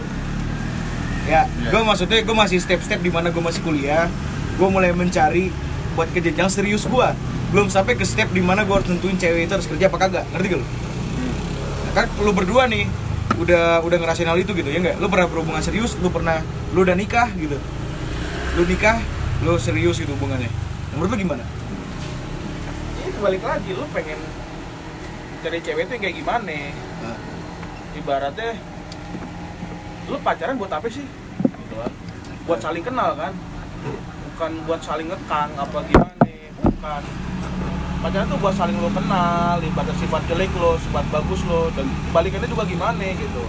Ya 1.26 1.46
Iya. 1.46 1.70
gue 1.74 1.82
maksudnya 1.82 2.22
gue 2.22 2.36
masih 2.38 2.58
step-step 2.62 3.02
di 3.02 3.10
mana 3.14 3.30
gue 3.30 3.42
masih 3.42 3.62
kuliah. 3.62 4.10
Gue 4.58 4.68
mulai 4.70 4.94
mencari 4.94 5.54
buat 5.94 6.10
ke 6.12 6.20
jenjang 6.20 6.50
serius 6.52 6.84
gue 6.86 7.08
belum 7.54 7.70
sampai 7.72 7.96
ke 7.96 8.04
step 8.04 8.34
di 8.34 8.42
mana 8.42 8.66
gue 8.66 8.74
harus 8.74 8.90
tentuin 8.90 9.16
cewek 9.16 9.48
itu 9.48 9.54
harus 9.54 9.70
kerja 9.70 9.86
apa 9.88 9.98
kagak. 10.02 10.26
Ngerti 10.34 10.48
gak 10.52 10.60
lu? 10.60 10.66
Nah, 10.66 11.92
kan 11.94 12.06
lu 12.20 12.32
berdua 12.34 12.66
nih 12.68 12.90
udah 13.36 13.84
udah 13.86 13.98
ngerasain 14.00 14.28
hal 14.28 14.38
itu 14.42 14.52
gitu 14.58 14.68
ya 14.68 14.80
nggak? 14.82 14.98
Lu 14.98 15.08
pernah 15.08 15.28
berhubungan 15.30 15.62
serius 15.62 15.96
lu 16.02 16.10
pernah 16.10 16.42
lu 16.74 16.82
udah 16.82 16.98
nikah 16.98 17.30
gitu. 17.38 17.58
Lu 18.58 18.64
nikah 18.66 19.00
lu 19.46 19.56
serius 19.62 20.02
gitu 20.02 20.12
hubungannya. 20.18 20.50
Menurut 20.96 21.14
lu 21.14 21.18
gimana? 21.20 21.44
Ini 23.06 23.18
balik 23.22 23.44
lagi 23.44 23.70
lu 23.76 23.86
pengen 23.92 24.20
cari 25.44 25.60
cewek 25.62 25.86
itu 25.86 25.92
yang 25.96 26.04
kayak 26.04 26.16
gimana. 26.22 26.58
Ibaratnya 27.96 28.60
lu 30.06 30.18
pacaran 30.22 30.56
buat 30.56 30.70
apa 30.70 30.86
sih? 30.86 31.06
Gitu 31.42 31.74
kan 31.74 31.92
buat 32.46 32.60
saling 32.62 32.84
kenal 32.84 33.16
kan? 33.16 33.34
Bukan 34.32 34.52
buat 34.68 34.82
saling 34.84 35.08
ngekang 35.08 35.50
apa 35.56 35.78
gimana 35.84 36.14
bukan. 36.60 37.04
Pacaran 38.04 38.28
tuh 38.30 38.38
buat 38.38 38.54
saling 38.54 38.78
lo 38.78 38.90
kenal 38.92 39.58
ibarat 39.58 39.96
sifat 39.98 40.22
jelek 40.30 40.52
lo 40.54 40.78
sifat 40.78 41.06
bagus 41.10 41.42
lo 41.50 41.74
dan 41.74 41.90
balikannya 42.12 42.46
juga 42.46 42.68
gimana 42.68 43.02
gitu. 43.02 43.44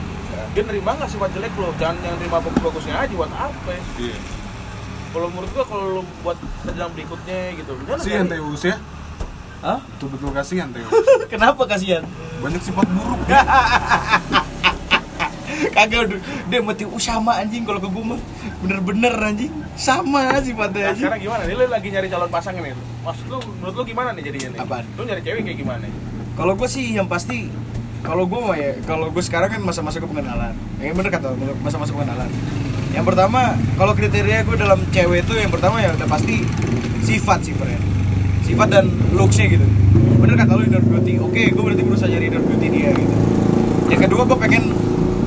Dia 0.57 0.63
nerima 0.65 0.97
nggak 0.97 1.11
sifat 1.13 1.29
jelek 1.37 1.53
lo? 1.61 1.75
Jangan 1.77 2.01
yang 2.01 2.17
nerima 2.17 2.41
bagus-bagusnya 2.41 2.95
aja 2.97 3.13
buat 3.13 3.29
apa? 3.29 3.77
Iya. 4.01 4.17
Kalau 5.13 5.29
menurut 5.29 5.51
gua 5.53 5.65
kalau 5.65 5.85
lo 6.01 6.03
buat 6.21 6.37
jenjang 6.65 6.93
berikutnya 6.93 7.41
gitu 7.57 7.73
cari- 7.85 8.29
Teus 8.33 8.63
ya 8.65 8.77
Hah? 9.67 9.83
betul 9.83 10.09
betul 10.15 10.31
kasihan 10.31 10.71
Teus 10.71 10.87
Kenapa 11.35 11.67
kasihan? 11.67 12.07
banyak 12.39 12.63
sifat 12.63 12.87
buruk 12.87 13.19
Kagak 15.77 16.01
udah 16.07 16.19
dia 16.47 16.61
mati 16.63 16.85
uh, 16.87 17.01
sama 17.01 17.41
anjing 17.41 17.67
kalau 17.67 17.81
ke 17.81 17.89
mah 17.91 18.21
bener-bener 18.63 19.11
anjing 19.19 19.51
sama 19.75 20.39
sifatnya 20.39 20.79
Nah, 20.79 20.89
anjing. 20.95 21.03
sekarang 21.03 21.21
gimana 21.21 21.43
nih 21.45 21.55
lu 21.57 21.65
lagi 21.67 21.89
nyari 21.91 22.07
calon 22.07 22.31
pasangan 22.31 22.63
nih 22.63 22.73
maksud 23.03 23.27
lu 23.27 23.39
menurut 23.59 23.75
lu 23.75 23.85
gimana 23.85 24.15
nih 24.15 24.23
jadinya 24.23 24.49
nih 24.55 24.61
Apaan? 24.63 24.85
lu 24.95 25.03
nyari 25.03 25.21
cewek 25.21 25.43
kayak 25.43 25.59
gimana 25.59 25.85
Kalau 26.37 26.53
gue 26.55 26.69
sih 26.69 26.93
yang 26.93 27.09
pasti 27.09 27.49
kalau 28.05 28.29
gue 28.29 28.39
mah 28.39 28.55
ya 28.55 28.71
kalau 28.87 29.11
gue 29.11 29.19
sekarang 29.19 29.51
kan 29.51 29.61
masa-masa 29.65 29.99
pengenalan. 29.99 30.55
Yang 30.79 30.95
bener 30.95 31.11
kata 31.11 31.33
lu, 31.35 31.57
masa-masa 31.59 31.91
pengenalan. 31.91 32.29
Yang 32.95 33.05
pertama 33.09 33.41
kalau 33.75 33.93
kriteria 33.97 34.45
gue 34.45 34.57
dalam 34.57 34.79
cewek 34.93 35.25
itu 35.27 35.33
yang 35.35 35.51
pertama 35.51 35.81
ya 35.83 35.91
udah 35.91 36.07
pasti 36.07 36.45
sifat 37.03 37.41
sih 37.43 37.57
friend. 37.57 37.83
Sifat 38.47 38.69
dan 38.71 38.87
looksnya 39.11 39.59
gitu. 39.59 39.67
Bener 40.23 40.39
kata 40.39 40.55
lu 40.55 40.63
inner 40.71 40.79
beauty. 40.79 41.19
Oke, 41.19 41.51
gue 41.51 41.63
berarti 41.67 41.83
berusaha 41.83 42.07
nyari 42.07 42.31
inner 42.31 42.43
beauty 42.47 42.67
dia 42.71 42.91
gitu. 42.95 43.15
Yang 43.91 44.01
kedua 44.07 44.23
gue 44.23 44.39
pengen 44.39 44.71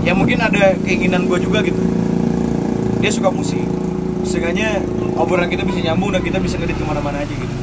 ya 0.07 0.15
mungkin 0.15 0.39
ada 0.39 0.72
keinginan 0.88 1.28
gue 1.28 1.38
juga 1.43 1.59
gitu. 1.59 1.84
Dia 3.03 3.11
suka 3.11 3.28
musik. 3.28 3.67
Seenggaknya 4.24 4.80
obrolan 5.20 5.51
kita 5.51 5.67
bisa 5.67 5.84
nyambung 5.84 6.15
dan 6.15 6.24
kita 6.24 6.39
bisa 6.39 6.55
ngedit 6.55 6.80
ke 6.80 6.86
mana-mana 6.88 7.20
aja 7.20 7.34
gitu. 7.36 7.55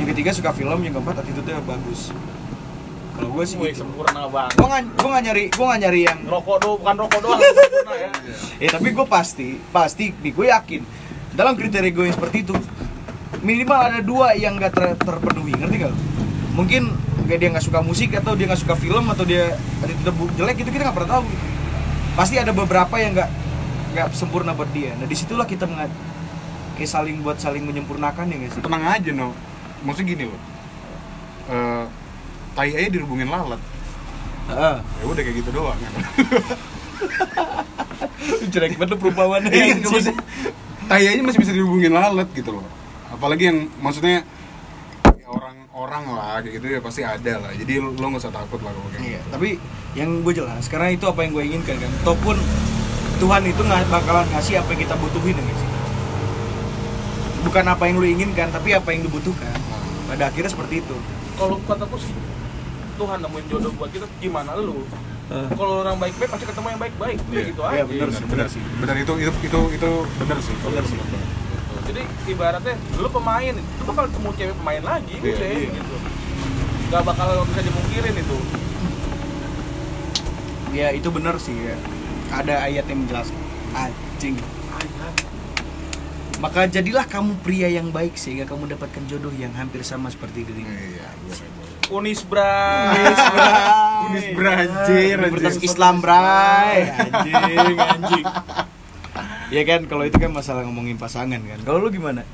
Yang 0.00 0.08
ketiga 0.16 0.30
suka 0.32 0.50
film, 0.56 0.80
yang 0.80 0.96
keempat 0.96 1.20
attitude-nya 1.20 1.60
bagus. 1.64 2.08
Kalau 3.14 3.30
gue 3.30 3.44
sih 3.46 3.56
Wih, 3.60 3.70
gitu. 3.70 3.86
sempurna 3.86 4.26
banget 4.26 4.58
Gue 4.58 4.66
gak, 4.66 4.82
gua 4.98 5.08
nggak 5.14 5.24
nyari, 5.30 5.44
gue 5.46 5.64
gak 5.70 5.80
nyari 5.86 6.00
yang 6.02 6.18
rokok 6.26 6.56
do 6.58 6.68
bukan 6.82 6.94
rokok 6.98 7.20
doang 7.22 7.38
sempurna 7.38 7.94
ya 7.94 8.10
Eh 8.58 8.68
tapi 8.74 8.88
gue 8.90 9.06
pasti, 9.06 9.48
pasti 9.70 10.10
nih 10.18 10.32
gue 10.34 10.46
yakin 10.50 10.82
Dalam 11.30 11.54
kriteria 11.54 11.94
gue 11.94 12.04
yang 12.10 12.16
seperti 12.18 12.42
itu 12.42 12.54
Minimal 13.44 13.76
ada 13.78 14.00
dua 14.00 14.32
yang 14.32 14.56
gak 14.56 14.72
ter- 14.72 14.96
terpenuhi, 14.98 15.52
ngerti 15.52 15.76
gak? 15.78 15.90
lu? 15.92 15.98
Mungkin 16.54 16.82
kayak 17.24 17.38
dia 17.38 17.48
gak 17.52 17.62
suka 17.62 17.80
musik 17.80 18.10
atau 18.12 18.32
dia 18.32 18.48
gak 18.48 18.58
suka 18.58 18.72
film 18.74 19.04
atau 19.06 19.22
dia 19.22 19.52
bu- 20.10 20.32
jelek 20.34 20.64
itu 20.64 20.70
kita 20.70 20.88
gak 20.88 20.96
pernah 20.96 21.20
tahu 21.20 21.24
Pasti 22.14 22.38
ada 22.38 22.50
beberapa 22.50 22.94
yang 22.94 23.10
gak, 23.12 23.26
nggak 23.90 24.06
sempurna 24.12 24.54
buat 24.54 24.70
dia. 24.70 24.94
Nah 24.94 25.04
di 25.04 25.12
situlah 25.12 25.44
kita 25.44 25.66
mengat 25.66 25.90
kayak 26.74 26.86
saling 26.88 27.20
buat 27.20 27.36
saling 27.36 27.62
menyempurnakan 27.62 28.24
ya 28.24 28.36
nggak 28.36 28.50
sih? 28.50 28.62
Tenang 28.62 28.84
aja 28.84 29.10
no 29.10 29.30
maksudnya 29.82 30.08
gini 30.10 30.24
loh 30.26 30.40
Eh, 31.44 31.84
tai 32.54 32.72
aja 32.72 32.88
dihubungin 32.88 33.28
lalat. 33.28 33.60
Heeh. 34.46 34.76
ya 34.80 35.04
udah 35.04 35.22
kayak 35.22 35.36
gitu 35.36 35.50
doang. 35.52 35.76
Kan 35.76 35.92
jelek 38.52 38.78
banget 38.78 38.90
lu 38.90 38.96
perumpamannya 38.96 39.50
Iya, 39.50 39.74
maksudnya, 39.82 40.14
tai 40.86 41.04
aja 41.04 41.20
masih 41.20 41.40
bisa 41.42 41.52
dihubungin 41.52 41.92
lalat 41.92 42.28
gitu 42.32 42.56
loh 42.56 42.66
apalagi 43.14 43.44
yang 43.44 43.58
maksudnya 43.78 44.26
ya 45.14 45.28
orang-orang 45.28 46.04
lah 46.10 46.34
kayak 46.38 46.54
gitu 46.54 46.66
ya 46.68 46.80
pasti 46.80 47.00
ada 47.00 47.34
lah 47.38 47.50
jadi 47.52 47.78
lo 47.78 47.92
lo 47.92 48.06
nggak 48.08 48.20
usah 48.20 48.34
takut 48.34 48.58
lah 48.58 48.70
kalau 48.70 48.90
kayak 48.90 49.00
Iya, 49.00 49.18
gitu. 49.18 49.30
tapi 49.30 49.48
yang 49.94 50.10
gue 50.20 50.32
jelas 50.34 50.64
karena 50.66 50.88
itu 50.90 51.04
apa 51.04 51.20
yang 51.20 51.30
gue 51.32 51.44
inginkan 51.44 51.76
kan. 51.76 51.90
Ataupun 52.02 52.34
Tuhan 53.14 53.42
itu 53.44 53.60
nggak 53.60 53.86
bakalan 53.88 54.26
ngasih 54.28 54.58
apa 54.58 54.68
yang 54.68 54.80
kita 54.82 54.94
butuhin 54.96 55.34
ya 55.34 55.54
sih. 55.54 55.68
Bukan 57.42 57.64
apa 57.64 57.82
yang 57.84 57.96
lu 57.96 58.06
inginkan, 58.08 58.48
tapi 58.50 58.72
apa 58.72 58.88
yang 58.88 59.04
lu 59.04 59.10
butuhkan. 59.12 59.54
Pada 60.04 60.26
akhirnya 60.26 60.48
seperti 60.48 60.80
itu. 60.80 60.96
kalau 61.34 61.58
kataku 61.60 61.98
sih 61.98 62.14
Tuhan 62.94 63.18
nemuin 63.18 63.44
jodoh 63.48 63.74
buat 63.74 63.90
kita 63.90 64.06
gimana 64.18 64.54
lu 64.54 64.86
kalau 65.50 65.82
orang 65.82 65.98
baik-baik 65.98 66.30
pasti 66.30 66.46
ketemu 66.46 66.66
yang 66.68 66.80
baik-baik 66.80 67.18
Iya. 67.26 67.42
gitu 67.50 67.60
Iya, 67.60 67.70
aja 67.72 67.82
bener 67.82 67.98
benar 67.98 68.10
sih, 68.14 68.24
benar 68.30 68.46
sih 68.46 68.62
benar 68.78 68.94
itu 68.94 69.12
itu 69.18 69.30
itu 69.42 69.60
itu 69.74 69.90
benar 70.14 70.38
sih 70.38 70.54
Benar 70.56 70.84
sih. 70.86 70.94
Gitu. 70.94 71.16
Jadi 71.94 72.02
ibaratnya 72.26 72.74
lu 72.98 73.06
pemain 73.06 73.54
lu 73.54 73.82
bakal 73.86 74.10
ketemu 74.10 74.30
cewek 74.34 74.56
pemain 74.58 74.82
lagi 74.82 75.14
Iya, 75.16 75.30
udah 75.30 75.48
iya. 75.48 75.68
gitu 75.70 75.96
nggak 76.90 77.02
bakal 77.06 77.28
bisa 77.46 77.60
dimungkirin 77.62 78.14
itu 78.18 78.38
Ya 80.74 80.90
itu 80.90 81.06
benar 81.06 81.38
sih 81.38 81.54
ya. 81.54 81.78
Ada 82.34 82.66
ayat 82.66 82.90
yang 82.90 83.06
menjelaskan. 83.06 83.38
Anjing. 83.78 84.34
Maka 86.42 86.66
jadilah 86.66 87.06
kamu 87.06 87.38
pria 87.46 87.70
yang 87.70 87.94
baik 87.94 88.18
sehingga 88.18 88.42
kamu 88.42 88.74
dapatkan 88.74 89.06
jodoh 89.06 89.30
yang 89.30 89.54
hampir 89.54 89.86
sama 89.86 90.10
seperti 90.10 90.42
dirimu. 90.42 90.66
iya 90.66 91.14
boleh, 91.22 91.46
boleh. 91.54 91.78
Unis 91.94 92.20
bra 92.26 92.90
Unis 94.10 94.26
Brazil, 94.34 95.14
Universitas 95.14 95.54
anjing. 95.54 95.70
Islam, 95.70 95.94
Bray. 96.02 96.78
Anjing, 96.90 97.78
anjing. 97.78 98.26
Ya 99.52 99.62
kan, 99.68 99.84
kalau 99.84 100.04
itu 100.08 100.16
kan 100.16 100.32
masalah 100.32 100.64
ngomongin 100.64 100.96
pasangan 100.96 101.40
kan. 101.40 101.60
Kalau 101.64 101.78
lu 101.84 101.88
gimana? 101.92 102.24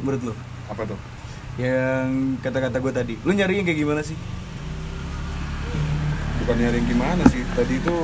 Menurut 0.00 0.32
lu? 0.32 0.34
apa 0.66 0.82
tuh 0.82 0.98
Yang 1.56 2.42
kata-kata 2.42 2.82
gue 2.82 2.92
tadi. 2.92 3.14
Lu 3.22 3.30
nyari 3.30 3.62
yang 3.62 3.66
kayak 3.68 3.80
gimana 3.80 4.02
sih? 4.02 4.18
bukan 6.46 6.62
nyari 6.62 6.78
yang 6.78 6.86
gimana 6.86 7.22
sih 7.26 7.42
tadi 7.58 7.74
itu 7.74 7.96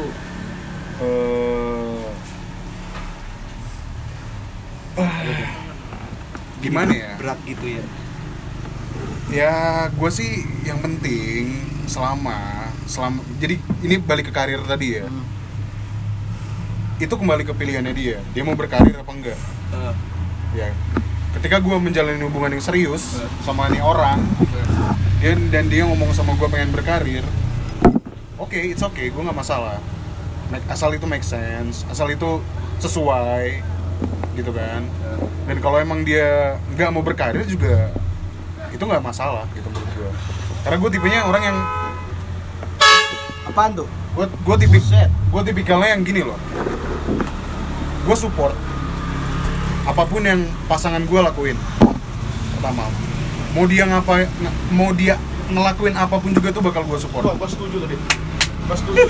eh 0.99 2.03
gimana 6.59 6.91
ya 6.91 7.11
Berat 7.23 7.39
gitu 7.47 7.67
ya. 7.79 7.85
ya 9.31 9.55
gue 9.95 10.11
sih 10.11 10.43
yang 10.67 10.83
penting 10.83 11.55
selama 11.87 12.67
selama 12.91 13.23
jadi 13.39 13.63
ini 13.87 14.03
balik 14.03 14.31
ke 14.31 14.33
karir 14.35 14.59
tadi 14.67 14.99
ya 14.99 15.07
Hmm. 15.07 15.23
Itu 17.03 17.15
kembali 17.19 17.43
ke 17.43 17.53
pilihannya 17.53 17.93
dia. 17.93 18.19
Dia 18.31 18.43
mau 18.47 18.55
berkarir 18.55 18.95
apa 18.95 19.11
enggak? 19.11 19.39
Eh, 19.75 19.95
ya. 20.55 20.71
Ketika 21.33 21.59
gue 21.59 21.77
menjalani 21.81 22.23
hubungan 22.23 22.55
yang 22.55 22.63
serius 22.63 23.19
sama 23.43 23.67
nih 23.73 23.81
orang 23.81 24.21
dia 25.23 25.33
dan 25.49 25.71
dia 25.71 25.87
ngomong 25.87 26.11
sama 26.13 26.35
gue 26.35 26.51
pengen 26.51 26.75
berkarir 26.75 27.23
oke 28.37 28.59
it's 28.59 28.83
okay 28.83 29.09
gue 29.09 29.23
nggak 29.23 29.39
masalah. 29.39 29.79
Make- 30.53 30.69
asal 30.69 30.93
itu 30.93 31.09
make 31.09 31.25
sense 31.25 31.89
asal 31.89 32.11
itu 32.13 32.43
sesuai 32.85 33.65
gitu 34.37 34.53
kan. 34.53 34.85
Dan 35.49 35.57
kalau 35.65 35.81
emang 35.81 36.05
dia 36.05 36.61
nggak 36.77 36.91
mau 36.93 37.01
berkarir 37.01 37.49
juga 37.49 37.89
itu 38.73 38.83
nggak 38.83 39.05
masalah 39.05 39.45
gitu 39.53 39.69
menurut 39.69 39.93
gue 39.95 40.11
karena 40.65 40.77
gue 40.81 40.91
tipenya 40.91 41.21
orang 41.29 41.43
yang 41.45 41.59
apaan 43.49 43.73
tuh? 43.77 43.89
gue 44.13 44.27
gue 44.29 44.57
tipik 44.65 44.83
gue 45.33 45.43
tipikalnya 45.49 45.97
yang 45.97 46.03
gini 46.05 46.21
loh 46.25 46.37
gue 48.03 48.17
support 48.17 48.55
apa 49.83 50.03
pun 50.07 50.23
yang 50.23 50.39
pasangan 50.67 51.03
gue 51.03 51.21
lakuin. 51.21 51.59
Pertama 52.55 52.87
mau 53.53 53.65
dia 53.65 53.85
ngapa 53.85 54.25
ng- 54.25 54.57
mau 54.71 54.91
dia 54.91 55.19
ngelakuin 55.49 55.93
apa 55.93 56.17
pun 56.17 56.31
juga 56.31 56.49
tuh 56.49 56.63
bakal 56.63 56.83
gue 56.83 56.97
support. 56.97 57.27
Gua 57.29 57.45
setuju 57.45 57.77
tuh 57.79 57.89
Dit. 57.91 58.01
Gua 58.63 58.77
setuju. 58.79 59.03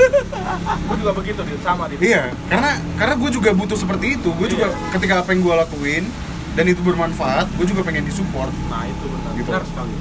Gua 0.83 0.97
juga 0.97 1.13
begitu 1.15 1.41
Dit. 1.43 1.61
Sama 1.61 1.87
Dit. 1.87 2.01
Iya 2.01 2.33
karena 2.49 2.71
karena 2.97 3.15
gue 3.15 3.31
juga 3.31 3.51
butuh 3.53 3.77
seperti 3.77 4.17
itu. 4.17 4.33
Gue 4.33 4.49
juga 4.49 4.67
Iya. 4.67 4.91
ketika 4.91 5.15
apa 5.21 5.29
yang 5.31 5.41
gue 5.41 5.55
lakuin 5.55 6.05
dan 6.53 6.65
itu 6.67 6.81
bermanfaat 6.81 7.53
gue 7.53 7.67
juga 7.69 7.81
pengen 7.83 8.03
disupport. 8.03 8.51
Nah 8.67 8.85
itu 8.85 9.05
benar. 9.07 9.33
Gitu. 9.33 9.49
benar 9.49 9.65
sekali. 9.65 9.95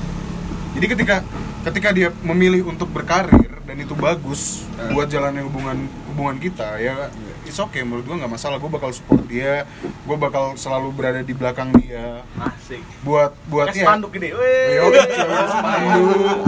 Jadi 0.71 0.85
ketika 0.89 1.15
ketika 1.61 1.89
dia 1.91 2.09
memilih 2.21 2.65
untuk 2.65 2.87
berkarir 2.89 3.59
dan 3.61 3.75
itu 3.75 3.91
bagus 3.93 4.65
Eh. 4.73 4.89
buat 4.89 5.05
jalannya 5.05 5.43
hubungan 5.43 5.77
hubungan 6.09 6.39
kita 6.39 6.79
ya 6.79 7.11
it's 7.51 7.59
okay 7.59 7.83
menurut 7.83 8.07
gua 8.07 8.15
nggak 8.23 8.31
masalah. 8.31 8.55
Gue 8.63 8.71
bakal 8.71 8.95
support 8.95 9.27
dia. 9.27 9.67
Gue 10.07 10.15
bakal 10.15 10.55
selalu 10.55 10.95
berada 10.95 11.19
di 11.19 11.35
belakang 11.35 11.75
dia. 11.75 12.23
Asik. 12.39 12.79
Buat 13.03 13.35
buat 13.51 13.67
Kayak 13.67 13.75
ya. 13.75 13.85
spanduk 13.91 14.11
Yo, 14.15 14.83
cuy, 14.87 15.03
spanduk. 15.59 16.39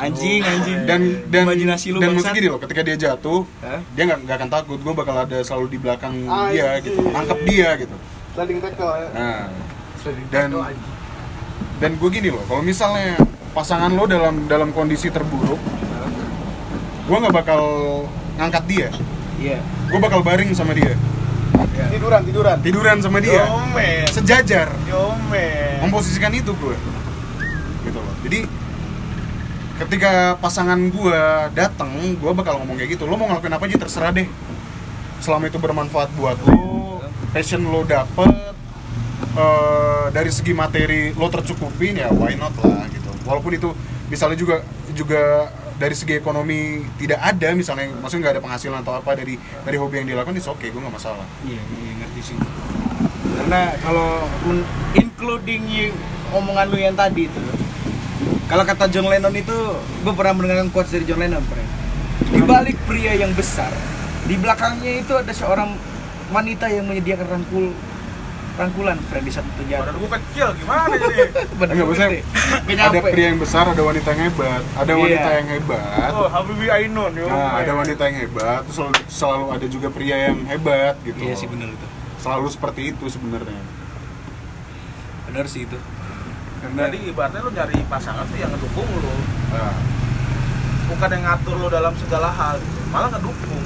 Anjing, 0.00 0.40
anjing. 0.40 0.78
dan 0.88 1.00
dan 1.28 1.40
imajinasi 1.44 1.86
lu 1.92 2.00
dan 2.00 2.16
maksud 2.16 2.32
gini 2.32 2.48
loh 2.48 2.56
ketika 2.56 2.80
dia 2.80 2.96
jatuh 2.96 3.44
Hah? 3.60 3.84
dia 3.92 4.02
nggak 4.08 4.18
nggak 4.24 4.36
akan 4.40 4.48
takut. 4.48 4.78
Gue 4.80 4.94
bakal 4.96 5.14
ada 5.20 5.38
selalu 5.44 5.76
di 5.76 5.78
belakang 5.78 6.14
Ah, 6.24 6.48
dia 6.48 6.80
iya. 6.80 6.80
gitu. 6.80 7.04
Nangkep 7.04 7.38
dia 7.44 7.68
gitu. 7.76 7.96
Sliding 8.32 8.58
tackle 8.64 8.92
ya. 8.96 9.08
Nah. 9.12 9.44
Dan 10.32 10.48
dan 11.78 11.90
gue 12.00 12.08
gini 12.08 12.32
loh 12.32 12.40
kalau 12.48 12.64
misalnya 12.64 13.20
pasangan 13.52 13.92
lo 13.92 14.08
dalam 14.08 14.48
dalam 14.48 14.72
kondisi 14.72 15.12
terburuk 15.12 15.60
gue 17.08 17.16
nggak 17.16 17.34
bakal 17.36 17.62
ngangkat 18.40 18.64
dia. 18.64 18.88
Iya. 19.36 19.60
Gue 19.88 19.98
bakal 19.98 20.20
baring 20.20 20.52
sama 20.52 20.76
dia. 20.76 20.92
Tiduran 21.88 22.22
tiduran. 22.28 22.56
Tiduran 22.60 22.96
sama 23.00 23.18
dia. 23.24 23.48
Sejajar. 24.12 24.68
Yomen. 24.84 25.80
memposisikan 25.88 26.34
itu 26.34 26.52
gue 26.52 26.76
gitu 27.86 27.98
loh. 27.98 28.14
Jadi 28.26 28.44
ketika 29.78 30.34
pasangan 30.42 30.76
gue 30.90 31.20
datang 31.54 31.90
gue 32.18 32.30
bakal 32.34 32.60
ngomong 32.60 32.76
kayak 32.76 32.98
gitu. 32.98 33.08
Lo 33.08 33.16
mau 33.16 33.30
ngelakuin 33.30 33.54
apa 33.54 33.64
aja 33.64 33.78
terserah 33.78 34.10
deh. 34.12 34.28
Selama 35.22 35.50
itu 35.50 35.58
bermanfaat 35.58 36.10
buat 36.14 36.38
lo 36.46 37.02
passion 37.32 37.60
lo 37.66 37.84
dapet 37.84 38.30
eh, 39.36 40.06
dari 40.14 40.30
segi 40.30 40.52
materi 40.56 41.12
lo 41.14 41.26
tercukupin 41.28 41.98
ya 41.98 42.08
why 42.12 42.34
not 42.34 42.54
lah 42.60 42.86
gitu. 42.90 43.10
Walaupun 43.24 43.52
itu 43.56 43.70
misalnya 44.10 44.38
juga 44.38 44.56
juga 44.92 45.52
dari 45.78 45.94
segi 45.94 46.18
ekonomi 46.18 46.82
tidak 46.98 47.22
ada 47.22 47.54
misalnya 47.54 47.86
maksudnya 47.94 48.28
nggak 48.28 48.34
ada 48.38 48.42
penghasilan 48.42 48.78
atau 48.82 48.98
apa 48.98 49.14
dari 49.14 49.38
dari 49.38 49.76
hobi 49.78 50.02
yang 50.02 50.08
dilakukan 50.10 50.34
itu 50.34 50.50
oke 50.50 50.66
gue 50.66 50.80
nggak 50.80 50.92
masalah 50.92 51.22
Iya, 51.46 51.62
iya 51.62 51.92
ngerti 52.02 52.20
sih. 52.20 52.36
Karena 53.38 53.72
kalau 53.80 54.26
including 54.92 55.62
y- 55.70 55.94
omongan 56.34 56.66
lu 56.68 56.76
yang 56.76 56.92
tadi 56.92 57.30
itu, 57.30 57.42
kalau 58.44 58.66
kata 58.66 58.90
John 58.90 59.06
Lennon 59.06 59.32
itu, 59.32 59.54
gue 59.78 60.12
pernah 60.12 60.34
mendengarkan 60.34 60.68
quotes 60.68 60.92
dari 60.92 61.06
John 61.06 61.22
Lennon, 61.22 61.40
Bre. 61.46 61.62
Di 62.28 62.42
balik 62.42 62.76
pria 62.84 63.14
yang 63.14 63.32
besar, 63.32 63.70
di 64.26 64.34
belakangnya 64.34 65.00
itu 65.00 65.14
ada 65.14 65.30
seorang 65.30 65.78
wanita 66.28 66.68
yang 66.68 66.84
menyediakan 66.84 67.26
rangkul 67.30 67.72
rangkulan, 68.58 68.98
Fred 69.00 69.22
di 69.22 69.30
satu 69.30 69.46
badan 69.54 69.70
jatuh. 69.70 69.94
gua 69.96 70.10
kecil 70.12 70.48
gimana 70.52 70.92
jadi 70.92 71.16
Bener 71.58 71.72
Enggak, 71.72 71.86
maksudnya 71.86 72.10
ada 72.84 73.00
pria 73.04 73.26
yang 73.28 73.38
besar, 73.38 73.64
ada 73.64 73.80
wanita 73.80 74.08
yang 74.10 74.22
hebat, 74.26 74.62
ada 74.74 74.90
Iya. 74.90 74.98
wanita 74.98 75.28
yang 75.32 75.48
hebat. 75.48 76.10
oh 76.12 76.26
Habibi 76.26 76.66
Ainun 76.68 77.12
yo 77.14 77.26
Nah, 77.26 77.50
ada 77.56 77.72
wanita 77.72 78.02
yang 78.04 78.18
hebat, 78.20 78.60
terus 78.64 78.76
selalu, 78.76 78.94
selalu 79.08 79.46
ada 79.48 79.66
juga 79.66 79.88
pria 79.88 80.16
yang 80.26 80.38
hebat 80.44 80.94
gitu. 81.00 81.18
Iya 81.18 81.34
sih 81.34 81.46
bener 81.46 81.70
itu. 81.70 81.86
Selalu 82.18 82.46
seperti 82.48 82.80
itu 82.90 83.04
sebenarnya. 83.06 83.62
Bener 85.24 85.46
sih 85.46 85.62
itu. 85.62 85.78
Karena 86.58 86.90
jadi 86.90 86.98
ibaratnya 87.06 87.40
lu 87.40 87.50
nyari 87.50 87.78
pasangan 87.86 88.26
tuh 88.26 88.34
yang 88.34 88.50
ngedukung 88.50 88.88
lu 88.90 89.14
Nah, 89.48 89.74
bukan 90.88 91.08
yang 91.08 91.22
ngatur 91.24 91.54
lu 91.56 91.68
dalam 91.68 91.94
segala 91.94 92.28
hal 92.28 92.58
gitu. 92.58 92.80
malah 92.88 93.08
ngedukung 93.08 93.62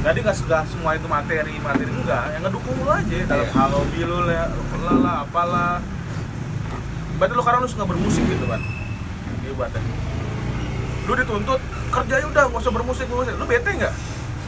jadi 0.00 0.18
nggak 0.24 0.36
segala 0.36 0.64
semua 0.64 0.96
itu 0.96 1.04
materi 1.04 1.54
materi 1.60 1.90
enggak. 1.92 2.24
Yang 2.32 2.42
ngedukung 2.48 2.76
lu 2.80 2.88
aja 2.88 3.18
dalam 3.28 3.46
Iya. 3.46 3.52
hal 3.52 3.70
hobi 3.76 4.00
lu 4.04 4.18
lah 4.24 4.48
lah, 4.48 4.96
lah 4.96 5.16
apalah. 5.28 5.74
Berarti 7.20 7.32
lu 7.36 7.42
sekarang 7.44 7.60
lu 7.60 7.68
suka 7.68 7.84
bermusik 7.84 8.24
gitu 8.24 8.46
kan 8.48 8.60
ibaratnya 9.50 9.82
lu 11.08 11.12
dituntut 11.18 11.60
kerja 11.90 12.14
udah 12.22 12.44
nggak 12.48 12.62
usah 12.62 12.72
bermusik 12.72 13.06
bermusik 13.10 13.34
lu 13.34 13.44
bete 13.50 13.70
nggak? 13.74 13.94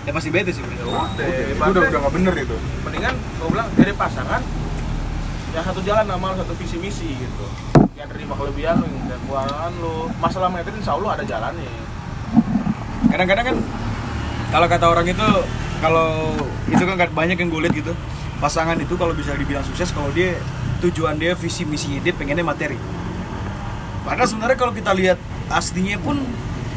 Ya 0.02 0.10
pasti 0.14 0.30
bete 0.30 0.50
sih, 0.54 0.62
ya 0.62 0.82
udah 0.82 1.68
udah 1.70 1.80
udah 1.90 2.00
nggak 2.02 2.14
bener 2.14 2.34
itu. 2.38 2.56
mendingan 2.86 3.14
gue 3.18 3.48
bilang 3.50 3.68
jadi 3.74 3.92
pasangan 3.98 4.42
yang 5.52 5.64
satu 5.66 5.80
jalan 5.82 6.06
sama 6.06 6.26
lu, 6.32 6.36
satu 6.42 6.54
visi 6.54 6.76
misi 6.78 7.08
gitu. 7.18 7.46
Yang 7.98 8.14
terima 8.14 8.34
kelebihan 8.38 8.78
lu 8.82 8.86
dan 9.10 9.18
kekurangan 9.26 9.72
lu. 9.82 10.10
Masalah 10.22 10.48
materi 10.54 10.78
insya 10.78 10.94
Allah 10.94 11.10
ada 11.18 11.24
jalannya. 11.26 11.70
Kadang-kadang 13.10 13.44
kan 13.52 13.56
kalau 14.52 14.66
kata 14.68 14.84
orang 14.84 15.06
itu 15.08 15.28
kalau 15.80 16.36
itu 16.68 16.82
kan 16.84 16.94
banyak 17.10 17.36
yang 17.40 17.48
gue 17.48 17.60
lihat 17.64 17.74
gitu. 17.74 17.92
Pasangan 18.38 18.76
itu 18.76 18.94
kalau 18.94 19.16
bisa 19.16 19.32
dibilang 19.34 19.64
sukses 19.64 19.88
kalau 19.90 20.12
dia 20.12 20.36
tujuan 20.82 21.16
dia 21.16 21.32
visi 21.32 21.64
misinya 21.64 21.98
dia 21.98 22.12
pengennya 22.12 22.44
materi. 22.44 22.76
Padahal 24.02 24.28
sebenarnya 24.28 24.58
kalau 24.58 24.74
kita 24.74 24.90
lihat 24.92 25.16
aslinya 25.48 25.96
pun 25.98 26.20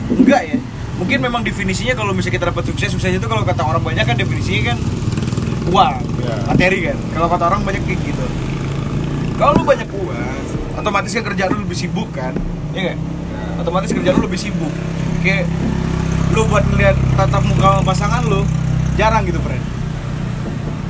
enggak 0.08 0.42
ya. 0.46 0.58
Mungkin 0.96 1.20
memang 1.20 1.44
definisinya 1.44 1.92
kalau 1.92 2.16
misalnya 2.16 2.40
kita 2.40 2.46
dapat 2.56 2.64
sukses 2.72 2.88
sukses 2.88 3.12
itu 3.12 3.28
kalau 3.28 3.44
kata 3.44 3.68
orang 3.68 3.84
banyak 3.84 4.08
kan 4.08 4.16
definisinya 4.16 4.72
kan 4.74 4.78
uang 5.70 5.96
Ya. 6.26 6.38
materi 6.48 6.80
kan. 6.90 6.98
Kalau 7.14 7.28
kata 7.28 7.44
orang 7.52 7.62
banyak 7.62 7.82
kayak 7.86 8.00
gitu. 8.02 8.26
Kalau 9.36 9.52
lu 9.58 9.68
banyak 9.68 9.90
uang 9.92 10.44
otomatis 10.80 11.12
kan 11.12 11.24
kerjaan 11.28 11.50
lu 11.52 11.68
lebih 11.68 11.78
sibuk 11.78 12.10
kan? 12.16 12.32
Ya 12.72 12.94
nggak? 12.94 12.98
Otomatis 13.62 13.92
kerjaan 13.92 14.16
lu 14.16 14.26
lebih 14.26 14.40
sibuk. 14.40 14.72
Kayak 15.22 15.50
lu 16.36 16.44
buat 16.52 16.64
ngeliat 16.68 16.98
tatap 17.16 17.44
muka 17.48 17.68
sama 17.80 17.84
pasangan 17.88 18.22
lu 18.28 18.44
jarang 19.00 19.24
gitu 19.24 19.40
friend 19.40 19.64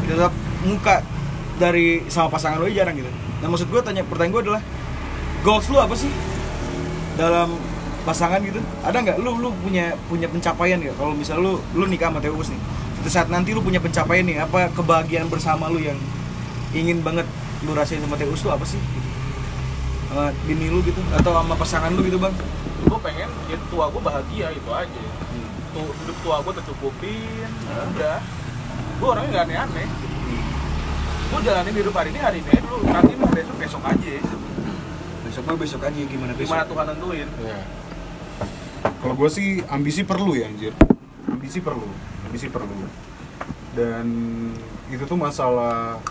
tatap 0.10 0.34
muka 0.66 1.06
dari 1.62 2.04
sama 2.12 2.28
pasangan 2.34 2.60
lu 2.60 2.68
jarang 2.74 2.98
gitu. 2.98 3.08
Nah 3.40 3.48
maksud 3.48 3.70
gue 3.70 3.82
tanya 3.86 4.04
pertanyaan 4.04 4.34
gue 4.34 4.42
adalah 4.50 4.62
goals 5.46 5.70
lu 5.72 5.78
apa 5.80 5.96
sih 5.96 6.10
dalam 7.16 7.56
pasangan 8.04 8.42
gitu? 8.44 8.60
Ada 8.84 8.98
nggak? 9.02 9.18
Lu 9.22 9.40
lu 9.40 9.50
punya 9.64 9.96
punya 10.10 10.28
pencapaian 10.28 10.78
nggak? 10.82 10.98
Kalau 10.98 11.14
misal 11.16 11.40
lu 11.40 11.62
lu 11.74 11.86
nikah 11.88 12.12
sama 12.12 12.20
Teus 12.20 12.50
nih 12.52 12.62
suatu 13.06 13.10
saat 13.22 13.30
nanti 13.30 13.54
lu 13.54 13.62
punya 13.62 13.78
pencapaian 13.78 14.26
nih 14.26 14.42
apa 14.42 14.74
kebahagiaan 14.74 15.30
bersama 15.30 15.70
lu 15.70 15.78
yang 15.78 15.98
ingin 16.74 17.06
banget 17.06 17.30
lu 17.62 17.78
rasain 17.78 18.02
sama 18.02 18.18
Teus 18.18 18.42
tuh 18.42 18.50
apa 18.50 18.66
sih? 18.66 18.82
Gitu. 18.82 19.10
bini 20.48 20.72
lu 20.72 20.80
gitu 20.82 20.98
atau 21.14 21.38
sama 21.38 21.54
pasangan 21.54 21.94
lu 21.94 22.02
gitu 22.02 22.18
bang? 22.18 22.34
Gue 22.86 23.00
pengen 23.02 23.30
ya 23.46 23.58
tua 23.70 23.94
gue 23.94 24.02
bahagia 24.02 24.50
itu 24.54 24.70
aja 24.74 25.02
tuh 25.76 25.88
hidup 25.92 26.18
tua 26.24 26.36
gue 26.40 26.54
tercukupin 26.56 27.50
ya 27.68 27.80
udah 27.92 28.18
gue 28.96 29.08
orangnya 29.12 29.30
nggak 29.36 29.46
aneh-aneh 29.52 29.88
gue 31.26 31.40
jalanin 31.44 31.76
hidup 31.76 31.96
hari 32.00 32.10
ini 32.16 32.20
hari 32.24 32.40
ini 32.40 32.54
dulu 32.64 32.88
nanti 32.88 33.14
mah 33.20 33.32
besok 33.36 33.56
besok 33.60 33.84
aja 33.84 34.16
besok 35.28 35.44
mah 35.44 35.58
besok 35.60 35.82
aja 35.84 36.00
gimana 36.08 36.32
besok 36.32 36.56
gimana 36.56 36.64
Tuhan 36.64 36.86
nentuin 36.96 37.30
Ya. 37.44 37.60
Kalau 39.06 39.14
gue 39.18 39.30
sih 39.30 39.62
ambisi 39.70 40.02
perlu 40.02 40.34
ya 40.34 40.50
anjir. 40.50 40.74
Ambisi 41.30 41.62
perlu, 41.62 41.86
ambisi 42.26 42.50
perlu. 42.50 42.90
Dan 43.78 44.06
itu 44.90 45.04
tuh 45.06 45.18
masalah 45.18 46.02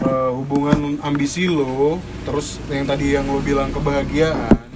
eh, 0.00 0.30
hubungan 0.32 0.96
ambisi 1.04 1.48
lo, 1.48 2.00
terus 2.24 2.56
yang 2.72 2.88
tadi 2.88 3.16
yang 3.16 3.28
lo 3.28 3.40
bilang 3.44 3.72
kebahagiaan, 3.72 4.67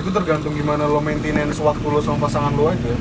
itu 0.00 0.10
tergantung 0.10 0.56
gimana 0.56 0.88
lo 0.88 0.98
maintenance 0.98 1.60
waktu 1.60 1.84
lo 1.84 2.00
sama 2.00 2.26
pasangan 2.26 2.52
lo 2.56 2.72
aja. 2.72 2.92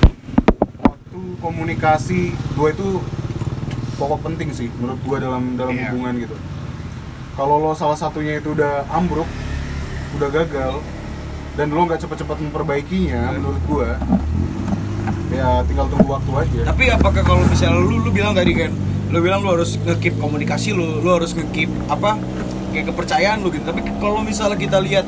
Waktu 0.84 1.20
komunikasi, 1.39 2.22
gue 2.36 2.70
itu 2.70 2.88
pokok 3.95 4.20
penting 4.24 4.52
sih 4.52 4.68
menurut 4.78 5.00
gue 5.00 5.18
dalam 5.20 5.56
dalam 5.56 5.76
Iya. 5.76 5.91
hubungan 5.91 6.14
gitu. 6.20 6.36
Kalau 7.34 7.56
lo 7.58 7.72
salah 7.72 7.95
satunya 7.95 8.38
itu 8.38 8.52
udah 8.52 8.84
ambruk, 8.91 9.28
udah 10.20 10.28
gagal, 10.28 10.84
dan 11.56 11.72
lo 11.72 11.88
nggak 11.88 12.04
cepet-cepet 12.04 12.38
memperbaikinya 12.43 13.32
menurut 13.36 13.62
gua 13.64 13.89
ya 15.30 15.62
tinggal 15.62 15.86
tunggu 15.91 16.10
waktu 16.10 16.32
aja 16.41 16.60
Tapi 16.74 16.89
apakah 16.89 17.22
kalau 17.22 17.43
misalnya 17.45 17.80
lu 17.80 18.02
lu 18.02 18.10
bilang 18.10 18.34
tadi 18.34 18.52
kan, 18.56 18.72
lu 19.08 19.20
bilang 19.20 19.39
lu 19.39 19.56
harus 19.56 19.78
ngekip 19.78 20.18
komunikasi 20.18 20.72
lu, 20.72 21.00
lu 21.00 21.10
harus 21.12 21.32
ngekip 21.32 21.70
apa 21.88 22.18
kayak 22.72 22.91
kepercayaan 22.91 23.39
lu 23.39 23.52
gitu. 23.52 23.64
Tapi 23.64 23.84
kalau 24.00 24.20
misalnya 24.20 24.58
kita 24.58 24.80
lihat 24.80 25.06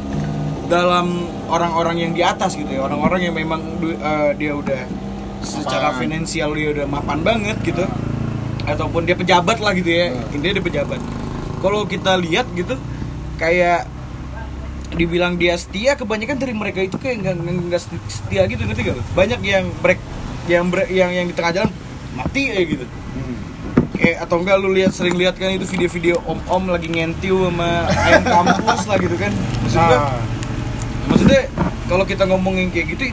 dalam 0.72 1.08
orang-orang 1.46 2.00
yang 2.00 2.12
di 2.12 2.24
atas 2.24 2.56
gitu 2.56 2.72
ya, 2.72 2.82
orang-orang 2.82 3.28
yang 3.28 3.36
memang 3.36 3.60
eh, 3.84 4.32
dia 4.34 4.56
udah 4.56 4.88
secara 5.44 5.92
Mapan. 5.92 6.00
finansial 6.00 6.50
dia 6.54 6.70
udah 6.72 6.86
mapan 6.88 7.20
banget 7.20 7.58
gitu, 7.62 7.84
ataupun 8.64 9.04
dia 9.04 9.14
pejabat 9.14 9.60
lah 9.60 9.74
gitu 9.74 9.92
ya, 9.92 10.08
Hmm. 10.10 10.32
intinya 10.32 10.54
dia 10.56 10.64
pejabat. 10.64 11.00
Kalau 11.60 11.84
kita 11.84 12.16
lihat 12.16 12.48
gitu, 12.54 12.80
kayak 13.36 13.86
dibilang 14.92 15.36
dia 15.36 15.56
setia 15.56 15.96
kebanyakan 15.96 16.36
dari 16.36 16.52
mereka 16.52 16.80
itu 16.80 16.96
kayak 16.96 17.20
nggak 17.22 17.36
nggak- 17.40 17.84
setia 18.06 18.44
gitu 18.44 18.60
ngerti 18.62 18.82
gak? 18.86 19.00
banyak 19.14 19.40
yang 19.42 19.66
break 19.80 20.00
yang 20.46 20.68
break, 20.68 20.90
yang 20.90 21.10
yang 21.10 21.26
di 21.26 21.34
tengah 21.34 21.52
jalan 21.54 21.72
mati 22.14 22.52
kayak 22.52 22.68
gitu 22.70 22.86
Hmm. 22.86 23.36
kayak 23.94 24.18
atau 24.22 24.36
enggak 24.38 24.56
lu 24.58 24.70
lihat 24.70 24.92
sering 24.92 25.16
lihat 25.16 25.36
kan 25.36 25.48
itu 25.50 25.64
video-video 25.66 26.20
om-om 26.22 26.68
lagi 26.68 26.88
ngentiu 26.88 27.40
sama 27.46 27.88
ayam 27.90 28.24
kampus 28.26 28.82
lah 28.84 28.98
gitu 28.98 29.16
kan 29.16 29.32
maksudnya 29.64 29.98
Nah, 29.98 30.12
maksudnya 31.12 31.42
kalau 31.86 32.08
kita 32.08 32.24
ngomongin 32.24 32.72
kayak 32.72 32.96
gitu 32.96 33.12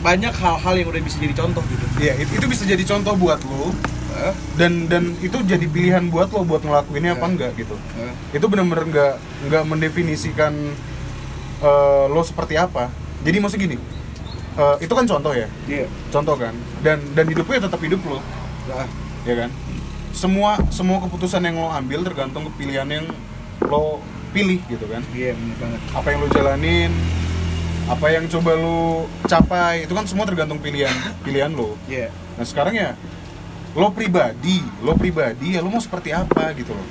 banyak 0.00 0.30
hal-hal 0.30 0.74
yang 0.76 0.88
udah 0.88 1.00
bisa 1.00 1.16
jadi 1.16 1.34
contoh 1.34 1.64
gitu. 1.66 1.84
Ya 1.98 2.12
it- 2.14 2.28
itu 2.30 2.46
bisa 2.46 2.62
jadi 2.62 2.84
contoh 2.84 3.18
buat 3.18 3.42
lo 3.42 3.74
Eh, 4.14 4.30
dan 4.54 4.86
dan 4.86 5.10
itu 5.18 5.42
jadi 5.42 5.66
pilihan 5.66 6.06
buat 6.06 6.30
lo 6.30 6.46
buat 6.46 6.62
ngelakuinnya 6.62 7.18
apa 7.18 7.26
Ya. 7.26 7.30
enggak 7.34 7.50
gitu. 7.58 7.74
Eh, 7.98 8.38
itu 8.38 8.46
benar-benar 8.46 8.86
nggak 8.86 9.12
nggak 9.50 9.62
mendefinisikan 9.66 10.54
eh, 11.58 12.04
lo 12.06 12.22
seperti 12.22 12.54
apa. 12.54 12.94
Jadi 13.26 13.42
maksud 13.42 13.58
gini 13.58 13.74
eh, 14.54 14.76
itu 14.78 14.92
kan 14.94 15.02
contoh 15.02 15.34
ya? 15.34 15.50
Iya. 15.66 15.90
Contoh 16.14 16.38
kan? 16.38 16.54
Dan 16.78 17.02
dan 17.10 17.26
hidup 17.26 17.42
lo 17.42 17.52
ya 17.58 17.62
tetap 17.66 17.82
hidup 17.82 17.98
lo. 18.06 18.22
Nah, 18.70 18.86
ya 19.26 19.34
kan? 19.34 19.50
Semua 20.14 20.62
semua 20.70 21.02
keputusan 21.02 21.42
yang 21.42 21.58
lo 21.58 21.74
ambil 21.74 22.06
tergantung 22.06 22.46
ke 22.46 22.50
pilihan 22.54 22.86
yang 22.86 23.10
lo 23.66 23.98
pilih 24.34 24.58
gitu 24.66 24.84
kan. 24.90 25.00
Iya 25.14 25.38
bener 25.38 25.56
banget. 25.62 25.80
Apa 25.94 26.06
yang 26.10 26.18
lo 26.20 26.28
jalanin 26.28 26.92
apa 27.84 28.08
yang 28.08 28.24
coba 28.32 28.56
lo 28.56 29.04
capai 29.28 29.84
itu 29.84 29.92
kan 29.92 30.08
semua 30.08 30.24
tergantung 30.24 30.56
pilihan 30.56 30.88
pilihan 31.24 31.52
lo 31.52 31.76
iya. 31.84 32.08
Nah 32.40 32.44
sekarang 32.48 32.72
ya 32.74 32.96
lo 33.76 33.92
pribadi 33.92 34.64
lo 34.80 34.96
pribadi 34.96 35.54
ya 35.54 35.60
lo 35.60 35.68
mau 35.68 35.84
seperti 35.84 36.10
apa 36.10 36.56
gitu 36.56 36.72
loh. 36.72 36.86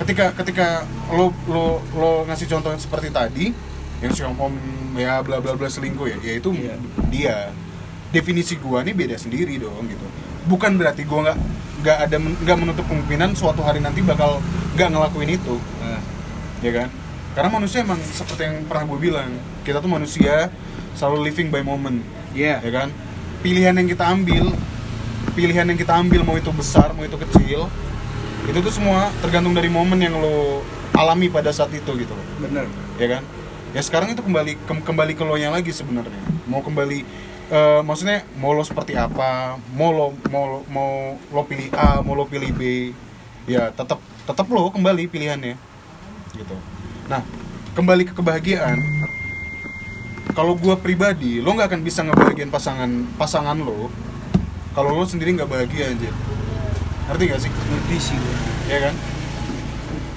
Ketika 0.00 0.32
ketika 0.32 0.88
lo 1.12 1.36
lo 1.46 1.84
lo 1.92 2.10
ngasih 2.26 2.48
contoh 2.48 2.72
seperti 2.80 3.12
tadi 3.12 3.52
yang 3.98 4.12
si 4.14 4.22
om 4.24 4.38
ya 4.96 5.20
bla 5.20 5.42
bla 5.42 5.52
bla 5.52 5.68
selingkuh 5.68 6.06
ya 6.06 6.16
ya 6.22 6.32
itu 6.40 6.50
Iya. 6.54 6.74
dia. 7.12 7.36
Definisi 8.08 8.56
gua 8.56 8.80
nih 8.80 8.96
beda 8.96 9.20
sendiri 9.20 9.60
dong 9.60 9.84
gitu. 9.84 10.06
Bukan 10.48 10.80
berarti 10.80 11.04
gua 11.04 11.28
nggak 11.28 11.38
nggak 11.84 11.98
ada 12.08 12.16
nggak 12.16 12.56
menutup 12.56 12.84
kemungkinan 12.88 13.36
suatu 13.36 13.60
hari 13.60 13.84
nanti 13.84 14.00
bakal 14.00 14.40
nggak 14.80 14.88
ngelakuin 14.96 15.36
itu. 15.36 15.60
Nah, 15.84 16.00
ya 16.64 16.72
kan? 16.74 16.88
Karena 17.36 17.50
manusia 17.54 17.86
emang 17.86 18.00
seperti 18.02 18.42
yang 18.50 18.66
pernah 18.66 18.84
gue 18.88 18.98
bilang 18.98 19.30
kita 19.62 19.78
tuh 19.78 19.90
manusia 19.90 20.50
selalu 20.98 21.30
living 21.30 21.48
by 21.54 21.62
moment 21.62 22.02
iya. 22.34 22.58
ya 22.58 22.72
kan? 22.72 22.88
Pilihan 23.44 23.74
yang 23.78 23.86
kita 23.86 24.04
ambil 24.10 24.50
pilihan 25.38 25.62
yang 25.70 25.78
kita 25.78 25.94
ambil 25.94 26.26
mau 26.26 26.34
itu 26.34 26.50
besar 26.50 26.90
mau 26.98 27.06
itu 27.06 27.14
kecil 27.14 27.70
itu 28.48 28.58
tuh 28.58 28.72
semua 28.72 29.12
tergantung 29.22 29.54
dari 29.54 29.70
momen 29.70 30.00
yang 30.02 30.18
lo 30.18 30.66
alami 30.96 31.30
pada 31.30 31.54
saat 31.54 31.70
itu 31.70 31.90
gitu 31.94 32.10
loh. 32.10 32.26
Bener. 32.42 32.66
Ya 32.98 33.06
kan? 33.18 33.22
Ya 33.70 33.80
sekarang 33.84 34.10
itu 34.10 34.24
kembali 34.24 34.58
kem- 34.66 34.82
kembali 34.82 35.12
ke 35.14 35.22
lo 35.22 35.38
nya 35.38 35.54
lagi 35.54 35.70
sebenarnya. 35.70 36.18
Mau 36.50 36.64
kembali 36.64 37.04
eh, 37.52 37.80
maksudnya 37.84 38.24
mau 38.40 38.50
lo 38.56 38.64
seperti 38.64 38.96
apa 38.96 39.60
mau 39.72 39.90
lo 39.92 40.06
mau 40.32 40.64
mau 40.68 40.90
lo 41.32 41.42
pilih 41.46 41.70
A 41.76 42.00
mau 42.04 42.16
lo 42.16 42.28
pilih 42.28 42.50
B 42.52 42.92
ya 43.48 43.72
tetap 43.72 44.00
tetap 44.28 44.46
lo 44.52 44.68
kembali 44.68 45.08
pilihannya 45.08 45.67
gitu. 46.34 46.56
Nah 47.08 47.24
kembali 47.78 48.10
ke 48.10 48.12
kebahagiaan 48.16 48.80
kalau 50.34 50.58
gua 50.58 50.74
pribadi 50.78 51.38
lo 51.38 51.54
nggak 51.54 51.70
akan 51.74 51.80
bisa 51.86 52.02
ngebahagiain 52.02 52.50
pasangan 52.50 52.90
pasangan 53.14 53.58
lo 53.58 53.86
kalau 54.74 54.94
lo 54.94 55.06
sendiri 55.06 55.34
nggak 55.34 55.50
bahagia 55.50 55.94
aja 55.94 56.10
ngerti 57.08 57.24
gak 57.32 57.40
sih? 57.40 57.50
Ngerti 57.50 57.96
sih 57.98 58.18
ya 58.68 58.78
kan? 58.90 58.94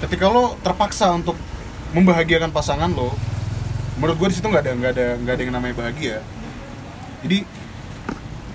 Ketika 0.04 0.28
lo 0.28 0.60
terpaksa 0.60 1.08
untuk 1.16 1.34
membahagiakan 1.96 2.52
pasangan 2.52 2.92
lo 2.92 3.16
menurut 3.96 4.16
gue 4.18 4.28
di 4.32 4.36
situ 4.36 4.46
nggak 4.48 4.64
ada 4.64 4.72
nggak 4.76 4.92
ada 4.92 5.06
nggak 5.22 5.34
ada 5.34 5.42
yang 5.42 5.54
namanya 5.54 5.74
bahagia. 5.78 6.16
Jadi 7.24 7.46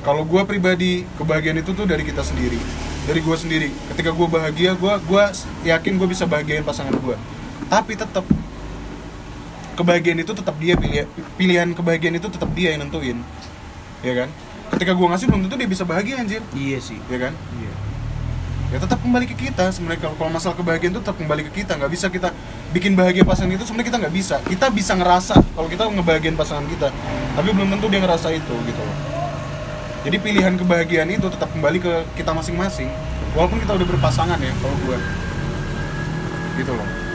kalau 0.05 0.24
gue 0.24 0.41
pribadi 0.45 1.03
kebahagiaan 1.18 1.60
itu 1.60 1.74
tuh 1.74 1.84
dari 1.84 2.05
kita 2.05 2.22
sendiri 2.22 2.60
dari 3.08 3.20
gue 3.24 3.38
sendiri. 3.39 3.70
Ketika 3.95 4.12
gue 4.12 4.28
bahagia 4.28 4.76
gue 4.76 4.93
gua 5.08 5.32
yakin 5.64 5.95
gue 5.97 6.08
bisa 6.08 6.28
bahagiain 6.28 6.64
pasangan 6.64 6.93
gue 6.93 7.18
tapi 7.68 7.93
tetap 7.99 8.26
kebahagiaan 9.78 10.20
itu 10.24 10.34
tetap 10.34 10.55
dia 10.57 10.74
pilih 10.74 11.05
pilihan 11.38 11.70
kebahagiaan 11.76 12.18
itu 12.18 12.28
tetap 12.32 12.49
dia 12.57 12.74
yang 12.74 12.88
nentuin. 12.88 13.22
Ya 14.01 14.13
kan? 14.18 14.30
Ketika 14.74 14.91
gue 14.97 15.07
ngasih 15.07 15.26
belum 15.30 15.41
tentu 15.47 15.55
dia 15.55 15.70
bisa 15.70 15.84
bahagia 15.86 16.20
anjir. 16.20 16.41
Iya 16.57 16.80
sih. 16.82 16.97
Ya 17.07 17.30
kan? 17.30 17.34
Iya. 17.55 17.74
Ya 18.68 18.78
tetap 18.84 18.99
kembali 18.99 19.26
ke 19.32 19.36
kita 19.38 19.72
sebenarnya. 19.72 20.09
Kalau 20.09 20.15
kalau 20.20 20.32
masalah 20.34 20.55
kebahagiaan 20.59 20.91
itu 20.97 21.01
tetap 21.03 21.15
kembali 21.15 21.41
ke 21.47 21.63
kita. 21.63 21.78
Nggak 21.78 21.91
bisa 21.93 22.05
kita 22.11 22.30
bikin 22.76 22.97
bahagia 22.97 23.24
pasangan 23.24 23.53
itu 23.53 23.63
sebenarnya 23.63 23.88
kita 23.93 23.97
nggak 24.01 24.15
bisa. 24.15 24.36
Kita 24.43 24.65
bisa 24.74 24.93
ngerasa 24.97 25.36
kalau 25.55 25.68
kita 25.72 25.84
ngebahagiain 25.88 26.36
pasangan 26.36 26.65
kita 26.68 26.89
tapi 27.38 27.53
belum 27.53 27.70
tentu 27.78 27.86
dia 27.88 28.01
ngerasa 28.01 28.28
itu 28.34 28.55
gitu 28.65 28.82
loh. 28.82 28.97
Jadi 30.03 30.18
pilihan 30.24 30.55
kebahagiaan 30.55 31.09
itu 31.11 31.28
tetap 31.30 31.51
kembali 31.51 31.80
ke 31.84 31.93
kita 32.15 32.32
masing-masing 32.32 32.89
walaupun 33.38 33.61
kita 33.61 33.78
udah 33.78 33.88
berpasangan 33.88 34.39
ya 34.41 34.53
kalau 34.57 34.76
gue 34.88 34.97
gitu 36.57 36.74
loh 36.74 37.07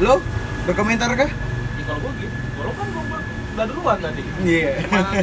lo 0.00 0.24
berkomentar 0.64 1.12
kah? 1.12 1.30
Ya, 1.30 1.82
kalau 1.84 2.00
gue 2.04 2.12
gitu 2.24 2.36
kalau 2.60 2.72
kan 2.76 2.86
gue 2.92 3.04
udah 3.50 3.66
duluan 3.66 3.98
tadi. 4.00 4.22
Iya. 4.46 4.72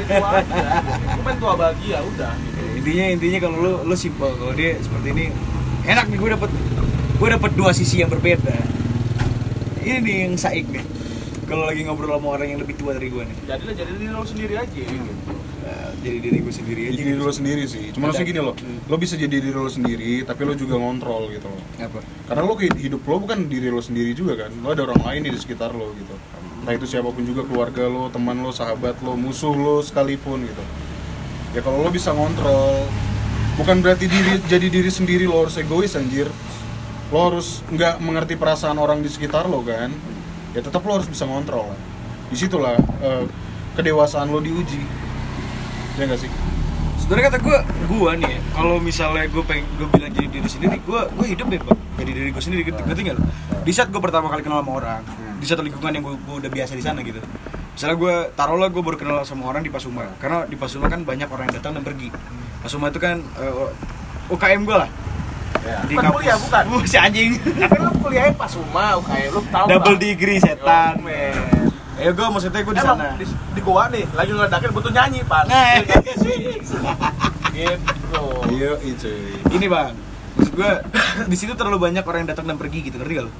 Tua 0.05 0.29
aja. 0.41 0.65
Gue 0.85 1.23
pengen 1.25 1.39
tua 1.41 1.53
bahagia 1.57 1.97
udah 2.05 2.31
gitu. 2.37 2.61
intinya 2.77 3.05
intinya 3.17 3.39
kalau 3.49 3.57
lu 3.57 3.73
lu 3.89 3.95
simpel 3.97 4.29
kalau 4.37 4.53
dia 4.53 4.77
seperti 4.77 5.07
ini 5.15 5.25
enak 5.87 6.05
nih 6.11 6.17
gue 6.21 6.29
dapet 6.37 6.49
gue 7.17 7.27
dapet 7.33 7.51
dua 7.57 7.71
sisi 7.73 8.03
yang 8.05 8.11
berbeda. 8.13 8.57
Ini 9.81 10.03
nih 10.03 10.15
yang 10.27 10.35
saik 10.37 10.67
nih 10.69 10.85
kalau 11.47 11.63
lagi 11.63 11.87
ngobrol 11.87 12.19
sama 12.19 12.27
orang 12.35 12.47
yang 12.51 12.59
lebih 12.59 12.75
tua 12.75 12.93
dari 12.93 13.07
gue 13.07 13.23
nih. 13.23 13.37
Jadilah 13.47 13.73
jadi 13.73 13.91
diri 13.95 14.11
lo 14.11 14.25
sendiri 14.27 14.53
aja 14.59 14.67
gitu. 14.67 14.99
Eh, 14.99 15.36
jadi 16.07 16.19
diri 16.23 16.37
gue 16.39 16.53
sendiri 16.55 16.81
aja 16.87 16.91
jadi 16.95 17.03
diri 17.03 17.13
gitu. 17.19 17.27
lo 17.27 17.33
sendiri 17.35 17.63
sih. 17.67 17.85
Cuma 17.91 18.03
maksudnya 18.09 18.27
gini 18.31 18.41
loh 18.41 18.55
lo 18.87 18.95
bisa 18.95 19.13
jadi 19.19 19.35
diri 19.43 19.51
lo 19.51 19.67
sendiri 19.67 20.11
tapi 20.23 20.41
lo 20.47 20.53
juga 20.55 20.75
ngontrol 20.79 21.23
gitu 21.35 21.47
loh 21.51 21.61
apa? 21.83 21.99
Karena 22.31 22.41
lo 22.47 22.53
hidup 22.55 23.01
lo 23.03 23.15
bukan 23.19 23.39
diri 23.51 23.67
lo 23.67 23.81
sendiri 23.83 24.11
juga 24.15 24.47
kan 24.47 24.51
lo 24.55 24.71
ada 24.71 24.81
orang 24.87 25.01
lain 25.03 25.21
di 25.27 25.39
sekitar 25.39 25.75
lo 25.75 25.91
gitu. 25.99 26.15
Entah 26.63 26.73
itu 26.73 26.85
siapa 26.87 27.11
pun 27.11 27.23
juga 27.27 27.43
keluarga 27.43 27.83
lo 27.91 28.07
teman 28.07 28.39
lo 28.39 28.51
sahabat 28.55 29.03
lo 29.03 29.19
musuh 29.19 29.53
lo 29.53 29.83
sekalipun 29.83 30.47
gitu. 30.47 30.63
Ya 31.51 31.59
kalau 31.59 31.83
lo 31.83 31.89
bisa 31.91 32.15
ngontrol 32.15 32.87
bukan 33.59 33.83
berarti 33.83 34.05
diri 34.07 34.39
jadi 34.47 34.67
diri 34.71 34.91
sendiri 34.91 35.25
lo 35.27 35.43
harus 35.43 35.59
egois 35.59 35.93
anjir. 35.99 36.31
Lo 37.11 37.31
harus 37.31 37.63
nggak 37.71 37.99
mengerti 37.99 38.39
perasaan 38.39 38.79
orang 38.79 39.03
di 39.03 39.11
sekitar 39.11 39.47
lo 39.51 39.59
kan 39.63 39.91
ya 40.55 40.63
tetap 40.63 40.81
lo 40.87 40.95
harus 40.95 41.07
bisa 41.11 41.27
ngontrol 41.27 41.67
lah. 41.71 41.79
Di 42.27 42.35
situlah 42.35 42.75
eh, 43.03 43.23
kedewasaan 43.77 44.33
lo 44.33 44.41
diuji 44.41 45.06
ya 45.97 46.03
nggak 46.05 46.21
sih? 46.21 46.29
Sebenarnya 47.01 47.25
kata 47.33 47.39
gue 47.41 47.57
gue 47.87 48.11
nih 48.19 48.29
ya, 48.29 48.39
kalau 48.53 48.75
misalnya 48.77 49.25
gue 49.31 49.43
pengen 49.47 49.65
gue 49.79 49.87
bilang 49.89 50.11
jadi 50.11 50.27
diri 50.27 50.49
sendiri 50.49 50.75
gue 50.81 50.99
gue 51.07 51.25
hidup 51.29 51.47
deh 51.47 51.61
pak 51.61 51.77
jadi 51.97 52.11
diri 52.11 52.29
gue 52.35 52.43
sendiri 52.43 52.61
gitu 52.67 52.79
ngerti 52.83 53.01
nggak 53.07 53.15
lo 53.15 53.23
di 53.63 53.71
saat 53.71 53.87
gue 53.87 54.01
pertama 54.03 54.27
kali 54.27 54.43
kenal 54.43 54.59
sama 54.59 54.71
orang 54.75 55.01
di 55.37 55.45
satu 55.45 55.61
lingkungan 55.61 55.93
yang 55.93 56.03
gue, 56.03 56.15
gue 56.17 56.35
udah 56.45 56.51
biasa 56.51 56.73
di 56.73 56.83
sana 56.83 56.99
gitu. 57.05 57.21
Misalnya 57.77 57.95
gue 58.01 58.15
taruhlah 58.33 58.69
gue 58.73 58.81
baru 58.81 58.97
kenal 58.97 59.21
sama 59.21 59.53
orang 59.53 59.61
di 59.61 59.69
Pasuma. 59.69 60.09
Karena 60.17 60.49
di 60.49 60.57
Pasuma 60.57 60.89
kan 60.89 61.05
banyak 61.05 61.29
orang 61.29 61.45
yang 61.49 61.55
datang 61.61 61.77
dan 61.77 61.83
pergi. 61.85 62.09
Pasuma 62.65 62.89
itu 62.89 62.97
kan 62.97 63.21
eh, 63.21 64.33
UKM 64.33 64.65
gue 64.65 64.77
lah. 64.77 64.89
Ya 65.61 65.77
di 65.85 65.93
Bukan 65.93 66.11
kuliah, 66.17 66.37
bukan? 66.41 66.63
Uh, 66.73 66.83
si 66.89 66.97
anjing. 66.97 67.37
Tapi 67.37 67.75
lo 67.77 67.91
kuliahnya 68.01 68.33
pas 68.33 68.51
rumah 68.57 68.97
kayak 69.05 69.27
lo 69.29 69.41
tahu 69.45 69.65
double 69.69 69.93
lah. 69.93 70.01
degree 70.01 70.39
setan. 70.41 70.93
Yo. 71.05 71.56
Ya 71.97 72.09
gue 72.13 72.27
maksudnya 72.29 72.61
gue 72.61 72.73
di 72.73 72.81
sana. 72.81 73.05
di, 73.17 73.25
di 73.27 73.61
goa 73.61 73.89
nih 73.89 74.05
lagi 74.13 74.31
ngeledakin 74.31 74.69
butuh 74.69 74.91
nyanyi 74.93 75.19
pan 75.25 75.45
Nah. 75.49 75.81
gitu. 77.57 78.23
Iya 78.53 78.71
itu 78.85 79.11
ini 79.49 79.65
bang. 79.65 79.93
Maksud 80.37 80.53
gue 80.53 80.71
di 81.31 81.35
situ 81.35 81.53
terlalu 81.57 81.77
banyak 81.81 82.05
orang 82.05 82.25
yang 82.25 82.29
datang 82.29 82.45
dan 82.45 82.57
pergi 82.61 82.85
gitu 82.85 83.01
ngerti 83.01 83.13
gak 83.17 83.25
lo 83.25 83.31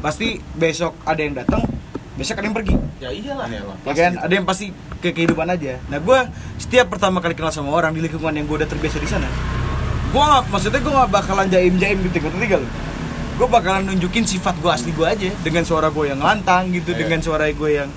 pasti 0.00 0.36
besok 0.52 1.00
ada 1.04 1.20
yang 1.20 1.32
datang 1.32 1.64
besok 2.14 2.40
ada 2.40 2.46
yang 2.46 2.56
pergi. 2.56 2.74
Ya 3.02 3.10
iyalah. 3.10 3.48
Iyalah, 3.50 3.74
ya 3.76 3.84
pasti. 3.84 4.00
Kan? 4.00 4.12
Ada 4.20 4.32
yang 4.32 4.46
pasti 4.46 4.66
ke 5.00 5.10
kehidupan 5.12 5.48
aja. 5.50 5.76
Nah 5.92 5.98
gue 6.00 6.18
setiap 6.56 6.88
pertama 6.88 7.20
kali 7.20 7.36
kenal 7.36 7.52
sama 7.52 7.68
orang 7.74 7.92
di 7.92 8.00
lingkungan 8.00 8.32
yang 8.32 8.46
gue 8.48 8.56
udah 8.64 8.68
terbiasa 8.70 8.96
di 9.02 9.08
sana 9.10 9.28
gue 10.14 10.22
nggak 10.22 10.44
maksudnya 10.46 10.78
gue 10.78 10.92
nggak 10.94 11.10
bakalan 11.10 11.46
jaim 11.50 11.74
jaim 11.74 11.98
gitu 12.06 12.22
ngerti 12.22 12.46
gak 12.46 12.60
lo 12.62 12.68
gue 13.34 13.46
bakalan 13.48 13.82
nunjukin 13.84 14.22
sifat 14.24 14.54
gue 14.56 14.70
asli 14.70 14.90
gue 14.90 15.02
aja 15.04 15.30
dengan 15.40 15.62
suara 15.62 15.88
gue 15.88 16.04
yang 16.06 16.18
lantang 16.18 16.70
gitu 16.70 16.90
Iya. 16.90 16.98
dengan 17.00 17.18
suara 17.20 17.44
gue 17.46 17.70
yang 17.72 17.90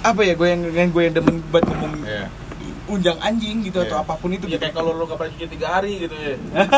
apa 0.00 0.20
ya 0.22 0.32
gue 0.32 0.48
yang 0.48 0.62
gue 0.88 1.02
yang 1.02 1.14
demen 1.14 1.42
buat 1.44 1.64
ngomong 1.64 1.98
Iya. 2.00 2.30
unjang 2.88 3.18
anjing 3.18 3.60
gitu 3.62 3.78
atau 3.80 3.96
Iya. 3.96 4.04
apa 4.06 4.14
pun 4.14 4.30
itu 4.30 4.44
ya 4.44 4.54
gitu 4.54 4.62
kayak 4.62 4.72
kalau 4.72 4.92
lo 4.92 5.02
gak 5.04 5.18
pernah 5.18 5.32
cuci 5.34 5.46
tiga 5.48 5.68
hari 5.72 5.92
gitu 6.00 6.14
ya 6.14 6.34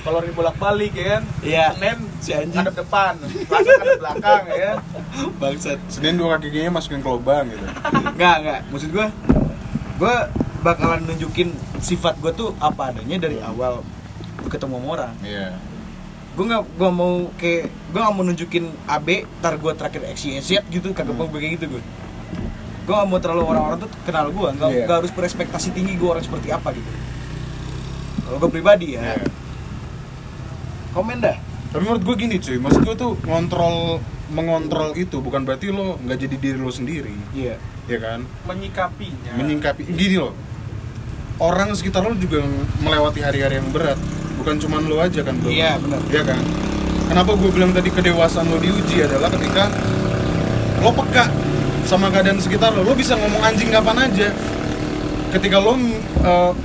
kalau 0.00 0.22
hari 0.22 0.30
bolak 0.30 0.54
balik 0.56 0.94
ya 0.94 1.06
kan 1.12 1.22
Iya. 1.42 1.64
Senin 1.74 1.98
Si 2.16 2.30
anjing. 2.32 2.54
ngadep 2.54 2.74
depan 2.76 3.12
Selasa 3.18 3.70
ngadep 3.74 3.98
belakang 3.98 4.42
ya 4.48 4.72
bangsat 5.36 5.78
Senin 5.88 6.14
dua 6.14 6.38
kakinya 6.38 6.70
masukin 6.72 7.00
ke 7.00 7.08
lubang 7.08 7.44
gitu 7.48 7.66
Nggak, 8.14 8.36
nggak. 8.40 8.60
Maksud 8.70 8.90
gue, 8.92 9.06
gue 9.98 10.14
bakalan 10.62 11.02
nunjukin 11.04 11.50
sifat 11.78 12.16
gue 12.16 12.32
tuh 12.32 12.54
apa 12.58 12.90
adanya 12.90 13.18
dari 13.20 13.38
awal 13.38 13.82
ketemu 14.48 14.74
sama 14.76 14.88
orang. 14.92 15.12
iya 15.20 15.56
Gue 16.36 16.44
nggak, 16.44 16.62
gue 16.68 16.90
mau 16.90 17.12
kayak, 17.34 17.64
gue 17.64 17.96
nggak 17.96 18.12
mau 18.12 18.22
nunjukin 18.22 18.64
AB, 18.84 19.08
ntar 19.40 19.56
gue 19.56 19.72
terakhir 19.72 20.02
XYZ 20.12 20.68
gitu, 20.68 20.92
kagak 20.92 21.12
mau 21.12 21.24
gue 21.24 21.36
kayak 21.36 21.56
gitu 21.56 21.72
gue. 21.72 21.82
Gue 22.84 22.92
nggak 22.92 23.08
mau 23.08 23.16
terlalu 23.16 23.44
orang-orang 23.46 23.78
tuh 23.80 23.90
kenal 24.04 24.28
gue, 24.28 24.48
nggak, 24.52 24.68
Iya. 24.68 24.84
nggak 24.84 24.96
harus 25.00 25.12
berespektasi 25.12 25.72
tinggi 25.72 25.96
gue 25.96 26.04
orang 26.04 26.20
seperti 26.20 26.52
apa 26.52 26.70
gitu. 26.70 26.90
Kalau 28.22 28.36
gue 28.38 28.50
pribadi 28.52 28.94
ya, 28.94 29.16
Iya. 29.16 29.24
komen 30.92 31.18
dah. 31.18 31.36
tapi 31.66 31.82
menurut 31.82 32.04
gue 32.04 32.16
gini 32.16 32.36
cuy 32.36 32.56
maksud 32.56 32.82
gue 32.82 32.96
tuh 32.96 33.12
ngontrol 33.22 34.00
mengontrol 34.26 34.96
itu 34.96 35.20
bukan 35.20 35.44
berarti 35.44 35.68
lo 35.68 36.00
nggak 36.00 36.18
jadi 36.18 36.36
diri 36.38 36.56
lo 36.56 36.72
sendiri 36.72 37.12
Iya. 37.32 37.60
ya 37.84 37.98
kan 38.00 38.24
menyikapinya 38.44 39.36
menyingkapi 39.36 39.84
gini 39.86 40.16
loh 40.16 40.32
orang 41.36 41.76
sekitar 41.76 42.00
lo 42.00 42.16
juga 42.16 42.40
melewati 42.80 43.20
hari-hari 43.20 43.60
yang 43.60 43.68
berat 43.68 43.98
bukan 44.46 44.62
cuman 44.62 44.86
lo 44.86 45.02
aja 45.02 45.26
kan 45.26 45.34
bro 45.42 45.50
Iya, 45.50 45.74
benar. 45.82 45.98
Iya 46.06 46.22
kan 46.22 46.38
kenapa 47.10 47.34
gue 47.34 47.50
bilang 47.50 47.74
tadi 47.74 47.90
kedewasaan 47.90 48.46
lo 48.46 48.62
diuji 48.62 49.02
adalah 49.02 49.26
ketika 49.26 49.74
lo 50.78 50.94
peka 50.94 51.26
sama 51.82 52.14
keadaan 52.14 52.38
sekitar 52.38 52.70
lo 52.70 52.86
lo 52.86 52.94
bisa 52.94 53.18
ngomong 53.18 53.42
anjing 53.42 53.74
kapan 53.74 54.06
aja 54.06 54.30
ketika 55.34 55.58
lo 55.58 55.74
uh, 55.74 55.78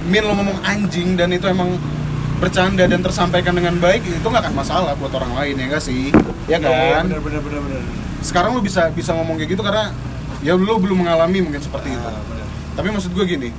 min 0.05 0.21
lo 0.21 0.33
ngomong 0.37 0.61
anjing 0.61 1.17
dan 1.17 1.33
itu 1.33 1.49
emang 1.49 1.73
bercanda 2.37 2.85
dan 2.85 3.01
tersampaikan 3.01 3.57
dengan 3.57 3.73
baik 3.81 4.05
itu 4.05 4.21
nggak 4.21 4.45
akan 4.45 4.53
masalah 4.53 4.93
buat 4.93 5.13
orang 5.17 5.33
lain 5.41 5.57
ya 5.57 5.65
enggak 5.65 5.81
sih 5.81 6.13
ya 6.45 6.61
kan 6.61 7.09
Bener, 7.09 7.17
bener, 7.17 7.41
bener, 7.41 7.61
bener. 7.65 7.81
sekarang 8.21 8.53
lo 8.53 8.61
bisa 8.61 8.93
bisa 8.93 9.09
ngomong 9.17 9.41
kayak 9.41 9.57
gitu 9.57 9.65
karena 9.65 9.89
ya 10.45 10.53
lo 10.53 10.77
belum 10.77 11.01
mengalami 11.01 11.41
mungkin 11.41 11.61
seperti 11.61 11.97
itu 11.97 12.01
Ah, 12.01 12.13
bener. 12.29 12.45
tapi 12.77 12.93
maksud 12.93 13.09
gue 13.09 13.25
gini 13.25 13.49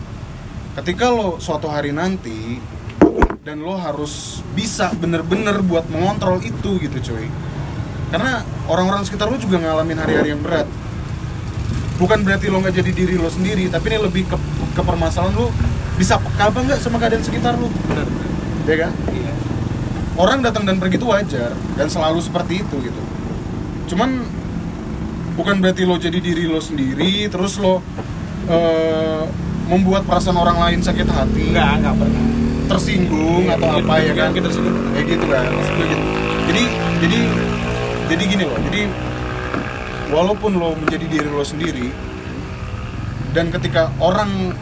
ketika 0.79 1.11
lo 1.11 1.43
suatu 1.43 1.67
hari 1.67 1.91
nanti 1.91 2.59
dan 3.43 3.59
lo 3.59 3.75
harus 3.75 4.39
bisa 4.55 4.95
bener-bener 4.95 5.59
buat 5.67 5.83
mengontrol 5.91 6.39
itu 6.47 6.79
gitu 6.79 6.99
cuy. 7.11 7.27
Karena 8.15 8.47
orang-orang 8.71 9.03
sekitar 9.03 9.27
lo 9.27 9.35
juga 9.35 9.59
ngalamin 9.59 9.99
hari-hari 9.99 10.31
yang 10.31 10.39
berat. 10.39 10.71
Bukan 11.99 12.23
berarti 12.23 12.47
lo 12.47 12.63
nggak 12.63 12.79
jadi 12.79 12.91
diri 12.95 13.15
lo 13.19 13.27
sendiri 13.27 13.67
tapi 13.67 13.91
ini 13.91 13.99
lebih 13.99 14.31
ke, 14.31 14.39
ke 14.79 14.83
permasalahan 14.87 15.35
lo 15.35 15.51
bisa 15.99 16.23
peka 16.23 16.55
apa 16.55 16.59
nggak 16.63 16.79
sama 16.79 17.03
keadaan 17.03 17.27
sekitar 17.27 17.59
lo? 17.59 17.67
Bener, 17.91 18.07
ya 18.71 18.77
kan? 18.87 18.93
Iya. 19.11 19.33
orang 20.13 20.45
datang 20.45 20.69
dan 20.69 20.77
pergi 20.77 21.01
itu 21.01 21.09
wajar 21.09 21.57
dan 21.75 21.91
selalu 21.91 22.23
seperti 22.23 22.63
itu 22.63 22.77
gitu. 22.79 23.03
Cuman 23.91 24.23
bukan 25.35 25.59
berarti 25.59 25.83
lo 25.83 25.99
jadi 25.99 26.23
diri 26.23 26.47
lo 26.47 26.63
sendiri 26.63 27.27
terus 27.27 27.59
lo 27.59 27.83
eh, 28.47 29.25
membuat 29.67 30.07
perasaan 30.07 30.39
orang 30.39 30.63
lain 30.63 30.79
sakit 30.79 31.11
hati. 31.11 31.51
Enggak, 31.51 31.71
enggak 31.83 31.97
pernah. 31.99 32.52
Tersinggung 32.73 33.43
Iya, 33.45 33.55
atau 33.61 33.69
iya, 33.69 33.83
apa 33.85 33.95
ya 33.99 34.03
iya, 34.03 34.13
kan? 34.17 34.31
kita 34.33 34.47
tersinggung. 34.49 34.77
kayak 34.93 35.07
gitu 35.09 35.25
kan 35.29 35.45
maksud 35.53 35.73
gue 35.77 35.87
gitu. 35.87 36.05
Jadi 36.43 36.63
jadi 37.03 37.19
jadi 38.13 38.23
gini 38.29 38.43
loh 38.45 38.59
jadi 38.69 38.81
walaupun 40.13 40.51
lo 40.57 40.69
menjadi 40.77 41.07
diri 41.09 41.29
lo 41.29 41.45
sendiri 41.45 41.89
dan 43.33 43.49
ketika 43.49 43.89
orang 43.97 44.53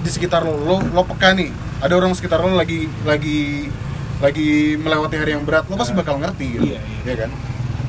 di 0.00 0.10
sekitar 0.12 0.44
lo 0.44 0.56
lo, 0.64 0.76
lo 0.80 1.02
peka 1.04 1.36
nih 1.36 1.52
ada 1.84 1.92
orang 1.96 2.16
sekitar 2.16 2.40
lo 2.40 2.56
lagi 2.56 2.88
lagi 3.04 3.68
lagi 4.22 4.78
melewati 4.80 5.16
hari 5.20 5.36
yang 5.36 5.44
berat 5.44 5.68
lo 5.68 5.76
pasti 5.76 5.92
bakal 5.92 6.16
ngerti 6.16 6.46
gitu. 6.56 6.64
Iya, 6.72 6.80
iya. 6.80 7.12
ya 7.12 7.14
kan? 7.26 7.30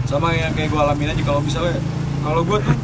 Sama 0.06 0.36
yang 0.36 0.52
kayak 0.52 0.70
gue 0.74 0.80
alamin 0.80 1.12
aja 1.16 1.24
kalau 1.24 1.40
misalnya 1.40 1.80
kalau 2.26 2.42
gue 2.44 2.58
tuh 2.60 2.76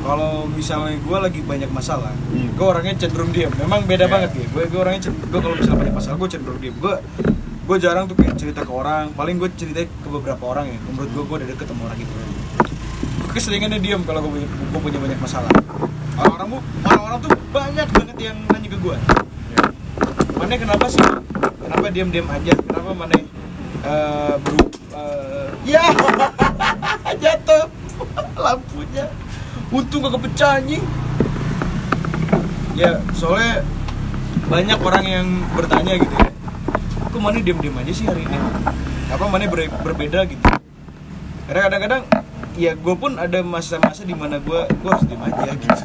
kalau 0.00 0.44
misalnya 0.46 0.96
gue 0.96 1.18
lagi 1.18 1.40
banyak 1.40 1.68
masalah 1.68 2.12
Hmm. 2.30 2.48
gue 2.52 2.66
orangnya 2.66 2.94
cenderung 2.98 3.30
diam 3.30 3.52
memang 3.54 3.84
beda 3.84 4.04
Iya. 4.04 4.12
banget 4.12 4.30
ya 4.34 4.46
gue 4.46 4.62
gue 4.66 4.80
orangnya 4.80 5.00
gue 5.06 5.40
kalau 5.40 5.54
misalnya 5.54 5.78
banyak 5.80 5.94
masalah 5.94 6.16
gue 6.16 6.28
cenderung 6.30 6.58
diam 6.58 6.74
gue 6.74 6.94
gue 7.60 7.76
jarang 7.78 8.04
tuh 8.04 8.18
kayak 8.18 8.34
cerita 8.34 8.60
ke 8.60 8.72
orang. 8.72 9.14
Paling 9.14 9.38
gue 9.38 9.46
cerita 9.54 9.78
ke 9.78 10.08
beberapa 10.10 10.42
orang 10.42 10.66
ya. 10.66 10.78
Menurut 10.82 11.06
gue 11.08 11.22
gue 11.22 11.36
udah 11.38 11.48
deket 11.54 11.66
sama 11.66 11.86
orang 11.86 11.96
gitu 11.96 12.10
gue 12.10 12.26
keseringannya 13.30 13.78
diam 13.78 14.02
kalau 14.02 14.26
gue 14.26 14.32
punya, 14.34 14.48
gue 14.50 14.80
punya 14.82 14.98
banyak 14.98 15.18
masalah. 15.18 15.46
Orang-orang 16.18 16.48
tuh 16.50 16.60
orang-orang 16.84 17.18
tuh 17.22 17.30
banyak 17.50 17.88
banget 17.88 18.16
yang 18.20 18.36
nanya 18.44 18.68
ke 18.68 18.78
gue 18.80 18.96
Ya. 19.50 19.62
mana 20.34 20.54
kenapa 20.56 20.84
sih? 20.86 20.98
Kenapa 21.60 21.86
diam-diam 21.88 22.26
aja? 22.26 22.52
Kenapa 22.58 22.90
mana 22.90 23.14
eh 23.14 24.34
beru 24.36 24.62
eh, 24.90 25.46
ya 25.64 25.84
jatuh. 27.22 27.64
Lampunya 28.42 29.06
untung 29.70 30.00
gak 30.00 30.14
kepecah 30.14 30.50
anjing 30.56 30.82
ya 32.74 32.98
soalnya 33.12 33.62
banyak 34.46 34.78
orang 34.78 35.04
yang 35.04 35.26
bertanya 35.52 35.94
gitu 35.96 36.14
ya 36.16 36.30
kok 37.04 37.20
mana 37.20 37.38
diam-diam 37.38 37.76
aja 37.76 37.92
sih 37.92 38.04
hari 38.04 38.22
ini 38.22 38.38
apa 39.08 39.24
mana 39.24 39.46
ber- 39.46 39.70
berbeda 39.80 40.26
gitu 40.26 40.42
karena 41.44 41.60
kadang-kadang 41.66 42.02
ya 42.56 42.72
gue 42.72 42.94
pun 42.94 43.14
ada 43.14 43.42
masa-masa 43.42 44.02
di 44.02 44.12
mana 44.12 44.38
gue 44.38 44.60
gue 44.66 44.90
harus 44.90 45.06
diam 45.06 45.22
aja 45.22 45.52
gitu 45.52 45.82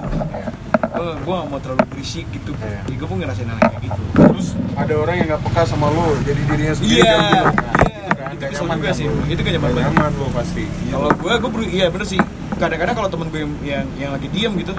Ya. 0.86 1.02
gue 1.02 1.12
gue 1.20 1.34
gak 1.34 1.48
mau 1.50 1.60
terlalu 1.60 1.84
berisik 1.90 2.24
gitu 2.32 2.56
Iya. 2.56 2.80
ya 2.82 2.96
gue 2.96 3.04
pun 3.04 3.18
ngerasain 3.18 3.44
hal 3.46 3.60
kayak 3.60 3.82
gitu 3.84 4.02
terus 4.16 4.48
ada 4.74 4.94
orang 4.96 5.16
yang 5.18 5.28
nggak 5.28 5.42
peka 5.44 5.62
sama 5.66 5.88
lo 5.90 6.16
jadi 6.22 6.40
dirinya 6.42 6.74
sendiri 6.74 6.96
Iya, 6.98 7.12
kan, 7.12 7.20
gitu. 7.20 7.36
Iya. 7.36 8.00
itu 8.00 8.16
kan, 8.16 8.30
Itu 8.32 8.44
kesel 8.46 8.64
nyaman 8.64 8.78
juga 8.78 8.88
kan 8.88 8.96
sih. 8.96 9.06
lo. 9.06 9.22
Itu 9.26 9.40
nggak 9.42 9.54
nyaman 9.54 9.70
banget. 9.70 9.92
nyaman 9.92 10.12
lo 10.16 10.28
pasti 10.32 10.64
kalau 10.88 11.10
gue 11.12 11.34
gue 11.36 11.66
iya 11.68 11.86
bener 11.90 12.08
sih 12.08 12.20
kadang-kadang 12.56 12.95
kalau 12.95 13.10
temen 13.10 13.28
gue 13.28 13.41
yang, 13.64 13.86
yang 13.95 14.12
lagi 14.12 14.28
diem 14.28 14.53
gitu 14.56 14.72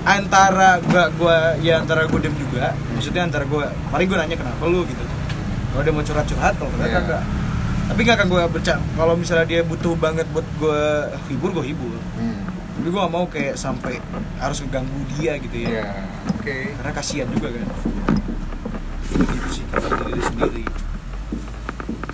antara 0.00 0.80
gua 0.82 1.12
gua 1.12 1.36
ya 1.58 1.78
antara 1.78 2.04
gua 2.04 2.18
dem 2.18 2.32
juga 2.34 2.72
maksudnya 2.90 3.22
antara 3.22 3.44
gua 3.44 3.68
mari 3.88 4.04
gua 4.04 4.18
nanya 4.18 4.34
kenapa 4.34 4.64
lu 4.64 4.82
gitu 4.82 5.04
kalau 5.70 5.82
dia 5.82 5.92
mau 5.92 6.02
curhat 6.02 6.24
curhat 6.24 6.54
kalau 6.56 6.72
enggak 6.72 6.88
Iya. 6.90 7.20
tapi 7.86 8.00
nggak 8.02 8.16
akan 8.16 8.28
gua 8.28 8.42
bercanda 8.46 8.82
kalau 8.94 9.14
misalnya 9.14 9.46
dia 9.46 9.60
butuh 9.60 9.94
banget 9.94 10.24
buat 10.30 10.46
gua 10.56 10.80
hibur 11.26 11.52
gua 11.52 11.62
hibur 11.62 11.94
Hmm. 12.16 12.40
tapi 12.74 12.88
gua 12.88 13.00
gak 13.02 13.12
mau 13.12 13.24
kayak 13.24 13.54
sampai 13.54 14.00
harus 14.36 14.58
ngeganggu 14.60 14.98
dia 15.12 15.36
gitu 15.36 15.56
ya 15.58 15.68
Iya. 15.70 15.84
Oke. 16.32 16.56
karena 16.74 16.92
kasihan 16.92 17.28
juga 17.28 17.48
kan 17.52 17.66
gitu 19.12 19.48
sih 19.52 19.64
kalau 19.68 20.00
diri 20.08 20.22
sendiri 20.24 20.64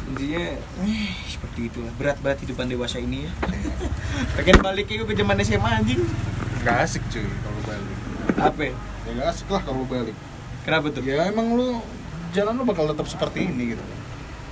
intinya 0.07 0.45
eh, 0.83 1.13
seperti 1.57 1.73
itulah 1.73 1.93
berat 1.97 2.19
banget 2.21 2.39
hidupan 2.45 2.69
dewasa 2.69 3.01
ini 3.01 3.25
ya 3.25 3.33
pengen 4.37 4.61
balik 4.61 4.93
ke 4.93 5.15
zaman 5.17 5.41
SMA 5.41 5.71
anjing 5.73 6.05
Gak 6.61 6.85
asik 6.85 7.01
cuy 7.09 7.25
kalau 7.25 7.61
balik. 7.65 7.97
apa 8.37 8.61
ya? 8.61 8.75
Ya 9.07 9.11
gak 9.17 9.29
asik 9.33 9.49
lah 9.49 9.63
kalau 9.65 9.89
balik. 9.89 10.13
kenapa 10.69 10.93
tuh 10.93 11.01
Ya 11.01 11.25
emang 11.25 11.57
lu 11.57 11.81
jalan 12.37 12.61
lu 12.61 12.69
bakal 12.69 12.93
tetap 12.93 13.09
seperti 13.09 13.49
ini 13.49 13.73
gitu. 13.73 13.85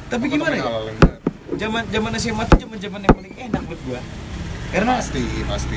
tapi 0.08 0.32
Lu 0.32 0.40
gimana 0.40 0.56
ya 0.56 0.64
zaman 1.60 1.84
zaman 1.92 2.10
SMA 2.16 2.42
tuh 2.48 2.56
zaman 2.56 2.78
zaman 2.80 3.00
yang 3.04 3.12
paling 3.12 3.34
enak 3.36 3.62
buat 3.68 3.80
gua 3.84 4.00
karena 4.72 4.92
Pasti, 4.96 5.22
pasti. 5.44 5.76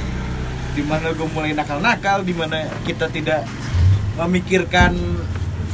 di 0.74 0.82
mana 0.82 1.12
gue 1.12 1.28
mulai 1.28 1.52
nakal-nakal 1.52 2.24
di 2.24 2.32
mana 2.32 2.72
kita 2.82 3.12
tidak 3.12 3.44
memikirkan 4.16 4.96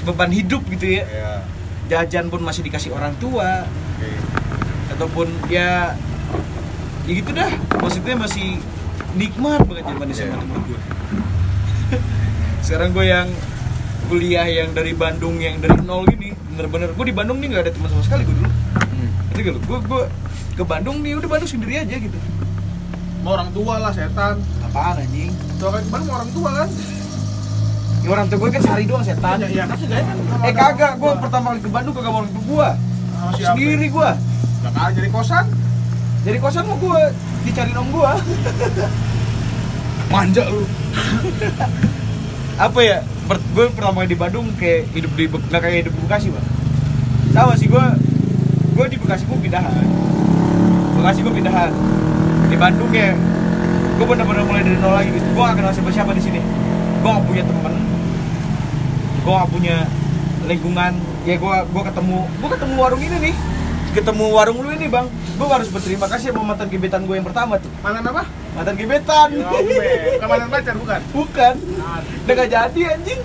beban 0.01 0.33
hidup 0.33 0.65
gitu 0.67 0.97
ya 0.97 1.05
Ya. 1.05 1.31
jajan 1.93 2.27
pun 2.27 2.41
masih 2.41 2.63
dikasih 2.63 2.89
orang 2.89 3.13
tua. 3.15 3.67
Ataupun 4.93 5.27
ya 5.47 5.97
ya 7.03 7.11
gitu 7.11 7.31
dah 7.31 7.51
maksudnya 7.75 8.15
masih 8.15 8.61
nikmat 9.13 9.59
banget 9.61 9.83
zaman 9.85 10.07
SMA 10.07 10.25
Iya. 10.25 10.35
tuh 10.35 10.47
menurut 10.47 10.65
gue 10.65 10.79
sekarang 12.65 12.89
gue 12.91 13.05
yang 13.05 13.27
kuliah 14.05 14.45
yang 14.45 14.69
dari 14.71 14.93
Bandung 14.93 15.37
yang 15.37 15.57
dari 15.57 15.77
nol 15.79 16.05
gini 16.05 16.31
bener-bener 16.47 16.91
gue 16.91 17.05
di 17.05 17.13
Bandung 17.13 17.37
nih 17.37 17.47
nggak 17.49 17.63
ada 17.63 17.71
teman 17.71 17.89
sama 17.89 18.03
sekali 18.03 18.23
gue 18.23 18.35
dulu 18.35 18.51
Hmm. 18.93 19.09
ngerti 19.27 19.41
gak 19.41 19.53
lu 19.53 19.61
gue 19.63 19.79
gue 19.83 20.01
ke 20.53 20.63
Bandung 20.63 20.97
nih 20.99 21.17
udah 21.17 21.27
Bandung 21.27 21.49
sendiri 21.49 21.75
aja 21.77 21.95
gitu 21.97 22.13
Mau 23.19 23.33
orang 23.33 23.49
tua 23.49 23.79
lah 23.79 23.89
setan. 23.89 24.35
apaan 24.61 24.95
anjing 24.97 25.31
Tuh 25.55 25.71
kan 25.71 25.81
mau 25.89 26.13
orang 26.13 26.29
tua 26.29 26.49
kan. 26.53 26.69
ya 27.99 28.09
orang 28.09 28.25
tua 28.27 28.37
gue 28.37 28.49
kan 28.51 28.61
sehari 28.61 28.83
doang 28.83 29.01
setan 29.01 29.39
Iya, 29.39 29.47
iya 29.49 29.63
kan 29.65 29.75
sih 29.75 29.87
kan. 29.87 30.05
eh 30.39 30.53
kagak 30.53 30.93
gue 30.95 31.11
pertama 31.17 31.45
kali 31.49 31.59
ke 31.59 31.69
Bandung 31.69 31.93
kagak 31.93 32.11
mau 32.11 32.21
orang 32.21 32.31
tua 32.31 32.43
gue 32.45 32.69
sendiri 33.39 33.87
gue 33.89 34.09
Gak 34.63 34.71
kalah 34.71 34.91
jadi 34.95 35.09
kosan. 35.11 35.45
jadi 36.23 36.39
kosan 36.39 36.63
mau 36.63 36.79
gue 36.79 37.01
dicariin 37.43 37.75
om 37.75 37.87
gue 37.91 38.11
Manja 40.13 40.43
lu. 40.47 40.63
apa 42.55 42.79
ya? 42.79 43.03
Per, 43.27 43.37
gue 43.43 43.65
pertama 43.75 44.07
di 44.07 44.15
Bandung 44.15 44.47
kayak 44.55 44.87
hidup 44.95 45.11
di 45.19 45.27
nggak 45.27 45.61
kayak 45.63 45.77
hidup 45.83 45.93
di 45.95 46.01
Bekasi 46.07 46.27
bang 46.31 46.47
sama 47.33 47.57
sih 47.57 47.65
gue 47.65 47.85
gue 48.77 48.85
di 48.93 48.97
Bekasi 49.01 49.25
gue 49.25 49.39
pindahan. 49.41 49.85
Bekasi 50.95 51.19
gue 51.25 51.33
pindahan. 51.33 51.71
Di 52.47 52.55
Bandung 52.55 52.91
ya 52.93 53.11
gue 53.99 54.05
bener-bener 54.05 54.43
mulai 54.47 54.63
dari 54.63 54.77
nol 54.79 54.93
lagi 54.95 55.09
gitu 55.11 55.27
gue 55.33 55.43
gak 55.43 55.57
kenal 55.59 55.73
siapa-siapa 55.75 56.11
di 56.15 56.23
sini. 56.23 56.39
Gue 57.03 57.09
gak 57.09 57.25
punya 57.27 57.43
temen. 57.43 57.73
Gue 59.27 59.33
gak 59.33 59.49
punya 59.51 59.75
lingkungan. 60.47 60.93
Ya 61.27 61.35
gue 61.35 61.55
gue 61.67 61.83
ketemu 61.83 62.17
gue 62.31 62.49
ketemu 62.53 62.73
warung 62.79 63.01
ini 63.03 63.17
nih 63.27 63.35
ketemu 63.93 64.25
warung 64.33 64.59
lu 64.59 64.69
ini 64.73 64.89
bang. 64.89 65.05
Gue 65.37 65.47
harus 65.47 65.69
berterima 65.69 66.09
kasih 66.09 66.33
sama 66.33 66.41
mantan 66.41 66.67
gebetan 66.67 67.05
gue 67.05 67.15
yang 67.15 67.25
pertama 67.25 67.61
tuh. 67.61 67.69
Mana 67.85 68.01
apa? 68.01 68.25
mantan 68.53 68.75
gebetan. 68.77 69.29
Ya. 69.33 69.49
Bukan 70.17 70.27
mantan 70.27 70.49
pacar 70.49 70.75
bukan. 70.77 71.01
bukan. 71.13 71.53
Udah 72.25 72.33
gak 72.33 72.49
jadi 72.49 72.81
anjing. 72.97 73.21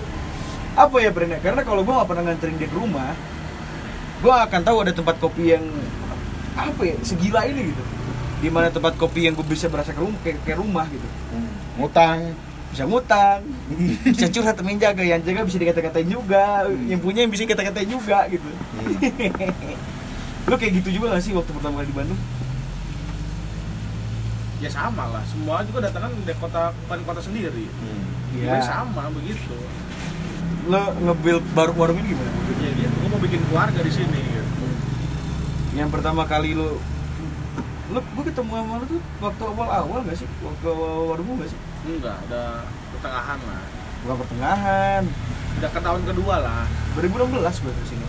Apa 0.78 0.96
ya 1.02 1.10
Brenda 1.10 1.40
karena 1.42 1.64
kalau 1.64 1.82
gue 1.82 1.90
gak 1.90 2.08
pernah 2.08 2.22
nganterin 2.28 2.54
dia 2.54 2.68
ke 2.70 2.76
rumah 2.76 3.12
gue 4.18 4.34
akan 4.34 4.60
tahu 4.66 4.76
ada 4.82 4.90
tempat 4.90 5.14
kopi 5.22 5.54
yang 5.54 5.62
apa 6.58 6.82
ya 6.82 6.96
segila 7.06 7.46
ini 7.46 7.70
gitu. 7.70 7.82
Di 8.38 8.48
mana 8.50 8.70
tempat 8.70 8.94
kopi 8.98 9.26
yang 9.26 9.34
gue 9.34 9.46
bisa 9.46 9.66
berasa 9.66 9.90
ke 9.94 10.00
rumah 10.02 10.18
kayak, 10.22 10.38
kayak 10.46 10.58
rumah 10.58 10.86
gitu. 10.92 11.08
Ngutang. 11.80 12.34
bisa 12.68 12.84
ngutang. 12.84 13.40
Bisa 14.12 14.28
curhat 14.28 14.52
temen 14.52 14.76
jaga. 14.76 15.00
Yang 15.00 15.32
jaga 15.32 15.40
bisa 15.48 15.56
dikata-katain 15.56 16.08
juga. 16.12 16.68
Yang 16.68 17.00
punya 17.00 17.20
yang 17.24 17.32
bisa 17.32 17.42
dikata-katain 17.48 17.88
juga 17.88 18.28
gitu 18.28 18.48
lo 20.48 20.56
kayak 20.56 20.72
gitu 20.80 20.88
juga 20.90 21.12
gak 21.12 21.22
sih 21.22 21.32
waktu 21.32 21.52
pertama 21.52 21.80
kali 21.80 21.88
di 21.88 21.96
Bandung 21.96 22.20
Ya 24.58 24.66
sama 24.66 25.06
lah. 25.06 25.22
Semua 25.22 25.62
juga 25.62 25.86
datang 25.86 26.10
kan 26.10 26.12
dari 26.26 26.34
kota 26.34 26.74
bukan 26.74 26.98
kota 27.06 27.22
sendiri. 27.22 27.70
Iya. 28.34 28.58
Ya. 28.58 28.60
sama 28.60 29.06
begitu. 29.08 29.54
lo 30.66 30.82
nge-build 30.98 31.46
baru 31.54 31.72
warung 31.72 31.96
ini 31.96 32.10
gimana 32.10 32.30
Ya 32.58 32.70
gitu. 32.74 32.90
Gue 32.92 33.08
mau 33.08 33.22
bikin 33.22 33.38
keluarga 33.46 33.78
di 33.78 33.92
sini. 33.92 34.18
Gitu. 34.18 34.66
yang 35.76 35.94
pertama 35.94 36.26
kali 36.26 36.58
lo 36.58 36.74
lo 37.88 38.02
gue 38.02 38.24
ketemu 38.26 38.50
sama 38.50 38.72
lo 38.76 38.84
tuh 38.84 38.98
waktu 39.22 39.42
awal-awal 39.46 39.98
gak 40.02 40.18
sih 40.18 40.26
waktu 40.42 40.66
awal 40.66 41.14
warung 41.14 41.38
gak 41.38 41.48
sih 41.48 41.60
Enggak, 41.86 42.18
udah 42.26 42.66
pertengahan 42.92 43.38
lah. 43.38 43.62
bukan 44.02 44.16
pertengahan 44.18 45.02
Udah 45.54 45.70
ke 45.70 45.80
tahun 45.80 46.02
kedua 46.02 46.34
lah. 46.42 46.66
2016 46.98 47.62
gue 47.62 47.72
ke 47.72 47.84
sini 47.86 48.06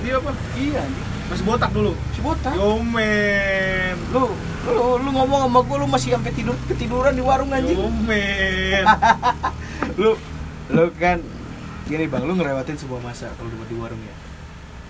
Ini 0.00 0.10
apa? 0.16 0.32
iya 0.56 0.80
anjing 0.80 1.08
Masih 1.30 1.46
botak 1.46 1.70
dulu. 1.70 1.94
si 2.10 2.18
botak? 2.18 2.58
Yomen. 2.58 3.94
lu 4.10 4.34
lu 4.66 4.84
lu 4.98 5.10
ngomong 5.14 5.46
sama 5.46 5.60
gue 5.62 5.76
lu 5.78 5.86
masih 5.86 6.10
sampai 6.18 6.34
tidur 6.34 6.58
ketiduran 6.66 7.14
di 7.14 7.22
warung 7.22 7.54
anjing. 7.54 7.78
Yomen. 7.78 8.84
lu 10.02 10.18
lu 10.74 10.84
kan 10.98 11.22
gini 11.86 12.10
bang 12.10 12.22
lu 12.26 12.34
ngelewatin 12.34 12.74
sebuah 12.74 12.98
masa 12.98 13.30
kalau 13.38 13.46
di 13.46 13.78
warung 13.78 14.02
ya. 14.02 14.14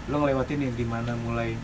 Lu 0.09 0.17
ngelewatin 0.25 0.65
yang 0.65 0.73
di 0.73 0.89
mana 0.89 1.13
mulai 1.21 1.61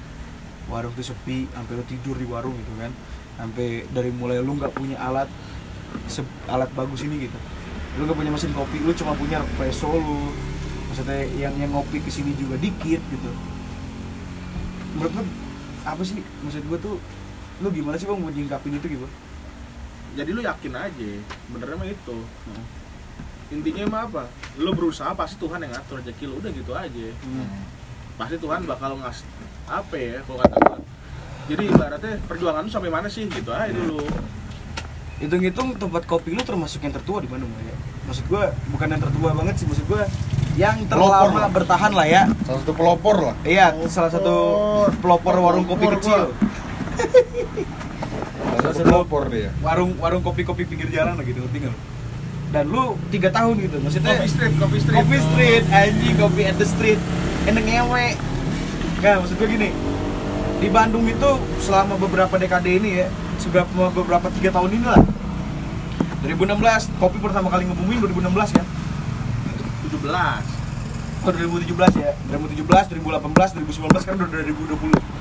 warung 0.68 0.92
tuh 0.92 1.08
sepi 1.08 1.48
sampai 1.56 1.72
lu 1.72 1.84
tidur 1.88 2.20
di 2.20 2.28
warung 2.28 2.52
gitu 2.52 2.76
kan. 2.76 2.92
Sampai 3.40 3.88
dari 3.96 4.12
mulai 4.12 4.44
lu 4.44 4.60
nggak 4.60 4.76
punya 4.76 5.00
alat 5.00 5.32
alat 6.52 6.68
bagus 6.76 7.00
ini 7.00 7.32
gitu. 7.32 7.38
Lu 7.96 8.04
nggak 8.04 8.18
punya 8.20 8.28
mesin 8.28 8.52
kopi 8.52 8.84
lu 8.84 8.92
cuma 8.92 9.16
punya 9.16 9.40
espresso 9.40 9.88
lu. 9.88 10.36
Maksudnya 10.92 11.24
yang 11.32 11.56
yang 11.56 11.72
ngopi 11.72 12.04
ke 12.04 12.12
sini 12.12 12.36
juga 12.36 12.60
dikit 12.60 13.00
gitu 13.00 13.55
menurut 14.96 15.12
lu 15.12 15.22
apa 15.84 16.02
sih 16.02 16.24
maksud 16.40 16.64
gua 16.66 16.78
tuh 16.80 16.96
lu 17.60 17.68
gimana 17.70 18.00
sih 18.00 18.08
bang 18.08 18.16
mau 18.16 18.32
nyingkapin 18.32 18.74
itu 18.80 18.96
gitu 18.96 19.06
Jadi 20.16 20.32
lu 20.32 20.40
yakin 20.40 20.72
aja. 20.72 21.10
Benernya 21.52 21.76
mah 21.76 21.88
itu. 21.92 22.16
Intinya 23.52 23.84
mah 23.84 24.00
apa? 24.08 24.22
Lu 24.56 24.72
berusaha 24.72 25.12
pasti 25.12 25.36
Tuhan 25.36 25.60
yang 25.60 25.76
ngatur 25.76 26.00
rezeki 26.00 26.24
lu 26.24 26.40
udah 26.40 26.50
gitu 26.56 26.72
aja. 26.72 27.06
Pasti 28.16 28.40
Tuhan 28.40 28.64
bakal 28.64 28.96
ngas 28.96 29.28
apa 29.68 29.92
ya 29.92 30.24
kalau 30.24 30.40
kata 30.40 30.56
gua. 30.56 30.80
Jadi 31.52 31.62
ibaratnya 31.68 32.12
perjuangan 32.24 32.64
lu 32.64 32.70
sampai 32.72 32.88
mana 32.88 33.12
sih 33.12 33.28
gitu 33.28 33.52
aja 33.52 33.68
dulu. 33.76 34.00
hitung-hitung 35.16 35.80
tempat 35.80 36.04
kopi 36.04 36.36
lu 36.36 36.44
termasuk 36.44 36.84
yang 36.84 36.92
tertua 36.92 37.24
di 37.24 37.28
Bandung 37.28 37.48
ya 37.64 37.72
maksud 38.04 38.24
gua 38.28 38.52
bukan 38.68 38.86
yang 38.92 39.00
tertua 39.00 39.30
banget 39.32 39.54
sih 39.56 39.66
maksud 39.66 39.88
gua 39.88 40.04
yang 40.56 40.76
Pelopor 40.88 41.28
terlama 41.28 41.38
lah. 41.44 41.50
bertahan 41.52 41.92
lah 41.92 42.06
ya. 42.08 42.22
Salah 42.48 42.60
satu 42.64 42.72
pelopor 42.72 43.16
lah. 43.20 43.34
iya 43.44 43.76
salah 43.86 44.08
satu 44.08 44.34
pelopor 44.98 45.36
warung 45.36 45.68
kopi 45.68 45.84
Pelopor 45.84 46.00
kecil. 46.00 46.22
Salah 48.56 48.74
satu 48.74 48.88
pelopor 48.88 49.22
dia. 49.28 49.52
warung 49.60 49.92
warung 50.00 50.24
kopi-kopi 50.24 50.64
pinggir 50.64 50.88
jalan 50.88 51.14
lah 51.14 51.24
gitu 51.24 51.44
ngerti 51.44 51.68
nggak 51.68 51.76
dan 52.46 52.70
lu 52.70 52.94
tiga 53.10 53.28
tahun 53.28 53.58
gitu 53.58 53.76
maksudnya 53.82 54.16
Kopi 54.16 54.30
street, 54.30 54.54
kopi 54.56 54.78
street. 54.78 54.96
kopi 54.96 55.16
street 55.18 55.64
anjing 55.68 56.14
kopi 56.16 56.42
at 56.46 56.56
the 56.56 56.64
street. 56.64 56.96
Enak 57.44 57.62
ngewe. 57.62 58.06
Nggak 59.02 59.14
maksud 59.20 59.36
gue 59.36 59.48
gini. 59.50 59.70
Di 60.56 60.68
Bandung 60.72 61.04
itu 61.04 61.30
selama 61.60 62.00
beberapa 62.00 62.32
dekade 62.40 62.80
ini 62.80 63.04
ya 63.04 63.06
beberapa 63.44 63.92
beberapa 63.92 64.26
tiga 64.32 64.50
tahun 64.56 64.72
ini 64.72 64.86
lah 64.88 64.96
2016 66.24 66.96
kopi 66.96 67.20
pertama 67.20 67.52
kali 67.52 67.68
nge-booming 67.68 68.00
2016 68.02 68.56
ya 68.56 68.64
17. 70.02 70.56
oh 71.26 71.32
2017 71.32 72.02
ya 72.02 72.10
2017 72.28 73.02
2018 73.02 73.66
2019 73.66 74.08
kan 74.08 74.14
udah 74.14 74.28
2020 74.30 75.16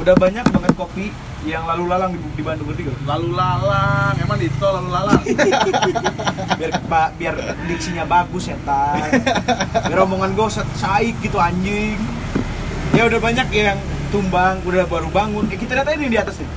udah 0.00 0.14
banyak 0.16 0.44
banget 0.48 0.72
kopi 0.78 1.06
yang 1.44 1.64
lalu 1.64 1.84
lalang 1.88 2.12
di, 2.12 2.20
di 2.36 2.42
Bandung 2.44 2.68
gak? 2.68 2.84
Lalu 3.04 3.32
lalang, 3.32 4.12
emang 4.16 4.36
di 4.36 4.48
tol 4.60 4.76
lalu 4.76 4.90
lalang. 4.92 5.20
biar 6.60 6.70
ba- 6.84 7.12
biar 7.16 7.34
diksinya 7.64 8.04
bagus 8.04 8.48
ya 8.48 8.56
tan 8.64 9.08
biar 9.88 9.98
omongan 10.04 10.36
gue 10.36 10.48
saik 10.76 11.16
gitu 11.20 11.40
anjing 11.40 11.96
ya 12.92 13.08
udah 13.08 13.20
banyak 13.20 13.48
yang 13.50 13.76
tumbang 14.12 14.60
udah 14.64 14.84
baru 14.84 15.08
bangun 15.08 15.48
ya 15.48 15.56
kita 15.56 15.72
lihat 15.80 15.88
aja 15.88 16.00
di 16.00 16.18
atas 16.20 16.36
nih 16.40 16.50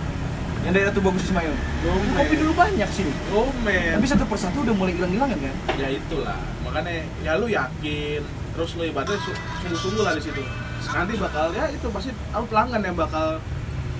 yang 0.63 0.71
daerah 0.71 0.91
tuh 0.91 1.03
bagus 1.03 1.27
Ismail 1.27 1.51
Yomen. 1.83 2.09
kopi 2.15 2.35
dulu 2.39 2.51
banyak 2.55 2.89
sih 2.91 3.07
Yomen. 3.31 3.99
tapi 3.99 4.05
satu 4.07 4.23
persatu 4.23 4.63
udah 4.63 4.75
mulai 4.75 4.95
hilang 4.95 5.11
hilangan 5.11 5.37
kan 5.39 5.55
ya 5.75 5.87
itulah 5.91 6.39
makanya 6.73 6.91
ya 7.21 7.37
lu 7.37 7.45
yakin 7.45 8.21
terus 8.51 8.71
lu 8.73 8.83
ibaratnya 8.83 9.17
su- 9.19 9.37
sungguh-sungguh 9.61 10.01
lah 10.01 10.13
di 10.13 10.21
situ 10.21 10.41
nanti 10.89 11.13
bakal 11.15 11.53
ya 11.53 11.69
itu 11.69 11.85
pasti 11.87 12.09
aku 12.29 12.45
pelanggan 12.49 12.81
yang 12.81 12.97
bakal 12.97 13.37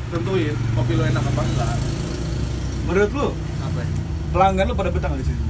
tentuin 0.10 0.58
kopi 0.74 0.94
lu 0.94 1.04
enak 1.04 1.22
apa 1.24 1.42
enggak 1.44 1.74
menurut 2.84 3.12
lu 3.12 3.28
apa 3.62 3.78
ya? 3.78 3.90
pelanggan 4.30 4.66
lu 4.66 4.74
pada 4.74 4.90
betah 4.90 5.08
nggak 5.08 5.22
di 5.22 5.28
situ 5.28 5.44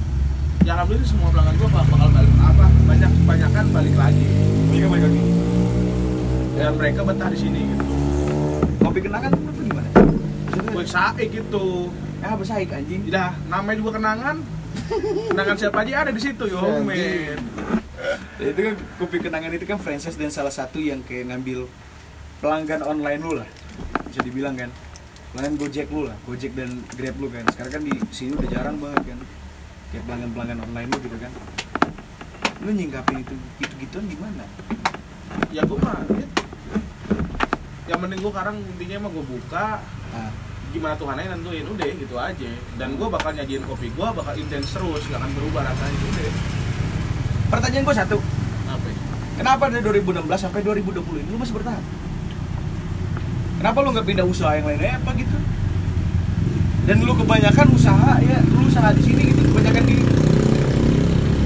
ya 0.62 0.72
alhamdulillah 0.74 1.08
semua 1.08 1.28
pelanggan 1.30 1.54
gua 1.56 1.68
bakal 1.74 2.08
balik 2.12 2.32
apa 2.38 2.64
banyak 2.84 3.10
kebanyakan 3.14 3.64
balik 3.72 3.94
lagi 3.94 4.26
Mereka 4.66 4.86
balik 4.90 5.04
lagi. 5.06 5.22
dan 6.54 6.72
mereka 6.76 7.00
betah 7.02 7.28
di 7.30 7.38
sini 7.38 7.60
gitu 7.66 7.84
Kopi 8.76 9.00
kenangan 9.00 9.32
lu 9.32 9.50
gimana? 9.58 9.88
gue 10.66 10.84
saik 10.84 11.28
gitu 11.30 11.88
Ah, 12.20 12.32
apa 12.32 12.40
saik 12.40 12.72
anjing? 12.72 13.04
Dah, 13.06 13.36
namanya 13.44 13.76
juga 13.76 14.00
kenangan. 14.00 14.40
Kenangan 15.30 15.56
siapa 15.56 15.82
aja 15.86 16.06
ada 16.06 16.12
di 16.12 16.22
situ, 16.22 16.44
yo 16.50 16.60
men. 16.82 17.40
Ya, 18.36 18.50
itu 18.52 18.60
kan 18.60 18.74
kopi 19.00 19.16
kenangan 19.22 19.52
itu 19.54 19.64
kan 19.64 19.78
franchise 19.80 20.18
dan 20.18 20.28
salah 20.28 20.52
satu 20.52 20.76
yang 20.82 21.00
kayak 21.06 21.32
ngambil 21.32 21.70
pelanggan 22.42 22.84
online 22.84 23.20
lu 23.22 23.32
lah. 23.38 23.48
Bisa 24.10 24.20
dibilang 24.20 24.58
kan. 24.58 24.70
Pelanggan 25.32 25.54
Gojek 25.58 25.88
lu 25.90 26.06
lah 26.06 26.16
Gojek 26.28 26.52
dan 26.54 26.84
Grab 26.94 27.16
lu 27.18 27.32
kan. 27.32 27.42
Sekarang 27.50 27.72
kan 27.80 27.82
di 27.82 27.94
sini 28.12 28.36
udah 28.36 28.48
jarang 28.50 28.76
banget 28.78 29.14
kan. 29.14 29.18
Kayak 29.90 30.04
pelanggan 30.10 30.30
pelanggan 30.36 30.58
online 30.68 30.88
lu 30.92 30.98
gitu 31.00 31.16
kan. 31.18 31.32
Lu 32.62 32.70
nyingkapin 32.70 33.16
itu 33.24 33.34
gitu 33.62 33.74
gituan 33.82 34.04
gimana? 34.06 34.44
Ya 35.50 35.62
gue 35.64 35.78
mah 35.80 36.04
ya. 36.12 36.26
Yang 37.88 37.98
penting 38.04 38.18
gue 38.20 38.32
sekarang 38.32 38.56
intinya 38.60 38.96
mah 39.06 39.10
gue 39.10 39.24
buka. 39.26 39.66
Ah 40.14 40.32
gimana 40.74 40.98
Tuhan 40.98 41.14
aja 41.14 41.28
nentuin 41.38 41.62
udah 41.70 41.86
gitu 41.94 42.16
aja. 42.18 42.50
Dan 42.74 42.98
gue 42.98 43.06
bakal 43.06 43.30
nyajiin 43.30 43.62
kopi 43.62 43.94
gue 43.94 44.08
bakal 44.10 44.34
intens 44.34 44.74
terus 44.74 45.02
gak 45.06 45.22
akan 45.22 45.30
berubah 45.38 45.62
rasanya 45.62 45.98
udah. 46.10 46.32
Pertanyaan 47.54 47.84
gua 47.86 47.94
satu. 47.94 48.18
Apa 48.66 48.86
ya? 48.90 48.98
kenapa 49.38 49.70
dari 49.70 49.82
2016 49.86 50.26
sampai 50.34 50.60
2020 50.66 51.22
ini 51.22 51.28
lu 51.30 51.38
masih 51.38 51.54
bertahan? 51.54 51.84
Kenapa 53.62 53.78
lu 53.80 53.88
nggak 53.94 54.06
pindah 54.10 54.26
usaha 54.26 54.52
yang 54.58 54.66
lainnya 54.66 54.98
apa 54.98 55.10
gitu? 55.14 55.38
Dan 56.84 56.96
lu 57.06 57.14
kebanyakan 57.14 57.66
usaha 57.72 58.18
ya 58.20 58.42
lu 58.50 58.66
usaha 58.66 58.90
di 58.92 59.02
sini 59.06 59.22
gitu 59.30 59.40
kebanyakan 59.54 59.84
di 59.86 59.96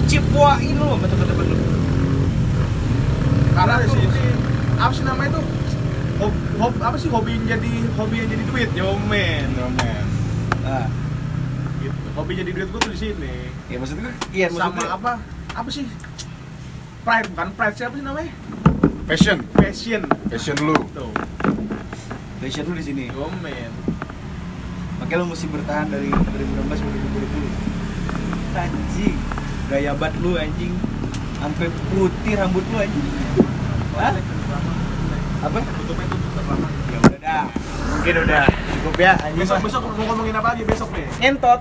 cipuain 0.08 0.74
lu 0.80 0.86
sama 0.96 1.06
teman-teman 1.06 1.44
lu. 1.44 1.56
Karena 3.52 3.74
di 3.84 3.88
sini 3.92 4.06
apa 4.78 4.92
sih 4.94 5.04
namanya 5.04 5.28
itu 5.36 5.40
hob, 6.18 6.32
hob- 6.58 6.82
apa 6.82 6.96
sih 6.98 7.08
hobi 7.08 7.38
yang 7.38 7.58
jadi 7.58 7.72
hobi 7.94 8.14
yang 8.22 8.28
jadi 8.30 8.44
duit? 8.50 8.68
Yo 8.74 8.98
men 9.06 9.48
nah 10.62 10.84
gitu. 11.80 12.06
Hobi 12.12 12.32
jadi 12.36 12.50
duit 12.52 12.68
gue 12.68 12.80
tuh 12.82 12.92
di 12.92 12.98
sini. 12.98 13.34
Ya 13.70 13.76
maksudnya 13.78 14.12
iya 14.34 14.46
sama 14.50 14.74
maksudnya 14.74 14.90
apa? 14.92 15.12
Apa 15.54 15.68
sih? 15.70 15.86
Pride 17.06 17.26
bukan 17.32 17.48
pride 17.54 17.76
siapa 17.78 17.94
sih 17.96 18.04
namanya? 18.04 18.32
Passion, 19.08 19.38
passion. 19.56 20.02
Passion 20.28 20.56
lu. 20.60 20.76
tuh 20.92 21.08
passion 22.38 22.64
lu 22.68 22.74
di 22.76 22.84
sini. 22.84 23.04
Yo 23.08 23.30
men 23.40 23.72
makanya 24.98 25.22
lu 25.22 25.30
mesti 25.30 25.46
bertahan 25.46 25.86
dari 25.88 26.10
2016 26.10 26.74
sampai 26.74 26.98
2020 26.98 28.58
anjing. 28.58 29.16
Gaya 29.70 29.92
bat 29.94 30.14
lu 30.18 30.34
anjing. 30.34 30.74
Sampai 31.38 31.70
putih 31.94 32.34
rambut 32.34 32.64
lu 32.66 32.76
anjing. 32.82 33.06
Hah? 33.94 34.14
Apa? 35.38 35.58
Tutupnya 35.62 36.06
tutup 36.10 36.30
terlama 36.34 36.68
ya 36.88 36.98
udah 36.98 37.18
dah. 37.22 37.44
Mungkin 37.98 38.14
udah 38.26 38.42
cukup 38.78 38.94
ya 38.98 39.12
anjing. 39.22 39.40
Besok 39.42 39.58
besok 39.62 39.82
mau 39.86 40.04
ngomongin 40.14 40.34
apa 40.38 40.48
lagi 40.54 40.62
besok 40.66 40.88
nih 40.94 41.06
ngentot 41.18 41.60